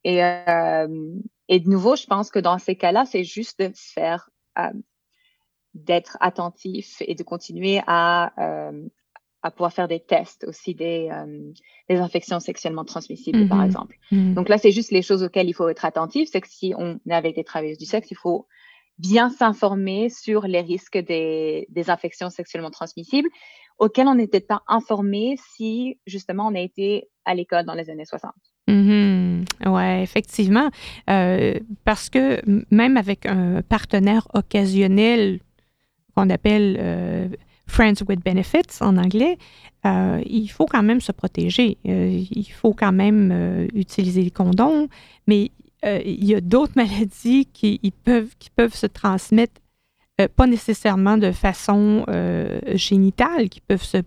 Et, 0.04 0.24
euh, 0.24 1.16
et, 1.48 1.60
de 1.60 1.70
nouveau, 1.70 1.96
je 1.96 2.06
pense 2.06 2.32
que 2.32 2.40
dans 2.40 2.58
ces 2.58 2.76
cas-là, 2.76 3.06
c'est 3.06 3.24
juste 3.24 3.60
de 3.60 3.72
faire, 3.76 4.30
euh, 4.58 4.72
d'être 5.74 6.18
attentif 6.22 7.02
et 7.02 7.16
de 7.16 7.24
continuer 7.24 7.82
à, 7.88 8.34
euh, 8.38 8.88
à 9.42 9.52
pouvoir 9.52 9.72
faire 9.72 9.88
des 9.88 10.00
tests 10.00 10.44
aussi 10.46 10.76
des, 10.76 11.10
euh, 11.12 11.52
des 11.90 11.98
infections 11.98 12.40
sexuellement 12.40 12.84
transmissibles, 12.84 13.48
par 13.48 13.60
mm-hmm. 13.60 13.66
exemple. 13.66 13.98
Mm-hmm. 14.12 14.34
Donc 14.34 14.50
là, 14.50 14.58
c'est 14.58 14.72
juste 14.72 14.92
les 14.92 15.02
choses 15.02 15.24
auxquelles 15.24 15.48
il 15.48 15.54
faut 15.54 15.70
être 15.70 15.86
attentif. 15.86 16.30
C'est 16.32 16.42
que 16.42 16.50
si 16.50 16.74
on 16.78 17.00
est 17.10 17.14
avec 17.14 17.36
des 17.36 17.44
travailleuses 17.44 17.78
du 17.78 17.86
sexe, 17.86 18.12
il 18.12 18.18
faut 18.18 18.48
bien 18.98 19.30
s'informer 19.30 20.10
sur 20.10 20.42
les 20.46 20.62
risques 20.62 20.98
des, 20.98 21.68
des, 21.70 21.90
infections 21.90 22.30
sexuellement 22.30 22.70
transmissibles 22.70 23.30
auxquelles 23.78 24.08
on 24.08 24.16
n'était 24.16 24.42
pas 24.42 24.62
informé 24.68 25.38
si 25.56 25.98
justement 26.06 26.48
on 26.48 26.56
a 26.56 26.60
été 26.60 27.08
à 27.24 27.34
l'école 27.34 27.66
dans 27.66 27.76
les 27.76 27.90
années 27.90 28.04
60. 28.04 28.34
Mm-hmm. 28.68 29.46
Oui, 29.66 30.04
effectivement. 30.04 30.70
Euh, 31.10 31.60
parce 31.86 32.10
que 32.10 32.42
même 32.72 32.98
avec 32.98 33.26
un 33.26 33.62
partenaire 33.62 34.28
occasionnel 34.34 35.40
qu'on 36.16 36.30
appelle 36.30 36.78
euh, 36.80 37.28
Friends 37.70 38.04
with 38.08 38.24
Benefits 38.24 38.82
en 38.82 38.98
anglais, 38.98 39.38
euh, 39.86 40.22
il 40.26 40.48
faut 40.48 40.66
quand 40.66 40.84
même 40.84 41.02
se 41.02 41.12
protéger. 41.12 41.78
Euh, 41.88 42.24
il 42.30 42.52
faut 42.52 42.74
quand 42.74 42.92
même 42.92 43.32
euh, 43.32 43.68
utiliser 43.74 44.24
les 44.24 44.32
condoms, 44.32 44.88
mais 45.28 45.52
il 45.84 46.26
y 46.26 46.36
a 46.36 46.42
d'autres 46.42 46.74
maladies 46.76 47.46
qui, 47.46 47.80
peuvent, 48.04 48.36
qui 48.38 48.50
peuvent 48.50 48.76
se 48.76 48.86
transmettre, 48.86 49.62
pas 50.36 50.48
nécessairement 50.48 51.18
de 51.18 51.32
façon 51.32 52.06
génitale, 52.74 53.48
qui 53.48 53.62
peuvent 53.62 53.84
se, 53.84 54.00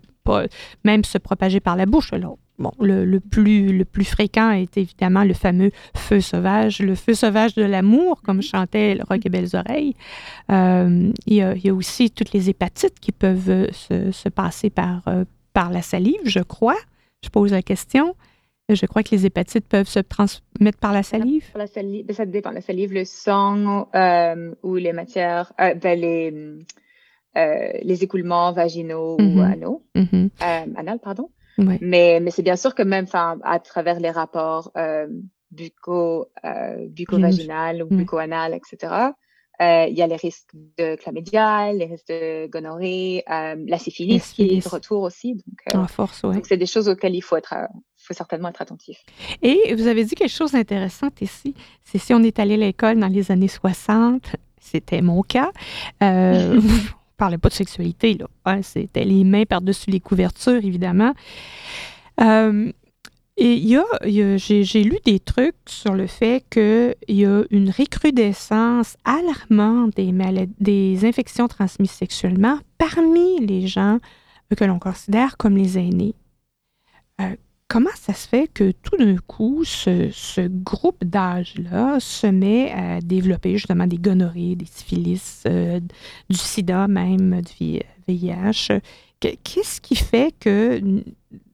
même 0.83 1.03
se 1.03 1.17
propager 1.17 1.59
par 1.59 1.75
la 1.75 1.87
bouche. 1.87 2.13
Alors, 2.13 2.37
bon, 2.63 2.71
le, 2.79 3.19
plus, 3.19 3.77
le 3.77 3.85
plus 3.85 4.05
fréquent 4.05 4.51
est 4.51 4.77
évidemment 4.77 5.23
le 5.23 5.33
fameux 5.33 5.71
feu 5.95 6.21
sauvage, 6.21 6.79
le 6.79 6.95
feu 6.95 7.13
sauvage 7.13 7.53
de 7.55 7.63
l'amour, 7.63 8.21
comme 8.23 8.41
chantait 8.41 8.95
le 8.95 9.03
Rock 9.03 9.25
et 9.25 9.29
Belles 9.29 9.55
Oreilles. 9.55 9.95
il, 10.49 11.13
y 11.27 11.41
a, 11.41 11.73
aussi 11.73 12.11
toutes 12.11 12.33
les 12.33 12.49
hépatites 12.49 12.99
qui 12.99 13.11
peuvent 13.11 13.71
se, 13.71 14.11
se 14.11 14.29
passer 14.29 14.69
par, 14.69 15.03
par 15.53 15.71
la 15.71 15.81
salive, 15.81 16.21
je 16.25 16.39
crois. 16.39 16.77
Je 17.23 17.29
pose 17.29 17.51
la 17.51 17.61
question. 17.61 18.15
Je 18.69 18.85
crois 18.85 19.03
que 19.03 19.11
les 19.11 19.25
hépatites 19.25 19.67
peuvent 19.67 19.87
se 19.87 19.99
transmettre 19.99 20.77
par 20.79 20.93
la 20.93 21.03
salive. 21.03 21.45
la 21.55 21.67
salive, 21.67 22.05
ben, 22.05 22.13
ça 22.13 22.25
dépend. 22.25 22.51
La 22.51 22.61
salive, 22.61 22.93
le 22.93 23.03
sang 23.03 23.89
euh, 23.93 24.53
ou 24.63 24.75
les 24.75 24.93
matières, 24.93 25.51
euh, 25.59 25.73
ben, 25.73 25.99
les, 25.99 26.33
euh, 27.37 27.71
les 27.81 28.03
écoulements 28.03 28.53
vaginaux 28.53 29.17
ou 29.19 29.21
mm-hmm. 29.21 29.51
anaux, 29.51 29.83
mm-hmm. 29.95 30.29
anal, 30.75 30.99
pardon. 30.99 31.29
Mais, 31.57 32.19
mais 32.19 32.31
c'est 32.31 32.41
bien 32.41 32.55
sûr 32.55 32.75
que 32.75 32.83
même 32.83 33.05
à 33.13 33.59
travers 33.59 33.99
les 33.99 34.11
rapports 34.11 34.71
bucco, 35.51 36.27
bucco-vaginal 36.89 37.83
ou 37.83 37.87
bucco-anal, 37.87 38.53
etc., 38.53 38.93
il 39.59 39.93
y 39.93 40.01
a 40.01 40.07
les 40.07 40.15
risques 40.15 40.49
de 40.77 40.95
chlamydia, 40.95 41.71
les 41.73 41.85
risques 41.85 42.07
de 42.09 42.47
gonorrhée, 42.47 43.23
la 43.27 43.77
syphilis, 43.77 44.33
qui 44.33 44.57
est 44.57 44.63
de 44.63 44.69
retour 44.69 45.03
aussi. 45.03 45.35
Donc, 45.35 45.89
force, 45.89 46.21
Donc, 46.23 46.45
c'est 46.47 46.57
des 46.57 46.65
choses 46.65 46.89
auxquelles 46.89 47.15
il 47.15 47.21
faut 47.21 47.37
être 47.37 47.53
faut 48.03 48.13
certainement 48.13 48.49
être 48.49 48.61
attentif. 48.61 48.97
Et 49.41 49.73
vous 49.75 49.87
avez 49.87 50.03
dit 50.03 50.15
quelque 50.15 50.29
chose 50.29 50.51
d'intéressant 50.51 51.09
ici. 51.21 51.55
C'est 51.85 51.99
si 51.99 52.13
on 52.13 52.21
est 52.21 52.37
allé 52.37 52.55
à 52.55 52.57
l'école 52.57 52.99
dans 52.99 53.07
les 53.07 53.31
années 53.31 53.47
60, 53.47 54.35
c'était 54.59 55.01
mon 55.01 55.21
cas. 55.21 55.51
Parlait 57.17 57.37
pas 57.37 57.49
de 57.49 57.53
sexualité, 57.53 58.17
là. 58.17 58.61
C'était 58.61 59.05
les 59.05 59.23
mains 59.23 59.45
par-dessus 59.45 59.91
les 59.91 59.99
couvertures, 59.99 60.63
évidemment. 60.63 61.13
Euh, 62.21 62.71
et 63.35 63.77
j'ai, 64.37 64.83
lu 64.83 64.97
des 65.05 65.19
trucs 65.19 65.55
sur 65.65 65.93
le 65.93 66.05
fait 66.05 66.45
qu'il 66.51 66.95
y 67.07 67.25
a 67.25 67.43
une 67.49 67.71
recrudescence 67.71 68.95
alarmante 69.05 69.95
des, 69.95 70.13
des 70.59 71.05
infections 71.05 71.47
transmises 71.47 71.91
sexuellement 71.91 72.59
parmi 72.77 73.43
les 73.43 73.65
gens 73.65 73.99
que 74.55 74.65
l'on 74.65 74.77
considère 74.77 75.37
comme 75.37 75.57
les 75.57 75.79
aînés. 75.79 76.13
Euh, 77.21 77.35
comment 77.73 77.89
ça 77.95 78.13
se 78.13 78.27
fait 78.27 78.47
que 78.47 78.69
tout 78.69 78.97
d'un 78.97 79.17
coup, 79.17 79.63
ce, 79.63 80.47
groupe 80.47 81.03
d'âge-là 81.03 81.99
se 81.99 82.27
met 82.27 82.71
à 82.71 83.01
développer 83.01 83.53
justement 83.53 83.87
des 83.87 83.97
gonorrhées, 83.97 84.55
des 84.55 84.67
syphilis, 84.67 85.41
euh, 85.47 85.79
du 86.29 86.37
sida 86.37 86.87
même, 86.87 87.41
du 87.41 87.79
VIH? 88.07 88.79
Qu'est-ce 89.19 89.81
qui 89.81 89.95
fait 89.95 90.35
que 90.39 90.79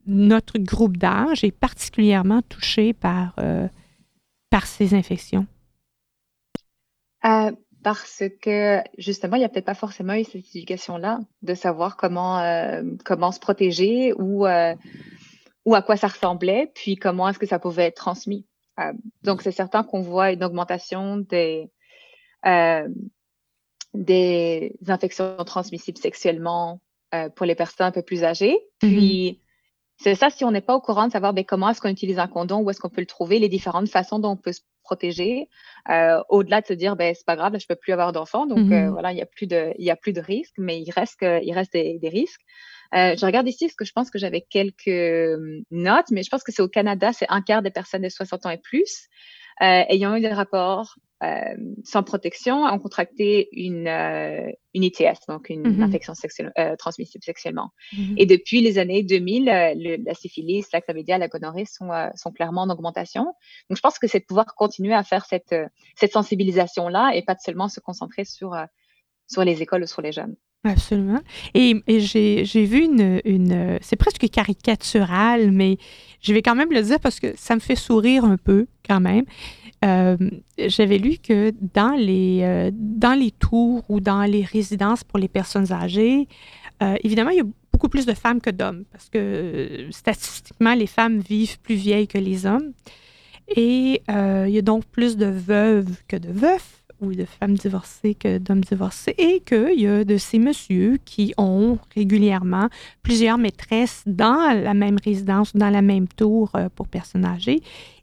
notre 0.07 0.57
groupe 0.57 0.97
d'âge 0.97 1.45
est 1.45 1.57
particulièrement 1.57 2.41
touché 2.41 2.91
par, 2.91 3.33
euh, 3.39 3.69
ces 4.65 4.93
infections? 4.93 5.47
Euh, 7.23 7.51
parce 7.81 8.23
que 8.41 8.81
justement, 8.97 9.37
il 9.37 9.39
n'y 9.39 9.45
a 9.45 9.49
peut-être 9.49 9.63
pas 9.63 9.73
forcément 9.73 10.15
eu 10.15 10.25
cette 10.25 10.53
éducation-là 10.53 11.21
de 11.43 11.53
savoir 11.53 11.95
comment, 11.95 12.43
comment 13.05 13.31
se 13.31 13.39
protéger 13.39 14.11
ou 14.17 14.45
ou 15.69 15.75
à 15.75 15.83
quoi 15.83 15.97
ça 15.97 16.07
ressemblait, 16.07 16.71
puis 16.73 16.95
comment 16.95 17.29
est-ce 17.29 17.37
que 17.37 17.45
ça 17.45 17.59
pouvait 17.59 17.85
être 17.85 17.95
transmis. 17.95 18.47
Euh, 18.79 18.91
donc, 19.21 19.43
c'est 19.43 19.51
certain 19.51 19.83
qu'on 19.83 20.01
voit 20.01 20.31
une 20.31 20.43
augmentation 20.43 21.17
des, 21.17 21.69
euh, 22.47 22.87
des 23.93 24.75
infections 24.87 25.37
transmissibles 25.45 25.99
sexuellement 25.99 26.81
euh, 27.13 27.29
pour 27.29 27.45
les 27.45 27.53
personnes 27.53 27.85
un 27.85 27.91
peu 27.91 28.01
plus 28.01 28.23
âgées. 28.23 28.57
Mm-hmm. 28.81 28.97
Puis, 28.97 29.41
c'est 29.97 30.15
ça, 30.15 30.31
si 30.31 30.43
on 30.43 30.49
n'est 30.49 30.61
pas 30.61 30.73
au 30.73 30.81
courant 30.81 31.05
de 31.05 31.11
savoir 31.11 31.35
ben, 31.35 31.45
comment 31.45 31.69
est-ce 31.69 31.81
qu'on 31.81 31.89
utilise 31.89 32.17
un 32.17 32.27
condom, 32.27 32.61
où 32.61 32.69
est-ce 32.71 32.79
qu'on 32.79 32.89
peut 32.89 33.01
le 33.01 33.05
trouver, 33.05 33.37
les 33.37 33.49
différentes 33.49 33.89
façons 33.89 34.17
dont 34.17 34.31
on 34.31 34.37
peut 34.37 34.53
se 34.53 34.61
protéger, 34.83 35.49
au-delà 36.29 36.61
de 36.61 36.65
se 36.65 36.73
dire, 36.73 36.95
ben, 36.95 37.13
c'est 37.13 37.27
pas 37.27 37.35
grave, 37.35 37.53
là, 37.53 37.59
je 37.59 37.67
peux 37.67 37.75
plus 37.75 37.93
avoir 37.93 38.11
d'enfants, 38.11 38.47
donc 38.47 38.57
mm-hmm. 38.57 38.89
voilà, 38.89 39.11
il 39.11 39.15
n'y 39.15 39.21
a 39.21 39.27
plus 39.27 39.45
de, 39.45 39.71
il 39.77 39.85
y 39.85 39.91
a 39.91 39.95
plus 39.95 40.13
de 40.13 40.21
risques, 40.21 40.55
mais 40.57 40.81
il 40.81 40.89
reste, 40.89 41.19
il 41.21 41.53
reste 41.53 41.73
des, 41.73 41.99
des 41.99 42.09
risques. 42.09 42.41
Euh, 42.95 43.15
je 43.15 43.25
regarde 43.25 43.47
ici 43.47 43.65
parce 43.65 43.75
que 43.75 43.85
je 43.85 43.91
pense 43.91 44.09
que 44.09 44.17
j'avais 44.17 44.41
quelques 44.41 44.87
euh, 44.87 45.61
notes, 45.71 46.07
mais 46.11 46.23
je 46.23 46.29
pense 46.29 46.43
que 46.43 46.51
c'est 46.51 46.61
au 46.61 46.67
Canada, 46.67 47.13
c'est 47.13 47.27
un 47.29 47.41
quart 47.41 47.61
des 47.61 47.71
personnes 47.71 48.01
de 48.01 48.09
60 48.09 48.45
ans 48.45 48.49
et 48.49 48.57
plus 48.57 49.09
euh, 49.61 49.83
ayant 49.89 50.15
eu 50.15 50.21
des 50.21 50.29
rapports 50.29 50.95
euh, 51.21 51.55
sans 51.83 52.01
protection 52.01 52.63
ont 52.63 52.79
contracté 52.79 53.49
une, 53.51 53.89
euh, 53.89 54.49
une 54.73 54.83
ITS, 54.83 55.27
donc 55.27 55.49
une 55.49 55.63
mm-hmm. 55.63 55.83
infection 55.83 56.13
sexuelle, 56.13 56.53
transmissible 56.79 57.21
sexuellement. 57.25 57.71
Mm-hmm. 57.93 58.13
Et 58.17 58.25
depuis 58.25 58.61
les 58.61 58.77
années 58.77 59.03
2000, 59.03 59.45
le, 59.45 59.97
la 60.05 60.13
syphilis, 60.13 60.65
la 60.71 60.79
chlamydia, 60.79 61.17
la 61.17 61.27
gonorrhée 61.27 61.65
sont, 61.65 61.89
sont 62.15 62.31
clairement 62.31 62.61
en 62.61 62.69
augmentation. 62.69 63.25
Donc, 63.69 63.75
je 63.75 63.81
pense 63.81 63.99
que 63.99 64.07
c'est 64.07 64.21
de 64.21 64.25
pouvoir 64.25 64.55
continuer 64.55 64.93
à 64.93 65.03
faire 65.03 65.25
cette, 65.25 65.55
cette 65.95 66.13
sensibilisation-là 66.13 67.11
et 67.13 67.23
pas 67.23 67.35
de 67.35 67.41
seulement 67.41 67.67
se 67.67 67.81
concentrer 67.81 68.23
sur, 68.23 68.55
sur 69.27 69.43
les 69.43 69.61
écoles 69.61 69.83
ou 69.83 69.87
sur 69.87 70.01
les 70.01 70.13
jeunes. 70.13 70.37
Absolument. 70.65 71.21
Et, 71.53 71.81
j'ai 71.87 72.65
vu 72.65 72.83
une, 72.83 73.79
c'est 73.81 73.95
presque 73.95 74.27
caricatural, 74.29 75.51
mais 75.51 75.77
je 76.21 76.33
vais 76.33 76.41
quand 76.41 76.55
même 76.55 76.71
le 76.71 76.81
dire 76.81 76.99
parce 76.99 77.19
que 77.21 77.33
ça 77.37 77.55
me 77.55 77.61
fait 77.61 77.77
sourire 77.77 78.25
un 78.25 78.35
peu 78.35 78.67
quand 78.87 78.99
même. 78.99 79.23
Euh, 79.85 80.17
j'avais 80.57 80.97
lu 80.97 81.17
que 81.17 81.53
dans 81.73 81.91
les, 81.91 82.41
euh, 82.43 82.71
dans 82.73 83.17
les 83.17 83.31
tours 83.31 83.83
ou 83.87 84.01
dans 84.01 84.23
les 84.23 84.43
résidences 84.43 85.05
pour 85.05 85.17
les 85.17 85.29
personnes 85.29 85.71
âgées, 85.71 86.27
euh, 86.83 86.95
évidemment, 87.05 87.29
il 87.29 87.37
y 87.37 87.41
a 87.41 87.47
beaucoup 87.71 87.87
plus 87.87 88.05
de 88.05 88.13
femmes 88.13 88.41
que 88.41 88.49
d'hommes 88.49 88.83
parce 88.91 89.09
que 89.09 89.87
statistiquement, 89.91 90.73
les 90.73 90.87
femmes 90.87 91.19
vivent 91.19 91.59
plus 91.61 91.75
vieilles 91.75 92.07
que 92.07 92.17
les 92.17 92.45
hommes. 92.45 92.73
Et 93.55 94.01
il 94.09 94.51
y 94.51 94.57
a 94.57 94.61
donc 94.61 94.85
plus 94.85 95.15
de 95.15 95.25
veuves 95.25 95.95
que 96.07 96.17
de 96.17 96.29
veufs 96.31 96.78
ou 97.01 97.13
de 97.13 97.25
femmes 97.25 97.55
divorcées 97.55 98.15
que 98.15 98.37
d'hommes 98.37 98.63
divorcés, 98.63 99.15
et 99.17 99.41
qu'il 99.41 99.79
y 99.79 99.87
a 99.87 100.03
de 100.03 100.17
ces 100.17 100.39
messieurs 100.39 100.97
qui 101.05 101.33
ont 101.37 101.77
régulièrement 101.95 102.69
plusieurs 103.03 103.37
maîtresses 103.37 104.03
dans 104.05 104.53
la 104.53 104.73
même 104.73 104.97
résidence, 105.03 105.55
dans 105.55 105.69
la 105.69 105.81
même 105.81 106.07
tour 106.07 106.51
euh, 106.55 106.69
pour 106.75 106.87
personnes 106.87 107.25
âgées, 107.25 107.61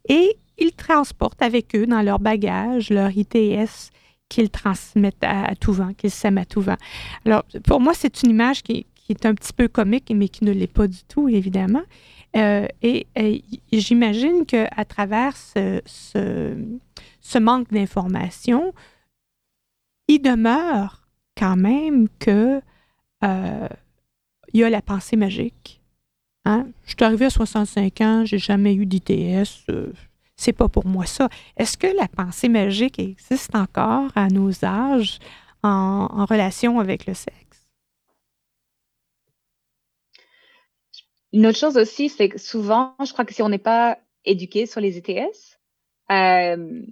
et 0.08 0.36
ils 0.58 0.72
transportent 0.72 1.42
avec 1.42 1.74
eux 1.74 1.86
dans 1.86 2.02
leur 2.02 2.18
bagage 2.18 2.90
leur 2.90 3.10
ITS 3.16 3.90
qu'ils 4.28 4.50
transmettent 4.50 5.22
à, 5.22 5.54
tout 5.54 5.72
vent, 5.72 5.92
qu'ils 5.92 6.10
sèment 6.10 6.38
à 6.38 6.44
tout 6.44 6.60
vent. 6.60 6.76
Alors, 7.24 7.44
pour 7.64 7.80
moi, 7.80 7.92
c'est 7.94 8.22
une 8.22 8.30
image 8.30 8.62
qui, 8.62 8.86
qui 8.94 9.12
est 9.12 9.24
un 9.24 9.34
petit 9.34 9.52
peu 9.52 9.68
comique, 9.68 10.12
mais 10.14 10.28
qui 10.28 10.44
ne 10.44 10.50
l'est 10.52 10.66
pas 10.66 10.88
du 10.88 11.04
tout, 11.08 11.28
évidemment. 11.28 11.82
Euh, 12.36 12.66
et, 12.82 13.06
j'imagine 13.72 14.44
qu'à 14.46 14.84
travers 14.84 15.36
ce, 15.36 15.80
manque 17.38 17.70
d'information, 17.70 18.72
il 20.08 20.20
demeure 20.20 21.02
quand 21.36 21.56
même 21.56 22.08
que 22.18 22.60
euh, 23.24 23.68
y 24.54 24.62
a 24.62 24.70
la 24.70 24.82
pensée 24.82 25.16
magique. 25.16 25.80
Hein? 26.44 26.68
Je 26.84 26.90
suis 26.90 27.04
arrivée 27.04 27.26
à 27.26 27.30
65 27.30 28.00
ans, 28.00 28.24
j'ai 28.24 28.38
jamais 28.38 28.74
eu 28.74 28.86
d'ITS. 28.86 29.68
Euh, 29.68 29.92
c'est 30.36 30.52
pas 30.52 30.68
pour 30.68 30.86
moi 30.86 31.06
ça. 31.06 31.28
Est-ce 31.56 31.76
que 31.76 31.86
la 31.86 32.08
pensée 32.08 32.48
magique 32.48 32.98
existe 32.98 33.54
encore 33.54 34.10
à 34.14 34.28
nos 34.28 34.64
âges 34.64 35.18
en, 35.62 36.24
relation 36.26 36.78
avec 36.78 37.06
le 37.06 37.14
sexe? 37.14 37.34
Une 41.32 41.46
autre 41.46 41.58
chose 41.58 41.76
aussi, 41.76 42.08
c'est 42.08 42.28
que 42.28 42.38
souvent, 42.38 42.94
je 43.04 43.12
crois 43.12 43.24
que 43.24 43.34
si 43.34 43.42
on 43.42 43.48
n'est 43.48 43.58
pas 43.58 43.98
éduqué 44.24 44.66
sur 44.66 44.80
les 44.80 44.96
ETS, 44.98 45.58
euh, 46.10 46.82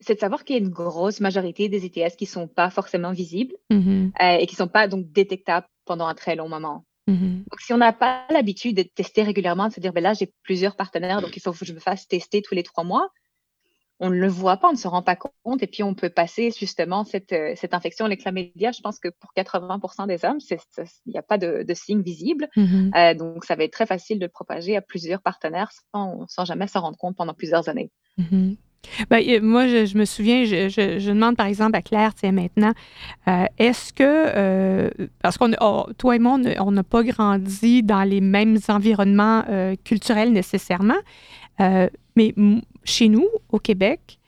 c'est 0.00 0.14
de 0.14 0.20
savoir 0.20 0.44
qu'il 0.44 0.56
y 0.56 0.58
a 0.58 0.62
une 0.62 0.70
grosse 0.70 1.20
majorité 1.20 1.68
des 1.68 1.86
ETS 1.86 2.16
qui 2.16 2.24
ne 2.24 2.30
sont 2.30 2.48
pas 2.48 2.70
forcément 2.70 3.12
visibles 3.12 3.54
mm-hmm. 3.70 4.10
euh, 4.22 4.38
et 4.38 4.46
qui 4.46 4.54
ne 4.54 4.58
sont 4.58 4.68
pas 4.68 4.88
donc 4.88 5.10
détectables 5.10 5.66
pendant 5.84 6.06
un 6.06 6.14
très 6.14 6.36
long 6.36 6.48
moment. 6.48 6.84
Mm-hmm. 7.08 7.44
Donc, 7.50 7.60
si 7.60 7.72
on 7.72 7.78
n'a 7.78 7.92
pas 7.92 8.24
l'habitude 8.30 8.76
de 8.76 8.82
tester 8.82 9.22
régulièrement, 9.22 9.68
de 9.68 9.72
se 9.72 9.80
dire, 9.80 9.92
ben 9.92 10.02
là, 10.02 10.12
j'ai 10.12 10.32
plusieurs 10.42 10.76
partenaires, 10.76 11.22
donc 11.22 11.36
il 11.36 11.40
faut 11.40 11.52
que 11.52 11.64
je 11.64 11.72
me 11.72 11.80
fasse 11.80 12.06
tester 12.08 12.42
tous 12.42 12.54
les 12.54 12.62
trois 12.62 12.84
mois, 12.84 13.10
on 13.98 14.10
ne 14.10 14.16
le 14.16 14.28
voit 14.28 14.58
pas, 14.58 14.68
on 14.68 14.72
ne 14.72 14.76
se 14.76 14.88
rend 14.88 15.02
pas 15.02 15.16
compte, 15.16 15.62
et 15.62 15.66
puis 15.66 15.82
on 15.82 15.94
peut 15.94 16.10
passer 16.10 16.50
justement 16.50 17.04
cette, 17.04 17.32
euh, 17.32 17.54
cette 17.56 17.72
infection, 17.72 18.06
les 18.06 18.18
chlamydia. 18.18 18.72
Je 18.72 18.82
pense 18.82 18.98
que 18.98 19.08
pour 19.08 19.32
80% 19.34 20.06
des 20.06 20.24
hommes, 20.24 20.38
il 20.50 20.86
n'y 21.06 21.16
a 21.16 21.22
pas 21.22 21.38
de, 21.38 21.62
de 21.62 21.74
signe 21.74 22.02
visible. 22.02 22.48
Mm-hmm. 22.56 22.96
Euh, 22.96 23.14
donc, 23.14 23.44
ça 23.46 23.56
va 23.56 23.64
être 23.64 23.72
très 23.72 23.86
facile 23.86 24.18
de 24.18 24.26
le 24.26 24.30
propager 24.30 24.76
à 24.76 24.82
plusieurs 24.82 25.22
partenaires 25.22 25.70
sans, 25.94 26.26
sans 26.28 26.44
jamais 26.44 26.66
s'en 26.66 26.80
rendre 26.80 26.98
compte 26.98 27.16
pendant 27.16 27.34
plusieurs 27.34 27.70
années. 27.70 27.90
Ben, 29.10 29.42
moi, 29.42 29.66
je, 29.66 29.96
me 29.96 30.04
souviens, 30.04 30.44
je, 30.44 31.08
demande 31.08 31.36
par 31.36 31.46
exemple 31.46 31.76
à 31.76 31.82
Claire, 31.82 32.14
tiens, 32.14 32.32
maintenant, 32.32 32.72
euh, 33.28 33.44
est-ce 33.58 33.92
que, 33.92 34.90
parce 35.22 35.38
qu'on, 35.38 35.52
oh, 35.60 35.86
toi 35.98 36.16
et 36.16 36.18
moi, 36.18 36.38
on 36.58 36.72
n'a 36.72 36.82
pas 36.82 37.02
grandi 37.02 37.82
dans 37.82 38.02
les 38.02 38.20
mêmes 38.20 38.58
environnements 38.68 39.44
culturels 39.84 40.32
nécessairement, 40.32 40.98
mais 41.58 42.34
chez 42.84 43.08
nous, 43.08 43.26
au 43.50 43.58
Québec, 43.58 44.18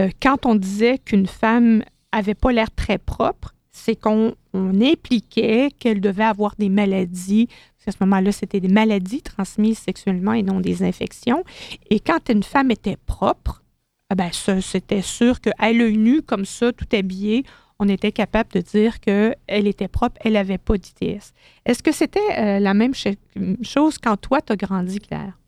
euh, 0.00 0.10
quand 0.20 0.46
on 0.46 0.54
disait 0.54 0.98
qu'une 0.98 1.26
femme 1.26 1.82
avait 2.12 2.34
pas 2.34 2.52
l'air 2.52 2.70
très 2.74 2.98
propre, 2.98 3.54
c'est 3.70 3.96
qu'on 3.96 4.34
impliquait 4.54 5.68
qu'elle 5.78 6.00
devait 6.00 6.24
avoir 6.24 6.54
des 6.58 6.68
maladies. 6.68 7.48
À 7.86 7.92
ce 7.92 7.98
moment-là, 8.00 8.32
c'était 8.32 8.58
des 8.58 8.68
maladies 8.68 9.22
transmises 9.22 9.78
sexuellement 9.78 10.32
et 10.32 10.42
non 10.42 10.60
des 10.60 10.82
infections. 10.82 11.44
Et 11.88 12.00
quand 12.00 12.28
une 12.28 12.42
femme 12.42 12.70
était 12.70 12.96
propre, 13.06 13.62
ah 14.10 14.14
ben 14.14 14.30
c'était 14.32 15.02
sûr 15.02 15.40
qu'à 15.40 15.72
l'œil 15.72 15.96
nu, 15.96 16.22
comme 16.22 16.44
ça, 16.44 16.72
tout 16.72 16.86
habillé, 16.92 17.44
on 17.78 17.88
était 17.88 18.12
capable 18.12 18.50
de 18.52 18.60
dire 18.60 19.00
qu'elle 19.00 19.36
était 19.48 19.88
propre, 19.88 20.16
elle 20.24 20.34
n'avait 20.34 20.58
pas 20.58 20.78
d'ITS. 20.78 21.32
Est-ce 21.64 21.82
que 21.82 21.92
c'était 21.92 22.20
euh, 22.38 22.58
la 22.58 22.72
même 22.72 22.94
chose 22.94 23.98
quand 23.98 24.16
toi, 24.16 24.40
tu 24.40 24.52
as 24.52 24.56
grandi, 24.56 25.00
Claire? 25.00 25.38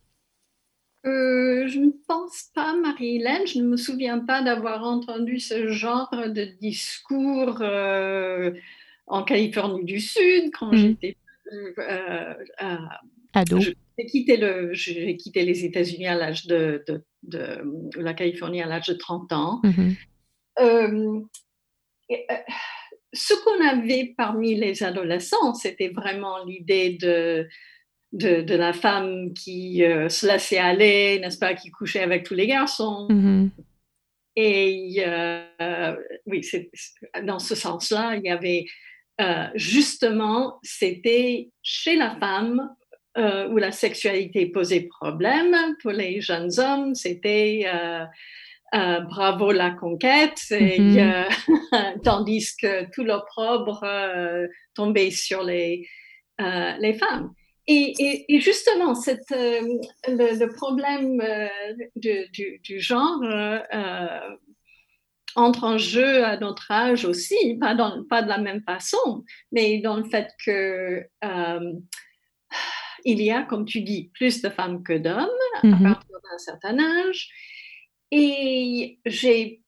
Euh, 1.06 1.66
je 1.68 1.78
ne 1.78 1.90
pense 2.06 2.50
pas, 2.54 2.74
Marie-Hélène. 2.74 3.46
Je 3.46 3.60
ne 3.60 3.68
me 3.68 3.76
souviens 3.76 4.18
pas 4.18 4.42
d'avoir 4.42 4.84
entendu 4.84 5.38
ce 5.38 5.68
genre 5.68 6.10
de 6.10 6.44
discours 6.60 7.58
euh, 7.60 8.52
en 9.06 9.22
Californie 9.22 9.84
du 9.84 10.00
Sud 10.00 10.50
quand 10.58 10.72
mmh. 10.72 10.76
j'étais 10.76 11.16
euh, 11.52 12.34
ado. 13.38 13.58
J'ai 13.60 14.06
quitté, 14.06 14.36
le, 14.36 14.72
quitté 15.16 15.44
les 15.44 15.64
États-Unis 15.64 16.06
à 16.06 16.14
l'âge 16.14 16.46
de, 16.46 16.84
de, 17.22 17.62
la 17.96 18.14
Californie 18.14 18.62
à 18.62 18.66
l'âge 18.66 18.86
de 18.86 18.94
30 18.94 19.32
ans. 19.32 19.60
Mmh 19.64 19.92
ce 23.14 23.34
qu'on 23.42 23.66
avait 23.66 24.14
parmi 24.16 24.54
les 24.54 24.82
adolescents, 24.82 25.54
c'était 25.54 25.88
vraiment 25.88 26.44
l'idée 26.44 26.98
de 27.00 27.48
de, 28.12 28.54
la 28.54 28.72
femme 28.72 29.34
qui 29.34 29.84
euh, 29.84 30.08
se 30.08 30.26
laissait 30.26 30.58
aller, 30.58 31.18
n'est-ce 31.20 31.38
pas, 31.38 31.54
qui 31.54 31.70
couchait 31.70 32.02
avec 32.02 32.24
tous 32.24 32.34
les 32.34 32.46
garçons. 32.46 33.06
Mm-hmm. 33.10 33.50
Et 34.36 35.04
euh, 35.06 35.96
oui, 36.26 36.42
dans 37.24 37.38
ce 37.38 37.54
sens-là, 37.54 38.16
il 38.16 38.24
y 38.24 38.30
avait 38.30 38.64
euh, 39.20 39.48
justement, 39.54 40.58
c'était 40.62 41.50
chez 41.62 41.96
la 41.96 42.16
femme 42.18 42.70
où 43.16 43.56
la 43.56 43.72
sexualité 43.72 44.46
posait 44.46 44.88
problème. 45.00 45.56
Pour 45.82 45.92
les 45.92 46.20
jeunes 46.20 46.50
hommes, 46.58 46.94
c'était 46.94 47.66
bravo 48.72 49.50
la 49.50 49.70
conquête, 49.70 50.38
mm-hmm. 50.50 52.00
tandis 52.04 52.56
que 52.56 52.90
tout 52.92 53.04
l'opprobre 53.04 53.84
tombait 54.74 55.10
sur 55.10 55.42
les, 55.42 55.88
les 56.38 56.94
femmes. 56.94 57.32
Et, 57.70 58.40
justement, 58.40 58.94
cette, 58.94 59.30
euh, 59.32 59.60
le, 60.06 60.46
problème 60.46 61.20
euh, 61.20 61.48
du, 61.96 62.80
genre 62.80 63.20
euh, 63.22 63.58
entre 65.36 65.64
en 65.64 65.76
jeu 65.76 66.24
à 66.24 66.38
notre 66.38 66.70
âge 66.70 67.04
aussi, 67.04 67.58
pas, 67.60 67.74
dans, 67.74 68.04
pas 68.04 68.22
de 68.22 68.28
la 68.28 68.38
même 68.38 68.62
façon, 68.62 69.22
mais 69.52 69.80
dans 69.80 69.98
le 69.98 70.04
fait 70.04 70.30
que 70.42 71.06
il 73.04 73.22
y 73.22 73.30
a, 73.30 73.42
comme 73.42 73.64
tu 73.64 73.80
dis, 73.80 74.10
plus 74.14 74.42
de 74.42 74.48
femmes 74.48 74.82
que 74.82 74.96
d'hommes 74.96 75.28
à 75.62 75.66
mm-hmm. 75.66 75.82
partir 75.82 76.16
d'un 76.22 76.38
certain 76.38 76.78
âge. 76.78 77.28
Et 78.10 78.98
j'ai 79.04 79.62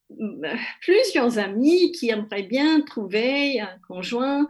plusieurs 0.81 1.39
amis 1.39 1.93
qui 1.93 2.11
aimeraient 2.11 2.43
bien 2.43 2.81
trouver 2.81 3.61
un 3.61 3.78
conjoint 3.87 4.47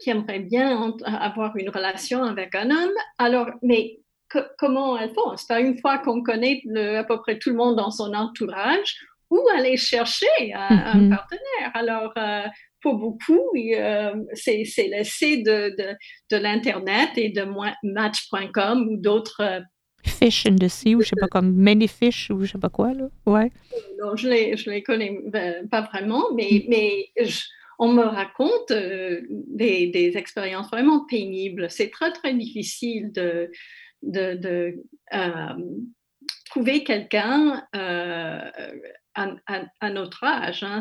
qui 0.00 0.10
aimerait 0.10 0.40
bien 0.40 0.94
avoir 1.04 1.56
une 1.56 1.68
relation 1.68 2.24
avec 2.24 2.54
un 2.54 2.70
homme. 2.70 2.92
Alors, 3.18 3.50
mais 3.62 4.00
comment 4.58 4.96
elles 4.96 5.12
font? 5.12 5.36
C'est 5.36 5.60
une 5.60 5.78
fois 5.78 5.98
qu'on 5.98 6.22
connaît 6.22 6.62
à 6.96 7.04
peu 7.04 7.20
près 7.20 7.38
tout 7.38 7.50
le 7.50 7.56
monde 7.56 7.76
dans 7.76 7.90
son 7.90 8.14
entourage, 8.14 8.96
où 9.28 9.40
aller 9.54 9.76
chercher 9.76 10.52
un, 10.54 10.94
mhm. 10.94 11.10
partenaire. 11.10 11.70
Alors, 11.74 12.12
euh, 12.16 12.42
pour 12.82 12.96
beaucoup, 12.96 13.50
euh, 13.56 14.14
c'est 14.34 14.64
laissé 14.88 15.38
de, 15.38 15.74
de, 15.76 15.96
de 16.30 16.36
l'Internet 16.36 17.10
et 17.16 17.30
de 17.30 17.44
match.com 17.82 18.88
ou 18.88 18.96
d'autres 18.96 19.42
euh, 19.42 19.60
Fish 20.04 20.46
in 20.46 20.56
the 20.56 20.68
Sea, 20.68 20.94
ou 20.94 21.02
je 21.02 21.08
sais 21.08 21.16
pas, 21.20 21.28
comme 21.28 21.54
Many 21.54 21.86
Fish, 21.86 22.30
ou 22.30 22.42
je 22.42 22.52
sais 22.52 22.58
pas 22.58 22.70
quoi, 22.70 22.94
là. 22.94 23.08
Ouais. 23.26 23.50
Non, 24.00 24.16
je 24.16 24.28
les, 24.28 24.56
je 24.56 24.70
les 24.70 24.82
connais 24.82 25.14
pas 25.70 25.82
vraiment, 25.82 26.24
mais, 26.34 26.64
mais 26.68 27.10
je, 27.20 27.42
on 27.80 27.94
me 27.94 28.04
raconte 28.04 28.70
euh, 28.72 29.22
des, 29.28 30.12
expériences 30.14 30.68
vraiment 30.70 31.06
pénibles. 31.06 31.70
C'est 31.70 31.88
très, 31.88 32.12
très 32.12 32.34
difficile 32.34 33.10
de, 33.10 33.50
de, 34.02 34.76
euh, 35.14 35.54
trouver 36.44 36.84
quelqu'un 36.84 37.66
euh, 37.74 38.50
à, 39.14 39.90
notre 39.90 40.24
âge. 40.24 40.62
Hein. 40.62 40.80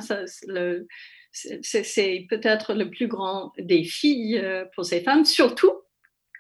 C'est 1.32 2.26
peut-être 2.30 2.74
le 2.74 2.90
plus 2.90 3.08
grand 3.08 3.52
défi 3.60 4.38
pour 4.74 4.86
ces 4.86 5.02
femmes, 5.02 5.26
surtout 5.26 5.74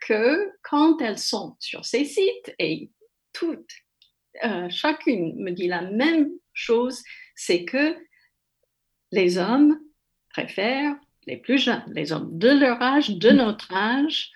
que 0.07 0.49
quand 0.63 0.99
elles 1.01 1.19
sont 1.19 1.55
sur 1.59 1.85
ces 1.85 2.05
sites, 2.05 2.53
et 2.57 2.89
toutes, 3.33 3.71
chacune 4.69 5.35
me 5.41 5.51
dit 5.51 5.67
la 5.67 5.81
même 5.81 6.29
chose, 6.53 7.03
c'est 7.35 7.65
que 7.65 7.95
les 9.11 9.37
hommes 9.37 9.79
préfèrent 10.29 10.95
les 11.27 11.37
plus 11.37 11.57
jeunes, 11.57 11.83
les 11.93 12.11
hommes 12.11 12.37
de 12.37 12.49
leur 12.49 12.81
âge, 12.81 13.11
de 13.11 13.29
notre 13.29 13.71
âge, 13.73 14.31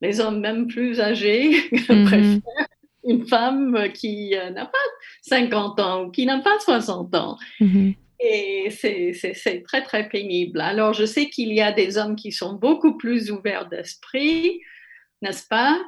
les 0.00 0.20
hommes 0.20 0.40
même 0.40 0.66
plus 0.66 1.00
âgés 1.00 1.50
mhm. 1.72 2.06
préfèrent 2.06 2.68
une 3.04 3.26
femme 3.26 3.92
qui 3.92 4.36
euh, 4.36 4.50
n'a 4.50 4.66
pas 4.66 4.78
50 5.22 5.80
ans 5.80 6.04
ou 6.04 6.10
qui 6.10 6.26
n'a 6.26 6.40
pas 6.40 6.58
60 6.58 7.14
ans. 7.14 7.38
Mhm. 7.60 7.94
Et 8.22 8.68
c'est 8.70 9.62
très, 9.64 9.82
très 9.82 10.08
pénible. 10.08 10.60
Alors, 10.60 10.92
je 10.92 11.06
sais 11.06 11.30
qu'il 11.30 11.52
y 11.54 11.60
a 11.60 11.72
des 11.72 11.96
hommes 11.96 12.16
qui 12.16 12.32
sont 12.32 12.54
beaucoup 12.54 12.96
plus 12.96 13.30
ouverts 13.30 13.68
d'esprit, 13.68 14.60
n'est-ce 15.22 15.46
pas? 15.48 15.80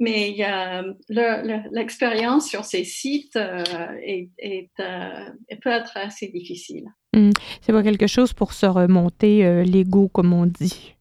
Mais 0.00 0.36
l'expérience 1.70 2.48
sur 2.48 2.64
ces 2.64 2.84
sites 2.84 3.36
euh, 3.36 3.64
euh, 4.80 5.24
peut 5.60 5.70
être 5.70 5.96
assez 5.96 6.28
difficile. 6.28 6.84
Mmh. 7.14 7.30
C'est 7.60 7.72
pas 7.72 7.82
quelque 7.82 8.06
chose 8.06 8.32
pour 8.32 8.52
se 8.52 8.66
remonter 8.66 9.44
euh, 9.44 9.64
l'ego, 9.64 10.08
comme 10.08 10.32
on 10.32 10.46
dit. 10.46 10.94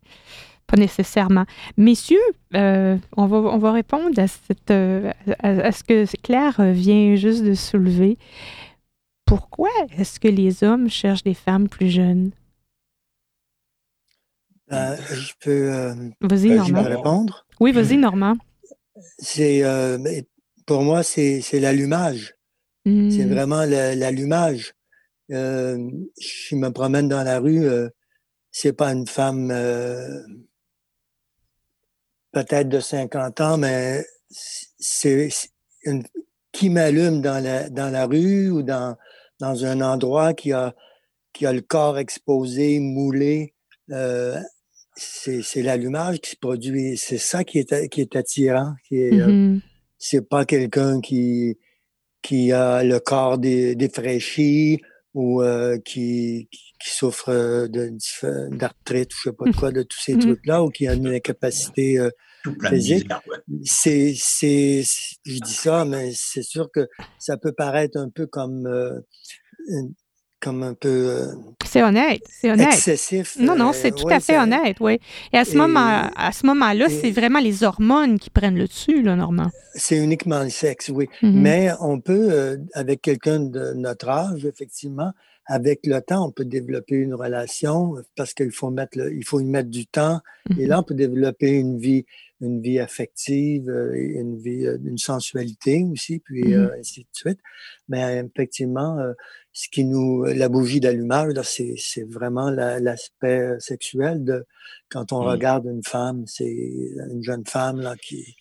Pas 0.65 0.77
nécessairement. 0.77 1.45
Messieurs, 1.77 2.17
euh, 2.55 2.97
on, 3.15 3.25
va, 3.27 3.37
on 3.37 3.57
va 3.57 3.71
répondre 3.71 4.19
à, 4.19 4.27
ce 4.27 5.83
que 5.83 6.17
Claire 6.21 6.55
vient 6.59 7.15
juste 7.15 7.43
de 7.43 7.53
soulever. 7.53 8.17
Pourquoi 9.27 9.69
est-ce 9.97 10.19
que 10.19 10.29
les 10.29 10.63
hommes 10.63 10.89
cherchent 10.89 11.23
des 11.23 11.33
femmes 11.33 11.67
plus 11.67 11.89
jeunes? 11.89 12.31
je 14.69 15.31
peux, 15.39 15.69
vas-y, 16.21 16.49
Normand. 16.49 16.83
répondre. 16.83 17.45
Oui, 17.59 17.71
vas-y, 17.71 17.97
Normand. 17.97 18.35
C'est, 19.19 19.63
pour 20.65 20.81
moi, 20.81 21.03
c'est 21.03 21.41
l'allumage. 21.53 22.35
C'est 22.85 22.91
mmh. 22.91 23.29
vraiment 23.29 23.63
l'allumage. 23.65 24.73
je 25.29 26.55
me 26.55 26.69
promène 26.69 27.09
dans 27.09 27.23
la 27.23 27.39
rue, 27.39 27.67
c'est 28.51 28.73
pas 28.73 28.93
une 28.93 29.07
femme 29.07 29.49
peut-être 32.31 32.69
de 32.69 32.79
50 32.79 33.41
ans, 33.41 33.57
mais 33.57 34.05
c'est 34.29 35.29
qui 36.51 36.69
m'allume 36.69 37.21
dans 37.21 37.43
la, 37.43 37.69
dans 37.69 37.89
la 37.89 38.05
rue 38.05 38.49
ou 38.49 38.63
dans, 38.63 38.97
dans 39.39 39.65
un 39.65 39.81
endroit 39.81 40.33
qui 40.33 40.51
a, 40.51 40.75
qui 41.33 41.45
a 41.45 41.53
le 41.53 41.61
corps 41.61 41.97
exposé, 41.97 42.79
moulé. 42.79 43.53
Euh, 43.91 44.39
c'est 44.95 45.61
l'allumage 45.61 46.19
qui 46.19 46.31
se 46.31 46.35
produit. 46.37 46.97
C'est 46.97 47.19
ça 47.19 47.43
qui 47.43 47.59
est, 47.59 47.89
qui 47.89 48.01
est 48.01 48.15
attirant. 48.15 48.73
Euh, 48.91 48.95
mm-hmm. 48.95 49.61
c'est 49.99 50.27
pas 50.27 50.45
quelqu'un 50.45 51.01
qui, 51.01 51.57
qui 52.21 52.51
a 52.51 52.83
le 52.83 52.99
corps 52.99 53.37
défraîchi 53.37 54.81
ou 55.13 55.41
euh, 55.41 55.77
qui, 55.85 56.47
qui, 56.51 56.89
souffre 56.89 57.67
d'arthrite, 57.67 59.11
je 59.13 59.29
sais 59.29 59.33
pas 59.33 59.45
de 59.45 59.55
quoi, 59.55 59.71
de 59.71 59.83
tous 59.83 59.99
ces 59.99 60.15
mm-hmm. 60.15 60.21
trucs-là, 60.21 60.63
ou 60.63 60.69
qui 60.69 60.87
a 60.87 60.93
une 60.93 61.07
incapacité 61.07 61.99
physique. 62.69 63.09
C'est, 63.63 64.13
c'est, 64.17 64.83
je 65.25 65.39
dis 65.39 65.53
ça, 65.53 65.85
mais 65.85 66.11
c'est 66.13 66.43
sûr 66.43 66.69
que 66.71 66.87
ça 67.19 67.37
peut 67.37 67.51
paraître 67.51 67.97
un 67.97 68.09
peu 68.09 68.27
comme, 68.27 68.65
euh, 68.67 68.99
comme 70.39 70.63
un 70.63 70.73
peu. 70.73 71.09
Euh, 71.09 71.33
c'est 71.65 71.83
honnête, 71.83 72.21
c'est 72.29 72.51
honnête. 72.51 72.67
Excessif. 72.67 73.37
Non, 73.39 73.55
non, 73.55 73.73
c'est 73.73 73.91
euh, 73.91 73.95
tout 73.95 74.07
à 74.09 74.19
fait 74.19 74.37
honnête, 74.37 74.77
oui. 74.79 74.99
Et 75.33 75.37
à 75.37 75.45
ce 75.45 75.57
moment, 75.57 76.09
à 76.15 76.31
ce 76.31 76.45
moment-là, 76.45 76.87
c'est 76.89 77.11
vraiment 77.11 77.39
les 77.39 77.63
hormones 77.63 78.19
qui 78.19 78.29
prennent 78.29 78.57
le 78.57 78.67
dessus, 78.67 79.01
là, 79.01 79.15
Normand. 79.15 79.49
C'est 79.75 79.97
uniquement 79.97 80.43
le 80.43 80.49
sexe, 80.49 80.89
oui. 80.89 81.07
Mm-hmm. 81.21 81.31
Mais 81.31 81.69
on 81.81 81.99
peut, 81.99 82.59
avec 82.73 83.01
quelqu'un 83.01 83.39
de 83.39 83.73
notre 83.73 84.09
âge, 84.09 84.45
effectivement, 84.45 85.11
avec 85.47 85.85
le 85.85 86.01
temps, 86.01 86.27
on 86.27 86.31
peut 86.31 86.45
développer 86.45 86.95
une 86.95 87.13
relation 87.13 87.95
parce 88.15 88.33
qu'il 88.33 88.51
faut 88.51 88.69
mettre, 88.69 88.97
il 88.97 89.23
faut 89.23 89.39
y 89.39 89.45
mettre 89.45 89.69
du 89.69 89.87
temps. 89.87 90.19
Et 90.49 90.53
mm-hmm. 90.53 90.67
là, 90.67 90.79
on 90.79 90.83
peut 90.83 90.93
développer 90.93 91.51
une 91.51 91.79
vie 91.79 92.05
une 92.41 92.61
vie 92.61 92.79
affective, 92.79 93.69
euh, 93.69 93.93
une 93.95 94.37
vie, 94.37 94.65
euh, 94.65 94.77
une 94.83 94.97
sensualité 94.97 95.83
aussi, 95.91 96.19
puis 96.19 96.43
mmh 96.43 96.53
euh, 96.53 96.79
ainsi 96.79 97.01
de 97.01 97.09
suite. 97.13 97.39
Mais 97.87 98.23
effectivement, 98.25 98.97
ce 99.53 99.69
qui 99.69 99.85
nous, 99.85 100.23
la 100.23 100.49
bougie 100.49 100.79
d'allumage, 100.79 101.33
c'est, 101.43 101.73
c'est 101.77 102.03
vraiment 102.03 102.49
l'aspect 102.49 103.55
sexuel 103.59 104.23
de 104.23 104.45
quand 104.89 105.13
on 105.13 105.23
mmh. 105.23 105.27
regarde 105.27 105.65
une 105.65 105.83
femme, 105.83 106.23
c'est 106.27 106.45
une 107.09 107.23
jeune 107.23 107.45
femme 107.45 107.79
là 107.79 107.95
qui, 107.95 108.35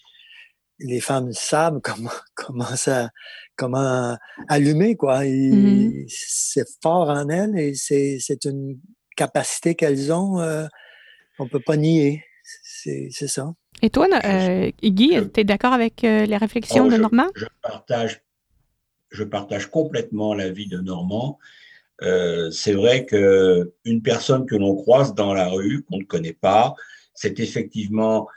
les 0.78 1.00
femmes 1.00 1.32
savent 1.32 1.80
comment 1.82 2.10
comment 2.34 2.76
ça 2.76 3.10
comment 3.56 4.16
allumer 4.48 4.96
quoi. 4.96 5.24
Mmh 5.24 6.04
c'est 6.08 6.66
fort 6.82 7.08
en 7.08 7.28
elles 7.28 7.58
et 7.58 7.74
c'est, 7.74 8.18
c'est 8.20 8.44
une 8.44 8.78
capacité 9.16 9.74
qu'elles 9.74 10.12
ont, 10.12 10.38
euh, 10.40 10.66
on 11.38 11.48
peut 11.48 11.60
pas 11.60 11.76
nier. 11.76 12.22
C'est 12.68 13.10
ça. 13.10 13.52
Et 13.82 13.90
toi, 13.90 14.08
euh, 14.24 14.70
Guy, 14.82 15.18
tu 15.32 15.40
es 15.40 15.44
d'accord 15.44 15.72
avec 15.72 16.04
euh, 16.04 16.26
les 16.26 16.36
réflexions 16.36 16.86
oh, 16.86 16.90
de 16.90 16.96
Normand? 16.96 17.28
Je, 17.34 17.46
partage, 17.62 18.22
je 19.10 19.24
partage 19.24 19.66
complètement 19.66 20.34
l'avis 20.34 20.66
de 20.68 20.78
Normand. 20.78 21.38
Euh, 22.02 22.50
c'est 22.50 22.72
vrai 22.72 23.06
qu'une 23.06 24.02
personne 24.02 24.46
que 24.46 24.56
l'on 24.56 24.74
croise 24.74 25.14
dans 25.14 25.34
la 25.34 25.48
rue, 25.48 25.82
qu'on 25.82 25.98
ne 25.98 26.04
connaît 26.04 26.34
pas, 26.38 26.74
c'est 27.14 27.40
effectivement 27.40 28.28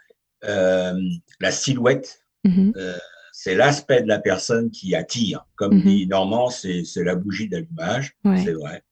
la 0.42 1.52
silhouette, 1.52 2.24
mm-hmm. 2.46 2.98
c'est 3.34 3.56
l'aspect 3.56 4.02
de 4.04 4.08
la 4.08 4.20
personne 4.20 4.72
qui 4.72 4.96
attire. 4.96 5.46
Comme 5.56 5.80
mm-hmm. 5.80 5.84
dit 5.84 6.08
Normand, 6.08 6.50
c'est 6.50 6.84
la 7.04 7.16
bougie 7.16 7.50
d'allumage, 7.50 8.16
c'est 8.24 8.54
vrai. 8.54 8.84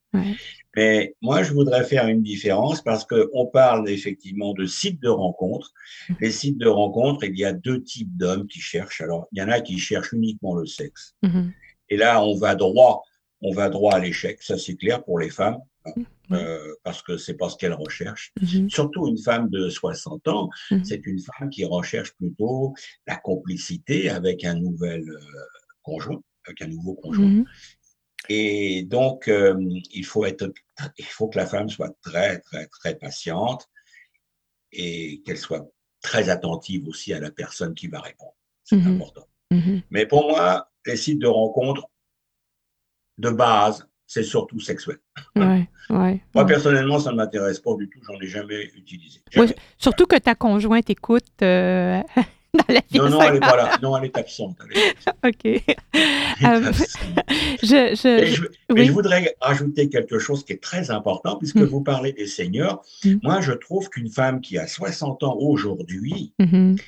Mais 0.75 1.15
moi, 1.21 1.41
je 1.41 1.53
voudrais 1.53 1.83
faire 1.83 2.07
une 2.07 2.21
différence 2.21 2.83
parce 2.83 3.03
qu'on 3.03 3.47
parle 3.47 3.89
effectivement 3.89 4.53
de 4.53 4.65
sites 4.65 5.01
de 5.01 5.09
rencontres. 5.09 5.73
Mmh. 6.07 6.13
Les 6.21 6.31
sites 6.31 6.57
de 6.59 6.67
rencontres, 6.67 7.23
il 7.23 7.37
y 7.37 7.45
a 7.45 7.51
deux 7.51 7.81
types 7.81 8.15
d'hommes 8.15 8.47
qui 8.47 8.59
cherchent. 8.59 9.01
Alors, 9.01 9.27
il 9.31 9.39
y 9.39 9.41
en 9.41 9.49
a 9.49 9.59
qui 9.59 9.79
cherchent 9.79 10.13
uniquement 10.13 10.55
le 10.55 10.67
sexe. 10.67 11.15
Mmh. 11.23 11.49
Et 11.89 11.97
là, 11.97 12.23
on 12.23 12.35
va 12.35 12.53
droit, 12.53 13.03
on 13.41 13.53
va 13.53 13.69
droit 13.69 13.95
à 13.95 13.99
l'échec. 13.99 14.43
Ça, 14.43 14.57
c'est 14.57 14.75
clair 14.75 15.03
pour 15.03 15.17
les 15.17 15.31
femmes. 15.31 15.57
Hein, 15.85 15.93
mmh. 16.29 16.33
euh, 16.35 16.73
parce 16.83 17.01
que 17.01 17.17
c'est 17.17 17.35
pas 17.35 17.49
ce 17.49 17.57
qu'elles 17.57 17.73
recherchent. 17.73 18.31
Surtout 18.69 19.07
une 19.07 19.17
femme 19.17 19.49
de 19.49 19.69
60 19.69 20.27
ans, 20.27 20.49
c'est 20.83 21.05
une 21.07 21.19
femme 21.19 21.49
qui 21.49 21.65
recherche 21.65 22.13
plutôt 22.13 22.75
la 23.07 23.15
complicité 23.15 24.09
avec 24.09 24.45
un 24.45 24.55
nouvel 24.55 25.09
euh, 25.09 25.19
conjoint, 25.81 26.21
avec 26.45 26.61
un 26.61 26.67
nouveau 26.67 26.93
conjoint. 26.93 27.43
Et 28.29 28.83
donc, 28.83 29.27
euh, 29.27 29.55
il, 29.91 30.05
faut 30.05 30.25
être, 30.25 30.51
il 30.97 31.05
faut 31.05 31.27
que 31.27 31.37
la 31.37 31.45
femme 31.45 31.69
soit 31.69 31.95
très, 32.01 32.39
très, 32.39 32.67
très 32.67 32.95
patiente 32.95 33.69
et 34.71 35.21
qu'elle 35.25 35.37
soit 35.37 35.69
très 36.01 36.29
attentive 36.29 36.87
aussi 36.87 37.13
à 37.13 37.19
la 37.19 37.31
personne 37.31 37.73
qui 37.73 37.87
va 37.87 37.99
répondre. 38.01 38.35
C'est 38.63 38.77
mmh 38.77 38.95
important. 38.95 39.27
Mmh 39.51 39.79
Mais 39.91 40.05
pour 40.05 40.27
moi, 40.27 40.69
les 40.85 40.97
sites 40.97 41.19
de 41.19 41.27
rencontres, 41.27 41.87
de 43.17 43.29
base, 43.29 43.87
c'est 44.05 44.23
surtout 44.23 44.59
sexuel. 44.59 44.99
Ouais, 45.35 45.67
ouais, 45.89 46.21
Moi, 46.33 46.45
personnellement, 46.45 46.99
ça 46.99 47.11
ne 47.11 47.17
m'intéresse 47.17 47.59
pas 47.59 47.75
du 47.75 47.89
tout. 47.89 47.99
J'en 48.03 48.19
ai 48.19 48.27
jamais 48.27 48.65
utilisé. 48.75 49.21
surtout 49.77 50.05
que 50.05 50.17
ta 50.17 50.35
conjointe 50.35 50.89
écoute 50.89 51.25
euh, 51.41 52.01
non, 52.95 53.09
non, 53.09 53.21
elle 53.21 53.33
n'est 53.33 53.39
pas 53.39 53.55
là. 53.55 53.77
Non, 53.81 53.97
elle 53.97 54.05
est 54.05 54.17
absente. 54.17 54.57
OK. 55.25 55.45
Euh, 55.45 56.71
je, 57.63 58.47
je, 58.69 58.91
voudrais 58.91 59.35
ajouter 59.41 59.89
quelque 59.89 60.19
chose 60.19 60.45
qui 60.45 60.53
est 60.53 60.61
très 60.61 60.91
important, 60.91 61.37
puisque 61.37 61.55
mm. 61.55 61.63
vous 61.63 61.81
parlez 61.81 62.13
des 62.13 62.27
seniors. 62.27 62.83
Mm. 63.03 63.15
Moi, 63.23 63.41
je 63.41 63.53
trouve 63.53 63.89
qu'une 63.89 64.09
femme 64.09 64.41
qui 64.41 64.57
a 64.57 64.67
60 64.67 65.23
ans 65.23 65.35
aujourd'hui, 65.39 66.33
mm-hmm. 66.39 66.79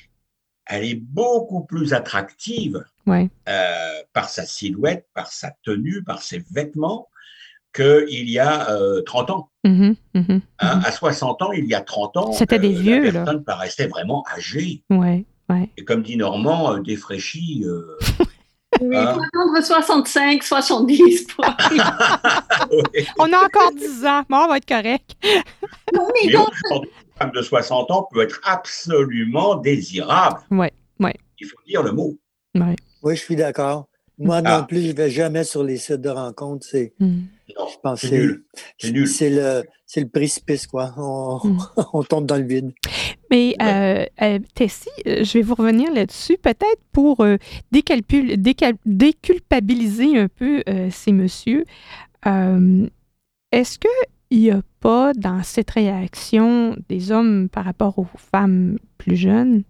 elle 0.66 0.84
est 0.84 0.94
beaucoup 0.94 1.64
plus 1.64 1.92
attractive 1.92 2.84
euh, 3.08 4.02
par 4.12 4.28
sa 4.28 4.46
silhouette, 4.46 5.08
par 5.14 5.32
sa 5.32 5.52
tenue, 5.64 6.02
par 6.04 6.22
ses 6.22 6.44
vêtements, 6.52 7.08
qu'il 7.74 8.30
y 8.30 8.38
a 8.38 8.66
30 9.06 9.30
euh, 9.30 9.32
ans. 9.32 9.50
Mm-hmm. 9.64 9.96
Mm-hmm. 10.14 10.40
Hein, 10.60 10.80
à 10.84 10.92
60 10.92 11.42
ans, 11.42 11.52
il 11.52 11.66
y 11.66 11.74
a 11.74 11.80
30 11.80 12.16
ans, 12.16 12.32
c'était 12.32 12.58
des 12.58 12.72
vieux. 12.72 13.06
La 13.06 13.12
personne 13.12 13.44
paraissait 13.44 13.86
vraiment 13.86 14.24
âgée. 14.34 14.82
Ouais. 14.90 15.24
Et 15.76 15.84
comme 15.84 16.02
dit 16.02 16.16
Normand, 16.16 16.74
euh, 16.74 16.80
défraîchi. 16.80 17.64
Euh, 17.64 17.98
oui, 18.80 18.96
hein? 18.96 19.12
il 19.12 19.14
faut 19.14 19.22
attendre 19.22 19.64
65, 19.64 20.42
70 20.42 21.26
pour 21.26 21.44
On 23.18 23.32
a 23.32 23.44
encore 23.44 23.72
10 23.76 24.06
ans, 24.06 24.22
bon, 24.28 24.36
on 24.36 24.48
va 24.48 24.56
être 24.58 24.66
correct. 24.66 25.16
non, 25.94 26.08
mais 26.14 26.32
donc... 26.32 26.48
Une 26.70 26.86
femme 27.18 27.32
de 27.32 27.42
60 27.42 27.90
ans 27.90 28.08
peut 28.10 28.22
être 28.22 28.40
absolument 28.44 29.56
désirable. 29.56 30.40
Oui, 30.50 30.68
oui. 31.00 31.10
Il 31.38 31.46
faut 31.46 31.58
dire 31.66 31.82
le 31.82 31.92
mot. 31.92 32.16
Oui, 32.54 32.76
oui 33.02 33.16
je 33.16 33.20
suis 33.20 33.36
d'accord. 33.36 33.86
Moi 34.20 34.42
non 34.42 34.50
ah. 34.50 34.66
plus, 34.68 34.82
je 34.82 34.88
ne 34.88 34.92
vais 34.92 35.10
jamais 35.10 35.44
sur 35.44 35.64
les 35.64 35.78
sites 35.78 36.02
de 36.02 36.10
rencontres. 36.10 36.66
C'est, 36.70 36.92
hmm. 37.00 37.22
je 37.48 37.54
pense 37.82 38.00
c'est, 38.00 38.28
c'est, 38.78 39.30
le, 39.30 39.64
c'est 39.92 40.00
le 40.00 40.08
précipice, 40.08 40.68
quoi. 40.68 40.94
On, 40.96 41.40
hmm. 41.42 41.58
on, 41.92 42.04
tombe 42.04 42.24
dans 42.24 42.36
le 42.36 42.44
vide. 42.44 42.72
Mais 43.28 43.56
euh, 43.60 44.06
euh, 44.22 44.38
Tessie, 44.54 44.88
euh, 45.08 45.24
je 45.24 45.32
vais 45.32 45.42
vous 45.42 45.56
revenir 45.56 45.92
là-dessus, 45.92 46.38
peut-être 46.40 46.80
pour 46.92 47.24
euh, 47.24 47.38
déculpabiliser 47.72 50.16
un 50.16 50.28
peu 50.28 50.62
ces 50.92 51.10
messieurs. 51.10 51.64
Est-ce 52.24 53.80
qu'il 53.80 53.90
n'y 54.38 54.52
a 54.52 54.62
pas 54.78 55.12
dans 55.12 55.42
cette 55.42 55.72
réaction 55.72 56.76
des 56.88 57.10
hommes 57.10 57.48
par 57.48 57.64
rapport 57.64 57.98
aux 57.98 58.06
femmes 58.16 58.78
plus 58.96 59.16
jeunes 59.16 59.64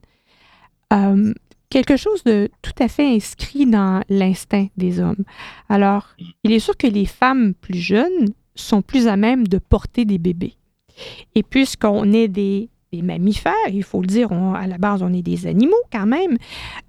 quelque 1.70 1.96
chose 1.96 2.24
de 2.24 2.50
tout 2.62 2.74
à 2.80 2.88
fait 2.88 3.14
inscrit 3.14 3.64
dans 3.64 4.02
l'instinct 4.10 4.66
des 4.76 5.00
hommes? 5.00 5.24
Alors, 5.70 6.08
mm. 6.18 6.24
il 6.44 6.52
est 6.52 6.58
sûr 6.58 6.76
que 6.76 6.88
les 6.88 7.06
femmes 7.06 7.54
plus 7.54 7.78
jeunes 7.78 8.34
sont 8.61 8.82
plus 8.82 9.08
à 9.08 9.16
même 9.16 9.46
de 9.46 9.58
porter 9.58 10.04
des 10.04 10.18
bébés. 10.18 10.54
Et 11.34 11.42
puisqu'on 11.42 12.12
est 12.12 12.28
des, 12.28 12.68
mammifères, 12.92 13.52
il 13.70 13.84
faut 13.84 14.00
le 14.00 14.06
dire, 14.06 14.32
à 14.32 14.66
la 14.66 14.76
base, 14.76 15.02
on 15.02 15.12
est 15.12 15.22
des 15.22 15.46
animaux 15.46 15.80
quand 15.92 16.06
même, 16.06 16.36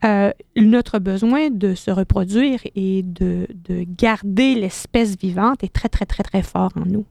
euh, 0.03 0.31
notre 0.55 0.99
besoin 0.99 1.49
de 1.49 1.75
se 1.75 1.91
reproduire 1.91 2.59
et 2.75 3.03
de, 3.03 3.47
de 3.53 3.85
garder 3.87 4.55
l'espèce 4.55 5.15
vivante 5.15 5.63
est 5.63 5.73
très, 5.73 5.89
très, 5.89 6.05
très, 6.05 6.23
très 6.23 6.41
fort 6.41 6.71
en 6.75 6.85
nous. 6.85 7.05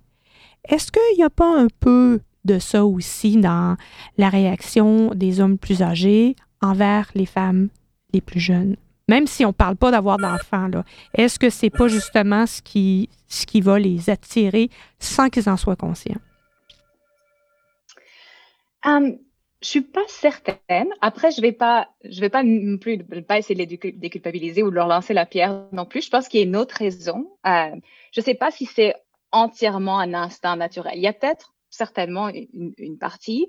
Est-ce 0.68 0.90
qu'il 0.92 1.16
n'y 1.16 1.24
a 1.24 1.30
pas 1.30 1.56
un 1.56 1.68
peu 1.78 2.20
de 2.44 2.58
ça 2.58 2.84
aussi 2.84 3.36
dans 3.36 3.76
la 4.18 4.28
réaction 4.28 5.14
des 5.14 5.40
hommes 5.40 5.58
plus 5.58 5.82
âgés 5.82 6.36
envers 6.61 7.11
les 7.14 7.26
femmes 7.26 7.68
les 8.12 8.20
plus 8.20 8.40
jeunes? 8.40 8.76
Même 9.11 9.26
si 9.26 9.44
on 9.44 9.48
ne 9.48 9.52
parle 9.52 9.74
pas 9.74 9.90
d'avoir 9.90 10.18
d'enfants, 10.18 10.70
est-ce 11.14 11.40
que 11.40 11.50
c'est 11.50 11.68
pas 11.68 11.88
justement 11.88 12.46
ce 12.46 12.62
qui, 12.62 13.08
ce 13.26 13.44
qui 13.44 13.61
va 13.61 13.76
les 13.76 14.08
attirer 14.08 14.70
sans 15.00 15.28
qu'ils 15.28 15.48
en 15.48 15.56
soient 15.56 15.74
conscients? 15.74 16.20
Um, 18.84 19.18
je 19.61 19.68
suis 19.68 19.80
pas 19.80 20.04
certaine. 20.06 20.88
Après, 21.00 21.32
je 21.32 21.40
vais 21.40 21.50
pas, 21.50 21.88
je 22.04 22.20
vais 22.20 22.28
pas 22.28 22.44
plus 22.80 22.98
pas 23.26 23.38
essayer 23.38 23.66
de 23.66 23.78
les 23.82 23.92
déculpabiliser 23.92 24.62
ou 24.62 24.70
de 24.70 24.76
leur 24.76 24.86
lancer 24.86 25.12
la 25.12 25.26
pierre 25.26 25.66
non 25.72 25.86
plus. 25.86 26.04
Je 26.04 26.11
pense 26.11 26.28
qu'il 26.28 26.38
y 26.38 26.44
a 26.44 26.46
une 26.46 26.54
autre 26.54 26.76
raison. 26.76 27.36
Euh, 27.48 27.74
je 28.12 28.20
sais 28.20 28.34
pas 28.34 28.52
si 28.52 28.64
c'est 28.64 28.94
entièrement 29.32 29.98
un 29.98 30.14
instinct 30.14 30.54
naturel. 30.54 30.92
Il 30.94 31.02
y 31.02 31.08
a 31.08 31.12
peut-être 31.12 31.52
certainement 31.68 32.28
une, 32.28 32.98
partie. 32.98 33.48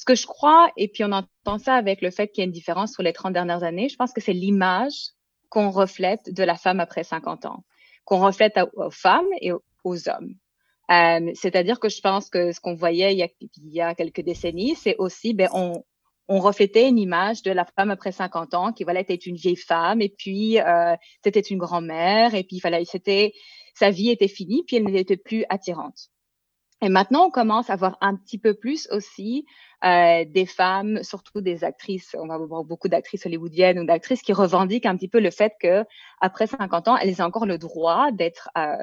Ce 0.00 0.06
que 0.06 0.14
je 0.14 0.26
crois, 0.26 0.70
et 0.78 0.88
puis 0.88 1.04
on 1.04 1.12
entend 1.12 1.58
ça 1.58 1.74
avec 1.74 2.00
le 2.00 2.10
fait 2.10 2.28
qu'il 2.28 2.40
y 2.40 2.44
a 2.44 2.46
une 2.46 2.52
différence 2.52 2.94
sur 2.94 3.02
les 3.02 3.12
30 3.12 3.34
dernières 3.34 3.64
années, 3.64 3.90
je 3.90 3.96
pense 3.96 4.14
que 4.14 4.22
c'est 4.22 4.32
l'image 4.32 5.10
qu'on 5.50 5.68
reflète 5.68 6.32
de 6.32 6.42
la 6.42 6.54
femme 6.54 6.80
après 6.80 7.04
50 7.04 7.44
ans, 7.44 7.64
qu'on 8.06 8.18
reflète 8.18 8.58
aux 8.76 8.90
femmes 8.90 9.28
et 9.42 9.52
aux 9.52 10.08
hommes. 10.08 10.36
Euh, 10.90 11.30
c'est-à-dire 11.34 11.78
que 11.78 11.90
je 11.90 12.00
pense 12.00 12.30
que 12.30 12.50
ce 12.50 12.60
qu'on 12.60 12.74
voyait 12.74 13.12
il 13.12 13.18
y, 13.18 13.24
a, 13.82 13.90
il 13.90 13.94
quelques 13.94 14.22
décennies, 14.22 14.74
c'est 14.74 14.96
aussi, 14.96 15.34
ben, 15.34 15.50
on, 15.52 15.84
reflétait 16.28 16.88
une 16.88 16.98
image 16.98 17.42
de 17.42 17.50
la 17.50 17.66
femme 17.66 17.90
après 17.90 18.12
50 18.12 18.54
ans 18.54 18.72
qui 18.72 18.84
voilà 18.84 19.00
était 19.00 19.16
une 19.16 19.36
vieille 19.36 19.56
femme 19.56 20.00
et 20.00 20.08
puis 20.08 20.60
euh, 20.60 20.96
c'était 21.22 21.40
une 21.40 21.58
grand-mère 21.58 22.34
et 22.34 22.44
puis 22.44 22.58
voilà, 22.60 22.82
c'était 22.86 23.34
sa 23.74 23.90
vie 23.90 24.08
était 24.08 24.28
finie 24.28 24.62
puis 24.66 24.76
elle 24.76 24.84
n'était 24.84 25.18
plus 25.18 25.44
attirante. 25.50 26.08
Et 26.82 26.88
maintenant, 26.88 27.26
on 27.26 27.30
commence 27.30 27.68
à 27.68 27.76
voir 27.76 27.98
un 28.00 28.16
petit 28.16 28.38
peu 28.38 28.54
plus 28.54 28.88
aussi 28.90 29.44
euh, 29.84 30.24
des 30.26 30.46
femmes, 30.46 31.02
surtout 31.02 31.40
des 31.40 31.64
actrices. 31.64 32.14
On 32.18 32.26
va 32.26 32.36
voir 32.36 32.64
beaucoup 32.64 32.88
d'actrices 32.88 33.24
hollywoodiennes 33.24 33.78
ou 33.78 33.84
d'actrices 33.86 34.22
qui 34.22 34.32
revendiquent 34.32 34.86
un 34.86 34.96
petit 34.96 35.08
peu 35.08 35.20
le 35.20 35.30
fait 35.30 35.54
que 35.60 35.84
après 36.20 36.46
50 36.46 36.88
ans, 36.88 36.96
elles 36.98 37.22
ont 37.22 37.24
encore 37.24 37.46
le 37.46 37.56
droit 37.56 38.10
d'être 38.12 38.50
euh, 38.58 38.76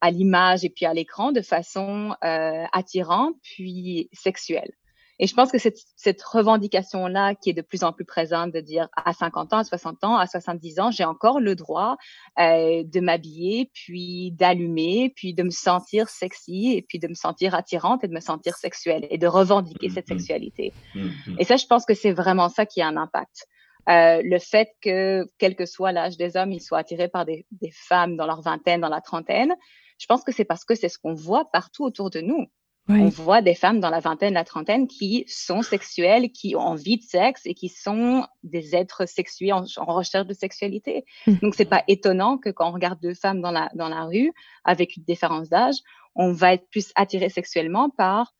à 0.00 0.10
l'image 0.10 0.64
et 0.64 0.70
puis 0.70 0.86
à 0.86 0.94
l'écran 0.94 1.32
de 1.32 1.42
façon 1.42 2.14
euh, 2.24 2.64
attirante 2.72 3.34
puis 3.42 4.08
sexuelle. 4.12 4.72
Et 5.20 5.26
je 5.26 5.34
pense 5.34 5.52
que 5.52 5.58
cette, 5.58 5.76
cette 5.96 6.22
revendication-là 6.22 7.34
qui 7.34 7.50
est 7.50 7.52
de 7.52 7.60
plus 7.60 7.84
en 7.84 7.92
plus 7.92 8.06
présente 8.06 8.52
de 8.52 8.60
dire 8.60 8.88
à 8.96 9.12
50 9.12 9.52
ans, 9.52 9.58
à 9.58 9.64
60 9.64 10.02
ans, 10.02 10.16
à 10.16 10.26
70 10.26 10.80
ans, 10.80 10.90
j'ai 10.90 11.04
encore 11.04 11.40
le 11.40 11.54
droit 11.54 11.98
euh, 12.38 12.82
de 12.84 13.00
m'habiller, 13.00 13.70
puis 13.74 14.32
d'allumer, 14.32 15.12
puis 15.14 15.34
de 15.34 15.42
me 15.42 15.50
sentir 15.50 16.08
sexy, 16.08 16.72
et 16.74 16.82
puis 16.82 16.98
de 16.98 17.06
me 17.06 17.14
sentir 17.14 17.54
attirante 17.54 18.02
et 18.02 18.08
de 18.08 18.14
me 18.14 18.20
sentir 18.20 18.56
sexuelle 18.56 19.06
et 19.10 19.18
de 19.18 19.26
revendiquer 19.26 19.90
cette 19.90 20.06
mm-hmm. 20.06 20.18
sexualité. 20.18 20.72
Mm-hmm. 20.94 21.36
Et 21.38 21.44
ça, 21.44 21.56
je 21.56 21.66
pense 21.66 21.84
que 21.84 21.94
c'est 21.94 22.12
vraiment 22.12 22.48
ça 22.48 22.64
qui 22.64 22.80
a 22.80 22.88
un 22.88 22.96
impact. 22.96 23.46
Euh, 23.90 24.22
le 24.24 24.38
fait 24.38 24.70
que, 24.80 25.30
quel 25.36 25.54
que 25.54 25.66
soit 25.66 25.92
l'âge 25.92 26.16
des 26.16 26.38
hommes, 26.38 26.52
ils 26.52 26.62
soient 26.62 26.78
attirés 26.78 27.08
par 27.08 27.26
des, 27.26 27.44
des 27.50 27.70
femmes 27.72 28.16
dans 28.16 28.26
leur 28.26 28.40
vingtaine, 28.40 28.80
dans 28.80 28.88
la 28.88 29.02
trentaine, 29.02 29.54
je 29.98 30.06
pense 30.06 30.24
que 30.24 30.32
c'est 30.32 30.46
parce 30.46 30.64
que 30.64 30.74
c'est 30.74 30.88
ce 30.88 30.98
qu'on 30.98 31.12
voit 31.12 31.50
partout 31.52 31.84
autour 31.84 32.08
de 32.08 32.22
nous. 32.22 32.46
On 32.90 33.08
voit 33.08 33.42
des 33.42 33.54
femmes 33.54 33.80
dans 33.80 33.90
la 33.90 34.00
vingtaine, 34.00 34.34
la 34.34 34.44
trentaine 34.44 34.86
qui 34.88 35.24
sont 35.28 35.62
sexuelles, 35.62 36.30
qui 36.30 36.56
ont 36.56 36.60
envie 36.60 36.98
de 36.98 37.02
sexe 37.02 37.42
et 37.44 37.54
qui 37.54 37.68
sont 37.68 38.26
des 38.42 38.74
êtres 38.74 39.06
sexués 39.06 39.52
en, 39.52 39.64
recherche 39.86 40.26
de 40.26 40.34
sexualité. 40.34 41.04
Donc, 41.26 41.36
mmh. 41.36 41.40
Donc, 41.50 41.54
c'est 41.54 41.64
pas 41.64 41.82
étonnant 41.88 42.38
que 42.38 42.50
quand 42.50 42.68
on 42.68 42.72
regarde 42.72 43.00
deux 43.00 43.14
femmes 43.14 43.40
dans 43.40 43.50
la, 43.50 43.70
dans 43.74 43.88
la 43.88 44.04
rue 44.04 44.32
avec 44.64 44.96
une 44.96 45.02
différence 45.02 45.48
d'âge, 45.48 45.76
on 46.14 46.32
va 46.32 46.54
être 46.54 46.68
plus 46.70 46.92
attiré 46.94 47.28
sexuellement 47.28 47.90
par 47.90 48.34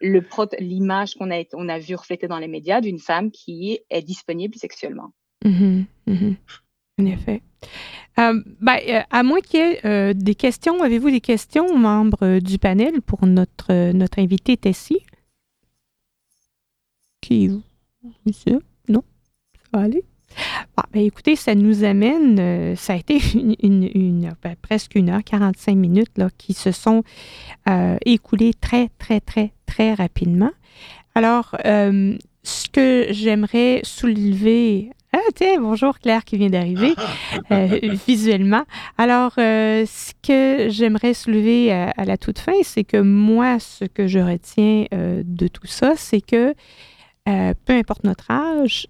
l'image 0.00 1.14
qu'on 1.14 1.30
a, 1.30 1.42
on 1.54 1.68
a 1.68 1.78
vu 1.78 1.94
reflétée 1.94 2.28
dans 2.28 2.38
les 2.38 2.48
médias 2.48 2.80
d'une 2.80 2.98
femme 2.98 3.30
qui 3.30 3.80
est 3.90 4.02
disponible 4.02 4.54
sexuellement. 4.54 5.12
Mmh 5.44 5.82
mmh 6.06 6.34
en 6.98 7.06
effet. 7.06 7.42
Euh, 8.18 8.42
ben, 8.60 8.78
euh, 8.88 9.00
à 9.10 9.22
moins 9.22 9.40
qu'il 9.40 9.60
y 9.60 9.62
ait 9.62 9.80
euh, 9.84 10.12
des 10.12 10.34
questions, 10.34 10.82
avez-vous 10.82 11.10
des 11.10 11.20
questions, 11.20 11.78
membres 11.78 12.40
du 12.40 12.58
panel, 12.58 13.00
pour 13.00 13.26
notre, 13.26 13.92
notre 13.92 14.18
invité 14.18 14.56
Tessie? 14.56 15.04
Qui? 17.20 17.50
Monsieur? 18.26 18.60
Non? 18.88 19.02
Ça 19.54 19.78
va 19.78 19.84
aller? 19.84 20.04
ben, 20.92 21.02
écoutez, 21.02 21.36
ça 21.36 21.54
nous 21.54 21.84
amène, 21.84 22.76
ça 22.76 22.92
a 22.92 22.96
été 22.96 23.18
une, 23.62 24.34
ben, 24.42 24.56
presque 24.60 24.94
une 24.94 25.10
heure, 25.10 25.24
45 25.24 25.74
minutes 25.76 26.16
là, 26.16 26.28
qui 26.36 26.54
se 26.54 26.72
sont 26.72 27.02
écoulées 28.04 28.54
très, 28.54 28.88
très, 28.98 29.20
très, 29.20 29.52
très 29.66 29.94
rapidement. 29.94 30.50
Alors, 31.14 31.56
ce 32.42 32.68
que 32.68 33.06
j'aimerais 33.10 33.80
soulever 33.84 34.90
ah, 35.10 35.20
tiens, 35.34 35.58
bonjour 35.58 35.98
Claire 35.98 36.22
qui 36.22 36.36
vient 36.36 36.50
d'arriver 36.50 36.94
euh, 37.50 37.78
visuellement. 38.06 38.64
Alors, 38.98 39.32
euh, 39.38 39.86
ce 39.86 40.12
que 40.22 40.68
j'aimerais 40.68 41.14
soulever 41.14 41.72
à, 41.72 42.04
la 42.04 42.18
toute 42.18 42.38
fin, 42.38 42.52
c'est 42.62 42.84
que 42.84 42.98
moi, 42.98 43.58
ce 43.58 43.86
que 43.86 44.06
je 44.06 44.18
retiens 44.18 44.84
euh, 44.92 45.22
de 45.24 45.48
tout 45.48 45.66
ça, 45.66 45.94
c'est 45.96 46.20
que 46.20 46.54
peu 47.24 47.74
importe 47.74 48.04
notre 48.04 48.30
âge, 48.30 48.86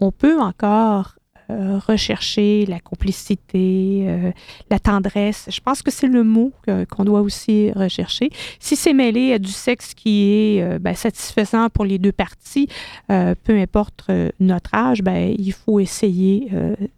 on 0.00 0.12
peut 0.12 0.40
encore 0.40 1.14
euh, 1.16 1.21
rechercher 1.48 2.66
la 2.66 2.80
complicité, 2.80 4.04
euh, 4.06 4.32
la 4.70 4.78
tendresse. 4.78 5.48
Je 5.50 5.60
pense 5.60 5.82
que 5.82 5.90
c'est 5.90 6.06
le 6.06 6.24
mot 6.24 6.52
qu'on 6.90 7.04
doit 7.04 7.20
aussi 7.20 7.70
rechercher. 7.72 8.30
Si 8.58 8.76
c'est 8.76 8.92
mêlé 8.92 9.32
à 9.32 9.38
du 9.38 9.50
sexe 9.50 9.94
qui 9.94 10.30
est 10.30 10.62
euh, 10.62 10.78
ben, 10.78 10.94
satisfaisant 10.94 11.68
pour 11.68 11.84
les 11.84 11.98
deux 11.98 12.12
parties, 12.12 12.68
peu 13.08 13.58
importe 13.58 14.06
notre 14.40 14.74
âge, 14.74 15.02
ben, 15.02 15.34
il 15.38 15.52
faut 15.52 15.80
essayer 15.80 16.50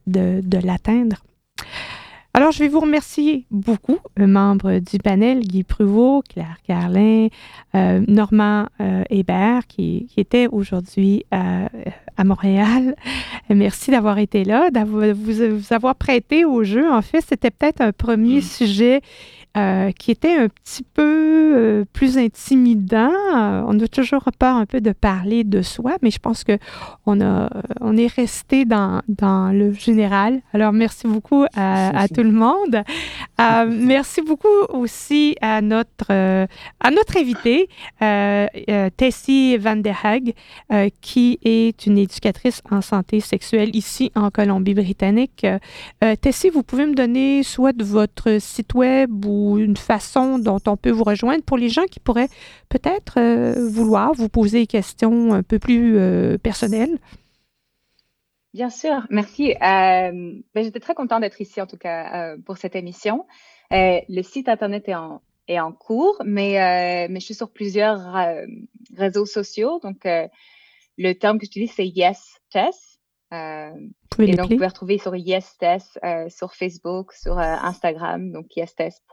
de 0.07 0.59
l'atteindre. 0.65 1.17
Alors, 2.37 2.51
je 2.51 2.59
vais 2.59 2.69
vous 2.69 2.81
remercier 2.81 3.47
beaucoup, 3.53 3.99
euh, 4.19 4.27
membres 4.27 4.81
du 4.81 4.99
panel, 4.99 5.39
Guy 5.39 5.63
Pruvot, 5.63 6.21
Claire 6.29 6.57
Carlin, 6.67 7.29
euh, 7.77 8.01
Normand 8.09 8.67
euh, 8.81 9.05
Hébert, 9.09 9.69
qui, 9.69 10.09
qui 10.13 10.19
était 10.19 10.49
aujourd'hui 10.49 11.25
à, 11.31 11.69
Montréal. 12.25 12.97
Merci 13.51 13.93
d'avoir 13.93 14.19
été 14.19 14.43
là, 14.43 14.71
d'avoir 14.71 15.15
vous, 15.15 15.59
vous, 15.59 15.73
avoir 15.73 15.95
prêté 15.95 16.45
au 16.45 16.65
jeu. 16.65 16.91
En 16.91 17.03
fait, 17.03 17.21
c'était 17.21 17.53
peut-être 17.53 17.81
un 17.81 17.93
premier 17.93 18.41
sujet 18.41 19.01
euh, 19.57 19.93
qui 19.93 20.11
était 20.11 20.35
un 20.35 20.49
petit 20.49 20.83
peu 20.83 21.55
euh, 21.57 21.85
plus 21.93 22.19
intimidant. 22.19 23.13
Euh, 23.37 23.63
on 23.69 23.79
a 23.79 23.87
toujours 23.87 24.25
peur 24.37 24.57
un 24.57 24.67
peu 24.67 24.81
de 24.81 24.91
parler 24.91 25.45
de 25.45 25.63
soi, 25.63 25.93
mais 26.03 26.11
je 26.11 26.19
pense 26.19 26.43
que 26.43 26.59
on, 27.07 27.21
a, 27.21 27.49
on 27.81 27.97
est 27.97 28.13
resté 28.13 28.65
dans, 28.65 29.01
dans 29.07 29.53
le 29.53 29.73
général. 29.73 30.41
Alors, 30.53 30.73
merci 30.73 31.07
beaucoup 31.07 31.45
à, 31.55 31.97
à 31.97 32.09
tout 32.09 32.25
le 32.25 32.33
monde. 32.33 32.83
merci 33.71 34.23
beaucoup 34.23 34.49
aussi 34.71 35.37
à 35.41 35.61
notre, 35.61 36.11
à 36.11 36.91
notre 36.91 37.17
invité, 37.17 37.69
Tessie 38.97 39.57
Van 39.59 39.81
Haag, 40.03 40.35
qui 41.01 41.39
est 41.45 41.87
une 41.87 41.99
éducatrice 41.99 42.61
en 42.73 42.81
santé 42.81 43.21
sexuelle 43.21 43.77
ici 43.77 44.11
en 44.17 44.31
Colombie-Britannique. 44.31 45.47
Tessie, 46.21 46.51
vous 46.51 46.65
pouvez 46.65 46.87
me 46.87 46.95
donner 46.95 47.45
soit 47.45 47.73
de 47.73 47.85
votre 47.85 48.41
site 48.41 48.75
web 48.75 49.25
ou 49.25 49.44
une 49.59 49.77
façon 49.77 50.39
dont 50.39 50.61
on 50.67 50.77
peut 50.77 50.91
vous 50.91 51.05
rejoindre 51.05 51.45
pour 51.45 51.57
les 51.57 51.69
gens 51.69 51.85
qui 51.85 52.01
pourraient 52.01 52.29
peut-être 52.69 53.19
euh, 53.19 53.69
vouloir 53.69 54.13
vous 54.15 54.29
poser 54.29 54.61
des 54.61 54.67
questions 54.67 55.33
un 55.33 55.43
peu 55.43 55.59
plus 55.59 55.97
euh, 55.99 56.39
personnelles? 56.39 56.99
Bien 58.53 58.71
sûr, 58.71 59.07
merci. 59.11 59.53
Euh, 59.53 60.43
ben, 60.55 60.65
J'étais 60.65 60.81
très 60.81 60.95
contente 60.95 61.23
d'être 61.23 61.41
ici, 61.41 61.61
en 61.61 61.67
tout 61.67 61.77
cas, 61.77 62.37
pour 62.47 62.57
cette 62.57 62.77
émission. 62.77 63.27
le 63.71 64.23
site 64.23 64.49
Internet 64.49 64.89
est 64.89 64.95
en, 64.95 65.23
est 65.49 65.59
en 65.59 65.73
cours, 65.73 66.23
mais, 66.25 67.09
mais 67.09 67.19
je 67.19 67.25
suis 67.25 67.35
sur 67.35 67.51
plusieurs 67.51 68.15
réseaux 68.97 69.27
sociaux. 69.27 69.81
Donc, 69.83 70.07
le 70.97 71.13
terme 71.15 71.39
que 71.39 71.47
j'utilise, 71.47 71.73
c'est 71.73 71.87
Yes 71.89 72.39
Test. 72.51 72.94
Euh, 73.33 73.73
et 74.19 74.35
donc, 74.37 74.51
vous 74.51 74.57
pouvez 74.57 74.67
retrouver 74.67 74.99
sur 74.99 75.17
YesTest, 75.17 75.99
euh, 76.05 76.29
sur 76.29 76.55
Facebook, 76.55 77.13
sur 77.13 77.39
euh, 77.39 77.43
Instagram, 77.43 78.31
donc 78.33 78.55
yestest.she, 78.57 79.13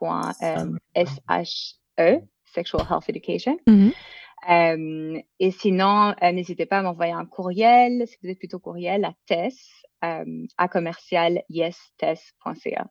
Sexual 2.46 2.86
Health 2.90 3.10
Education. 3.10 3.58
Mm-hmm. 3.68 5.24
et 5.40 5.52
sinon, 5.52 6.14
n'hésitez 6.22 6.66
pas 6.66 6.80
à 6.80 6.82
m'envoyer 6.82 7.14
un 7.14 7.26
courriel, 7.26 8.08
si 8.08 8.18
vous 8.22 8.30
êtes 8.30 8.40
plutôt 8.40 8.60
courriel, 8.60 9.06
à 9.06 9.14
tess, 9.26 9.56
à 10.02 10.68
commercial 10.68 11.44
yestest.ca. 11.50 12.88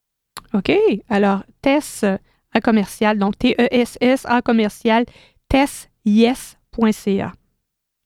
OK. 0.55 0.73
Alors, 1.09 1.45
tess 1.61 2.05
à 2.53 2.61
commercial, 2.61 3.19
donc 3.19 3.39
T-E-S-S 3.39 4.27
à 4.27 4.43
commercial, 4.43 5.05
tessyes.ca. 5.49 7.33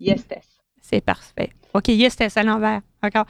Yes, 0.00 0.26
test. 0.26 0.60
C'est 0.82 1.00
parfait. 1.00 1.50
OK, 1.72 1.88
yes, 1.88 2.14
c'est 2.16 2.36
à 2.36 2.42
l'envers. 2.42 2.82
D'accord. 3.04 3.26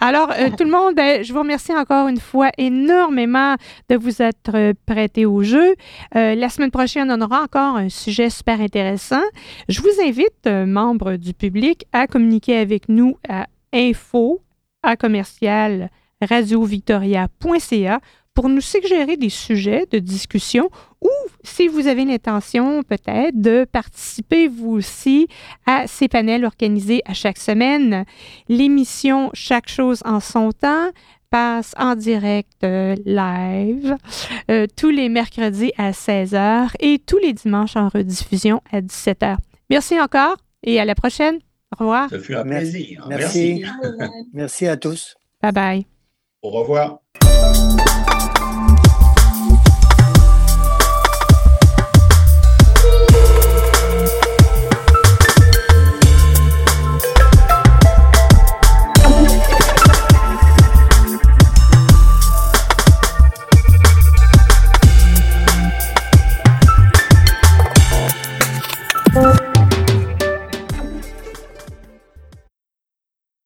Alors, 0.00 0.30
euh, 0.30 0.48
tout 0.56 0.64
le 0.64 0.70
monde, 0.70 0.94
ben, 0.94 1.22
je 1.22 1.34
vous 1.34 1.40
remercie 1.40 1.76
encore 1.76 2.08
une 2.08 2.18
fois 2.18 2.50
énormément 2.56 3.56
de 3.90 3.96
vous 3.96 4.22
être 4.22 4.54
euh, 4.54 4.72
prêté 4.86 5.26
au 5.26 5.42
jeu. 5.42 5.74
Euh, 6.16 6.34
la 6.34 6.48
semaine 6.48 6.70
prochaine, 6.70 7.10
on 7.12 7.20
aura 7.20 7.42
encore 7.42 7.76
un 7.76 7.90
sujet 7.90 8.30
super 8.30 8.58
intéressant. 8.58 9.20
Je 9.68 9.82
vous 9.82 10.00
invite, 10.02 10.46
membres 10.46 11.16
du 11.16 11.34
public, 11.34 11.84
à 11.92 12.06
communiquer 12.06 12.56
avec 12.56 12.88
nous 12.88 13.18
à 13.28 13.46
info 13.74 14.40
à 14.82 14.96
commercial 14.96 15.90
radiovictoria.ca 16.22 18.00
pour 18.38 18.48
nous 18.48 18.60
suggérer 18.60 19.16
des 19.16 19.30
sujets 19.30 19.86
de 19.90 19.98
discussion 19.98 20.70
ou 21.00 21.08
si 21.42 21.66
vous 21.66 21.88
avez 21.88 22.04
l'intention 22.04 22.84
peut-être 22.84 23.34
de 23.34 23.64
participer 23.64 24.46
vous 24.46 24.76
aussi 24.76 25.26
à 25.66 25.88
ces 25.88 26.06
panels 26.06 26.44
organisés 26.44 27.02
à 27.04 27.14
chaque 27.14 27.38
semaine. 27.38 28.04
L'émission 28.48 29.30
Chaque 29.34 29.68
chose 29.68 30.02
en 30.04 30.20
son 30.20 30.52
temps 30.52 30.90
passe 31.30 31.74
en 31.78 31.96
direct 31.96 32.62
euh, 32.62 32.94
live 33.04 33.96
euh, 34.52 34.68
tous 34.76 34.90
les 34.90 35.08
mercredis 35.08 35.72
à 35.76 35.90
16h 35.90 36.68
et 36.78 37.00
tous 37.00 37.18
les 37.18 37.32
dimanches 37.32 37.74
en 37.74 37.88
rediffusion 37.88 38.62
à 38.70 38.80
17h. 38.80 39.36
Merci 39.68 40.00
encore 40.00 40.36
et 40.62 40.78
à 40.78 40.84
la 40.84 40.94
prochaine. 40.94 41.40
Au 41.76 41.80
revoir. 41.80 42.08
Ça 42.08 42.20
fut 42.20 42.36
un 42.36 42.44
plaisir. 42.44 43.04
Merci. 43.08 43.64
Merci 44.32 44.68
à 44.68 44.76
tous. 44.76 45.16
Bye 45.42 45.50
bye. 45.50 45.86
Au 46.40 46.50
revoir. 46.50 47.00